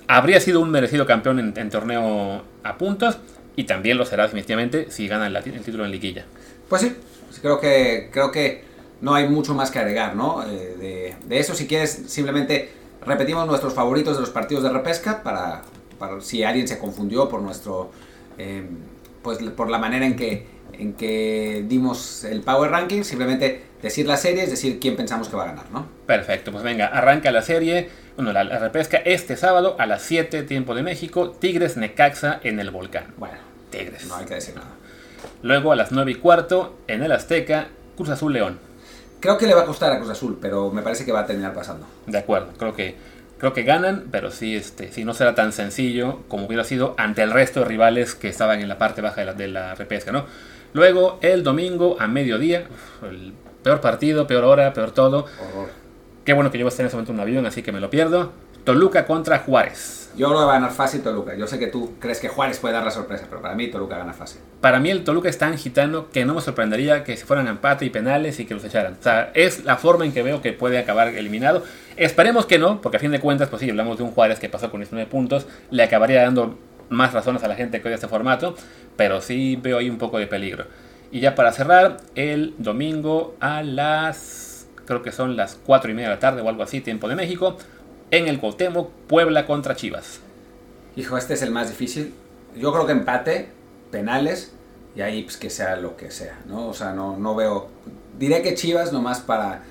habría 0.06 0.40
sido 0.40 0.60
un 0.60 0.70
merecido 0.70 1.04
campeón 1.04 1.38
en, 1.38 1.52
en, 1.54 1.70
torneo 1.70 2.44
a 2.62 2.78
puntos, 2.78 3.18
y 3.56 3.64
también 3.64 3.98
lo 3.98 4.06
será 4.06 4.22
definitivamente 4.22 4.90
si 4.90 5.06
gana 5.06 5.26
el, 5.26 5.36
el 5.36 5.60
título 5.60 5.84
en 5.84 5.90
liguilla. 5.90 6.24
Pues 6.68 6.82
sí, 6.82 6.96
creo 7.42 7.60
que, 7.60 8.08
creo 8.10 8.30
que 8.30 8.71
no 9.02 9.14
hay 9.14 9.28
mucho 9.28 9.52
más 9.54 9.70
que 9.70 9.80
agregar, 9.80 10.16
¿no? 10.16 10.42
Eh, 10.44 10.76
de, 10.78 11.16
de, 11.26 11.38
eso, 11.38 11.54
si 11.54 11.66
quieres, 11.66 12.04
simplemente 12.06 12.70
repetimos 13.04 13.46
nuestros 13.46 13.74
favoritos 13.74 14.14
de 14.14 14.20
los 14.20 14.30
partidos 14.30 14.62
de 14.62 14.70
repesca 14.70 15.22
para, 15.22 15.62
para 15.98 16.20
si 16.20 16.44
alguien 16.44 16.66
se 16.68 16.78
confundió 16.78 17.28
por 17.28 17.42
nuestro, 17.42 17.90
eh, 18.38 18.64
pues 19.22 19.38
por 19.38 19.68
la 19.68 19.78
manera 19.78 20.06
en 20.06 20.14
que, 20.14 20.46
en 20.72 20.92
que 20.94 21.64
dimos 21.68 22.22
el 22.22 22.42
Power 22.42 22.70
Ranking, 22.70 23.02
simplemente 23.02 23.64
decir 23.82 24.06
la 24.06 24.16
serie, 24.16 24.44
es 24.44 24.50
decir 24.50 24.78
quién 24.78 24.94
pensamos 24.94 25.28
que 25.28 25.36
va 25.36 25.42
a 25.42 25.46
ganar, 25.46 25.70
¿no? 25.72 25.86
Perfecto, 26.06 26.52
pues 26.52 26.62
venga, 26.62 26.86
arranca 26.86 27.32
la 27.32 27.42
serie, 27.42 27.90
bueno, 28.14 28.32
la, 28.32 28.44
la 28.44 28.60
repesca 28.60 28.98
este 28.98 29.36
sábado 29.36 29.74
a 29.80 29.86
las 29.86 30.02
7 30.02 30.44
tiempo 30.44 30.76
de 30.76 30.84
México, 30.84 31.32
Tigres 31.32 31.76
Necaxa 31.76 32.38
en 32.44 32.60
el 32.60 32.70
Volcán. 32.70 33.14
Bueno, 33.16 33.38
Tigres. 33.70 34.06
No 34.06 34.14
hay 34.14 34.26
que 34.26 34.34
decir 34.34 34.54
nada. 34.54 34.70
Luego 35.42 35.72
a 35.72 35.76
las 35.76 35.90
9 35.90 36.12
y 36.12 36.14
cuarto, 36.14 36.78
en 36.86 37.02
el 37.02 37.10
Azteca, 37.10 37.66
Cruz 37.96 38.10
Azul 38.10 38.32
León. 38.32 38.71
Creo 39.22 39.38
que 39.38 39.46
le 39.46 39.54
va 39.54 39.62
a 39.62 39.66
costar 39.66 39.92
a 39.92 39.98
Cruz 39.98 40.10
Azul, 40.10 40.36
pero 40.40 40.72
me 40.72 40.82
parece 40.82 41.04
que 41.04 41.12
va 41.12 41.20
a 41.20 41.26
terminar 41.26 41.54
pasando. 41.54 41.86
De 42.06 42.18
acuerdo, 42.18 42.48
creo 42.58 42.74
que, 42.74 42.96
creo 43.38 43.52
que 43.52 43.62
ganan, 43.62 44.08
pero 44.10 44.32
sí, 44.32 44.56
este, 44.56 44.90
sí 44.90 45.04
no 45.04 45.14
será 45.14 45.36
tan 45.36 45.52
sencillo 45.52 46.22
como 46.26 46.46
hubiera 46.46 46.64
sido 46.64 46.96
ante 46.98 47.22
el 47.22 47.30
resto 47.30 47.60
de 47.60 47.66
rivales 47.66 48.16
que 48.16 48.28
estaban 48.28 48.60
en 48.60 48.68
la 48.68 48.78
parte 48.78 49.00
baja 49.00 49.20
de 49.20 49.26
la, 49.26 49.34
de 49.34 49.46
la 49.46 49.74
repesca, 49.76 50.10
¿no? 50.10 50.24
Luego, 50.72 51.20
el 51.22 51.44
domingo 51.44 51.96
a 52.00 52.08
mediodía, 52.08 52.66
el 53.08 53.32
peor 53.62 53.80
partido, 53.80 54.26
peor 54.26 54.42
hora, 54.42 54.72
peor 54.72 54.90
todo. 54.90 55.26
Horror. 55.40 55.68
Qué 56.24 56.32
bueno 56.32 56.50
que 56.50 56.58
yo 56.58 56.64
voy 56.64 56.70
a 56.70 56.72
estar 56.72 56.82
en 56.82 56.88
ese 56.88 56.96
momento 56.96 57.12
en 57.12 57.18
un 57.18 57.22
avión, 57.22 57.46
así 57.46 57.62
que 57.62 57.70
me 57.70 57.78
lo 57.78 57.90
pierdo. 57.90 58.32
Toluca 58.64 59.06
contra 59.06 59.40
Juárez. 59.40 60.10
Yo 60.16 60.28
que 60.28 60.34
va 60.34 60.42
a 60.42 60.54
ganar 60.54 60.72
fácil 60.72 61.02
Toluca. 61.02 61.34
Yo 61.34 61.46
sé 61.46 61.58
que 61.58 61.68
tú 61.68 61.94
crees 61.98 62.20
que 62.20 62.28
Juárez 62.28 62.58
puede 62.58 62.74
dar 62.74 62.84
la 62.84 62.90
sorpresa, 62.90 63.26
pero 63.28 63.40
para 63.40 63.54
mí 63.54 63.68
Toluca 63.68 63.96
gana 63.96 64.12
fácil. 64.12 64.40
Para 64.60 64.78
mí 64.78 64.90
el 64.90 65.04
Toluca 65.04 65.28
es 65.28 65.38
tan 65.38 65.56
gitano 65.56 66.10
que 66.10 66.24
no 66.24 66.34
me 66.34 66.40
sorprendería 66.42 67.02
que 67.02 67.16
se 67.16 67.24
fueran 67.24 67.46
a 67.48 67.50
empate 67.50 67.86
y 67.86 67.90
penales 67.90 68.38
y 68.38 68.44
que 68.44 68.54
los 68.54 68.62
echaran. 68.64 68.96
O 69.00 69.02
sea, 69.02 69.30
es 69.34 69.64
la 69.64 69.76
forma 69.78 70.04
en 70.04 70.12
que 70.12 70.22
veo 70.22 70.42
que 70.42 70.52
puede 70.52 70.78
acabar 70.78 71.08
eliminado. 71.08 71.64
Esperemos 71.96 72.46
que 72.46 72.58
no, 72.58 72.80
porque 72.80 72.98
a 72.98 73.00
fin 73.00 73.10
de 73.10 73.20
cuentas, 73.20 73.48
pues 73.48 73.60
sí, 73.60 73.70
hablamos 73.70 73.96
de 73.96 74.04
un 74.04 74.10
Juárez 74.10 74.38
que 74.38 74.48
pasó 74.48 74.70
con 74.70 74.80
19 74.80 75.10
puntos, 75.10 75.46
le 75.70 75.82
acabaría 75.82 76.22
dando 76.22 76.58
más 76.90 77.14
razones 77.14 77.42
a 77.42 77.48
la 77.48 77.54
gente 77.54 77.80
que 77.80 77.88
odia 77.88 77.94
este 77.94 78.08
formato, 78.08 78.54
pero 78.96 79.20
sí 79.22 79.58
veo 79.60 79.78
ahí 79.78 79.88
un 79.88 79.98
poco 79.98 80.18
de 80.18 80.26
peligro. 80.26 80.66
Y 81.10 81.20
ya 81.20 81.34
para 81.34 81.52
cerrar, 81.52 81.98
el 82.14 82.54
domingo 82.58 83.34
a 83.40 83.62
las, 83.62 84.66
creo 84.84 85.02
que 85.02 85.10
son 85.10 85.36
las 85.36 85.58
4 85.64 85.90
y 85.90 85.94
media 85.94 86.10
de 86.10 86.14
la 86.14 86.20
tarde 86.20 86.42
o 86.42 86.48
algo 86.48 86.62
así, 86.62 86.80
tiempo 86.80 87.08
de 87.08 87.16
México, 87.16 87.56
en 88.12 88.28
el 88.28 88.38
Cuauhtémoc, 88.38 88.90
Puebla 89.08 89.46
contra 89.46 89.74
Chivas. 89.74 90.20
Hijo, 90.94 91.16
este 91.16 91.34
es 91.34 91.42
el 91.42 91.50
más 91.50 91.70
difícil. 91.70 92.14
Yo 92.54 92.70
creo 92.72 92.86
que 92.86 92.92
empate, 92.92 93.48
penales, 93.90 94.52
y 94.94 95.00
ahí 95.00 95.22
pues 95.22 95.38
que 95.38 95.48
sea 95.48 95.76
lo 95.76 95.96
que 95.96 96.10
sea, 96.10 96.38
¿no? 96.46 96.68
O 96.68 96.74
sea, 96.74 96.92
no, 96.92 97.16
no 97.16 97.34
veo... 97.34 97.68
Diré 98.18 98.42
que 98.42 98.54
Chivas 98.54 98.92
nomás 98.92 99.20
para, 99.20 99.62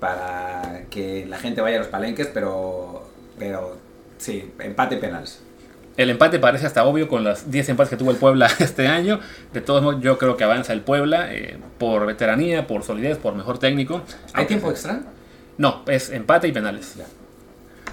para 0.00 0.86
que 0.88 1.26
la 1.26 1.38
gente 1.38 1.60
vaya 1.60 1.76
a 1.76 1.80
los 1.80 1.88
palenques, 1.88 2.30
pero, 2.32 3.06
pero 3.38 3.76
sí, 4.16 4.50
empate, 4.58 4.96
penales. 4.96 5.42
El 5.98 6.08
empate 6.08 6.38
parece 6.38 6.66
hasta 6.66 6.84
obvio 6.84 7.06
con 7.06 7.22
los 7.22 7.50
10 7.50 7.68
empates 7.68 7.90
que 7.90 7.96
tuvo 7.98 8.10
el 8.10 8.16
Puebla 8.16 8.50
este 8.58 8.88
año. 8.88 9.20
De 9.52 9.60
todos 9.60 9.82
modos, 9.82 10.00
yo 10.00 10.16
creo 10.16 10.38
que 10.38 10.44
avanza 10.44 10.72
el 10.72 10.80
Puebla 10.80 11.34
eh, 11.34 11.58
por 11.76 12.06
veteranía, 12.06 12.66
por 12.66 12.84
solidez, 12.84 13.18
por 13.18 13.34
mejor 13.34 13.58
técnico. 13.58 14.00
¿Hay 14.32 14.46
tiempo 14.46 14.70
extra? 14.70 15.02
No, 15.58 15.82
es 15.86 16.08
empate 16.08 16.48
y 16.48 16.52
penales. 16.52 16.94
Ya. 16.94 17.04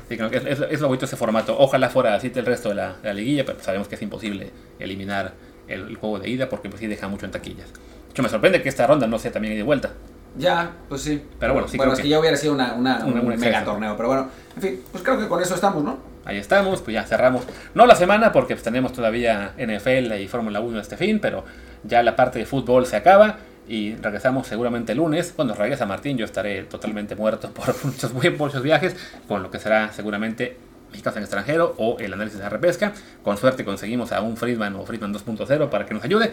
Sí, 0.10 0.18
creo 0.18 0.30
que 0.30 0.38
es, 0.38 0.46
es, 0.46 0.60
es 0.72 0.82
lo 0.82 0.88
bonito 0.88 1.06
ese 1.06 1.16
formato. 1.16 1.56
Ojalá 1.58 1.90
fuera 1.90 2.16
así 2.16 2.32
el 2.36 2.46
resto 2.46 2.70
de 2.70 2.76
la, 2.76 2.94
de 3.02 3.10
la, 3.10 3.14
liguilla, 3.14 3.46
pero 3.46 3.60
sabemos 3.62 3.88
que 3.88 3.96
es 3.96 4.02
imposible 4.02 4.52
eliminar 4.80 5.34
el, 5.68 5.88
el 5.88 5.96
juego 5.96 6.20
de 6.20 6.30
ida 6.30 6.50
porque 6.50 6.68
pues 6.68 6.80
sí 6.80 6.88
deja 6.88 7.08
mucho 7.08 7.26
en 7.26 7.32
taquillas. 7.32 7.72
De 7.72 8.12
hecho, 8.12 8.24
me 8.24 8.30
sorprende 8.30 8.62
que 8.64 8.70
esta 8.70 8.88
ronda 8.88 9.06
no 9.08 9.20
sea 9.20 9.32
también 9.32 9.56
de 9.56 9.64
vuelta. 9.64 9.92
Ya, 10.38 10.72
pues 10.90 11.02
sí. 11.02 11.24
Pero 11.40 11.54
bueno, 11.54 11.68
sí 11.68 11.78
bueno 11.78 11.92
creo 11.92 11.94
es 11.94 12.00
que, 12.00 12.04
que 12.04 12.10
ya 12.10 12.20
hubiera 12.20 12.38
sido 12.38 12.54
una, 12.54 12.74
una, 12.74 13.06
Una- 13.06 13.22
un 13.22 13.28
un 13.32 13.40
mega 13.40 13.64
torneo. 13.64 13.96
Pero 13.96 14.10
bueno, 14.10 14.30
en 14.56 14.62
fin, 14.62 14.82
pues 14.92 15.04
creo 15.04 15.20
que 15.20 15.28
con 15.28 15.42
eso 15.42 15.56
estamos, 15.56 15.84
¿no? 15.84 15.98
Ahí 16.26 16.38
estamos, 16.38 16.82
pues 16.82 16.94
ya 16.94 17.04
cerramos. 17.04 17.44
No 17.74 17.86
la 17.86 17.96
semana 17.96 18.32
porque 18.32 18.56
pues, 18.56 18.64
tenemos 18.64 18.94
todavía 18.94 19.54
NFL 19.58 20.14
y 20.20 20.28
Fórmula 20.28 20.60
1 20.60 20.80
este 20.80 20.98
fin, 20.98 21.20
pero 21.20 21.46
ya 21.84 22.04
la 22.04 22.16
parte 22.16 22.40
de 22.40 22.46
fútbol 22.46 22.86
se 22.86 22.96
acaba 22.98 23.38
y 23.70 23.96
regresamos 23.96 24.48
seguramente 24.48 24.92
el 24.92 24.98
lunes. 24.98 25.32
Cuando 25.36 25.54
regresa 25.54 25.86
Martín 25.86 26.18
yo 26.18 26.26
estaré 26.26 26.64
totalmente 26.64 27.16
muerto 27.16 27.50
por 27.54 27.74
muchos, 27.86 28.14
muchos 28.14 28.64
viajes, 28.64 28.96
con 29.28 29.44
lo 29.44 29.52
que 29.52 29.60
será 29.60 29.94
seguramente 29.94 30.58
mexicanos 30.90 31.18
en 31.18 31.24
extranjero 31.24 31.76
o 31.78 31.98
el 32.00 32.12
análisis 32.12 32.40
de 32.40 32.50
repesca. 32.50 32.94
Con 33.24 33.38
suerte 33.38 33.64
conseguimos 33.64 34.12
a 34.12 34.22
un 34.22 34.36
Friedman 34.36 34.76
o 34.76 34.86
Friedman 34.86 35.14
2.0 35.14 35.70
para 35.70 35.86
que 35.86 35.94
nos 35.94 36.04
ayude. 36.04 36.32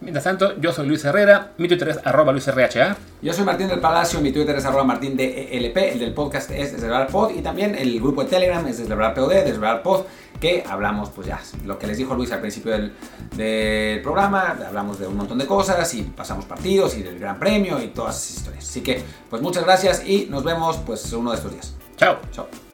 Mientras 0.00 0.24
tanto, 0.24 0.58
yo 0.58 0.72
soy 0.72 0.88
Luis 0.88 1.04
Herrera, 1.04 1.52
mi 1.58 1.68
Twitter 1.68 1.90
es 1.90 1.98
arroba 2.02 2.32
luisrha. 2.32 2.96
Yo 3.20 3.34
soy 3.34 3.44
Martín 3.44 3.68
del 3.68 3.80
Palacio, 3.80 4.18
mi 4.22 4.32
Twitter 4.32 4.56
es 4.56 4.64
arroba 4.64 4.82
martín 4.82 5.14
de 5.14 5.54
ELP, 5.58 5.76
el 5.76 5.98
del 5.98 6.14
podcast 6.14 6.50
es 6.52 6.72
Desde 6.72 6.88
Pod 7.12 7.32
y 7.36 7.42
también 7.42 7.74
el 7.74 8.00
grupo 8.00 8.24
de 8.24 8.30
Telegram 8.30 8.66
es 8.66 8.78
Desde 8.78 8.96
POD, 8.96 9.44
Desde 9.44 9.76
Pod, 9.82 10.06
que 10.40 10.64
hablamos, 10.68 11.10
pues 11.10 11.26
ya, 11.26 11.40
lo 11.64 11.78
que 11.78 11.86
les 11.86 11.98
dijo 11.98 12.14
Luis 12.14 12.32
al 12.32 12.40
principio 12.40 12.72
del, 12.72 12.92
del, 13.36 14.02
programa, 14.02 14.56
hablamos 14.66 14.98
de 14.98 15.06
un 15.06 15.16
montón 15.16 15.38
de 15.38 15.46
cosas 15.46 15.92
y 15.94 16.02
pasamos 16.02 16.46
partidos 16.46 16.96
y 16.96 17.02
del 17.02 17.18
Gran 17.18 17.38
Premio 17.38 17.80
y 17.80 17.88
todas 17.88 18.16
esas 18.16 18.38
historias. 18.38 18.68
Así 18.68 18.80
que, 18.80 19.02
pues 19.28 19.42
muchas 19.42 19.64
gracias 19.64 20.02
y 20.06 20.26
nos 20.30 20.42
vemos 20.42 20.78
pues 20.78 21.12
uno 21.12 21.30
de 21.30 21.36
estos 21.36 21.52
días. 21.52 21.74
Chao. 21.96 22.18
Chao. 22.32 22.69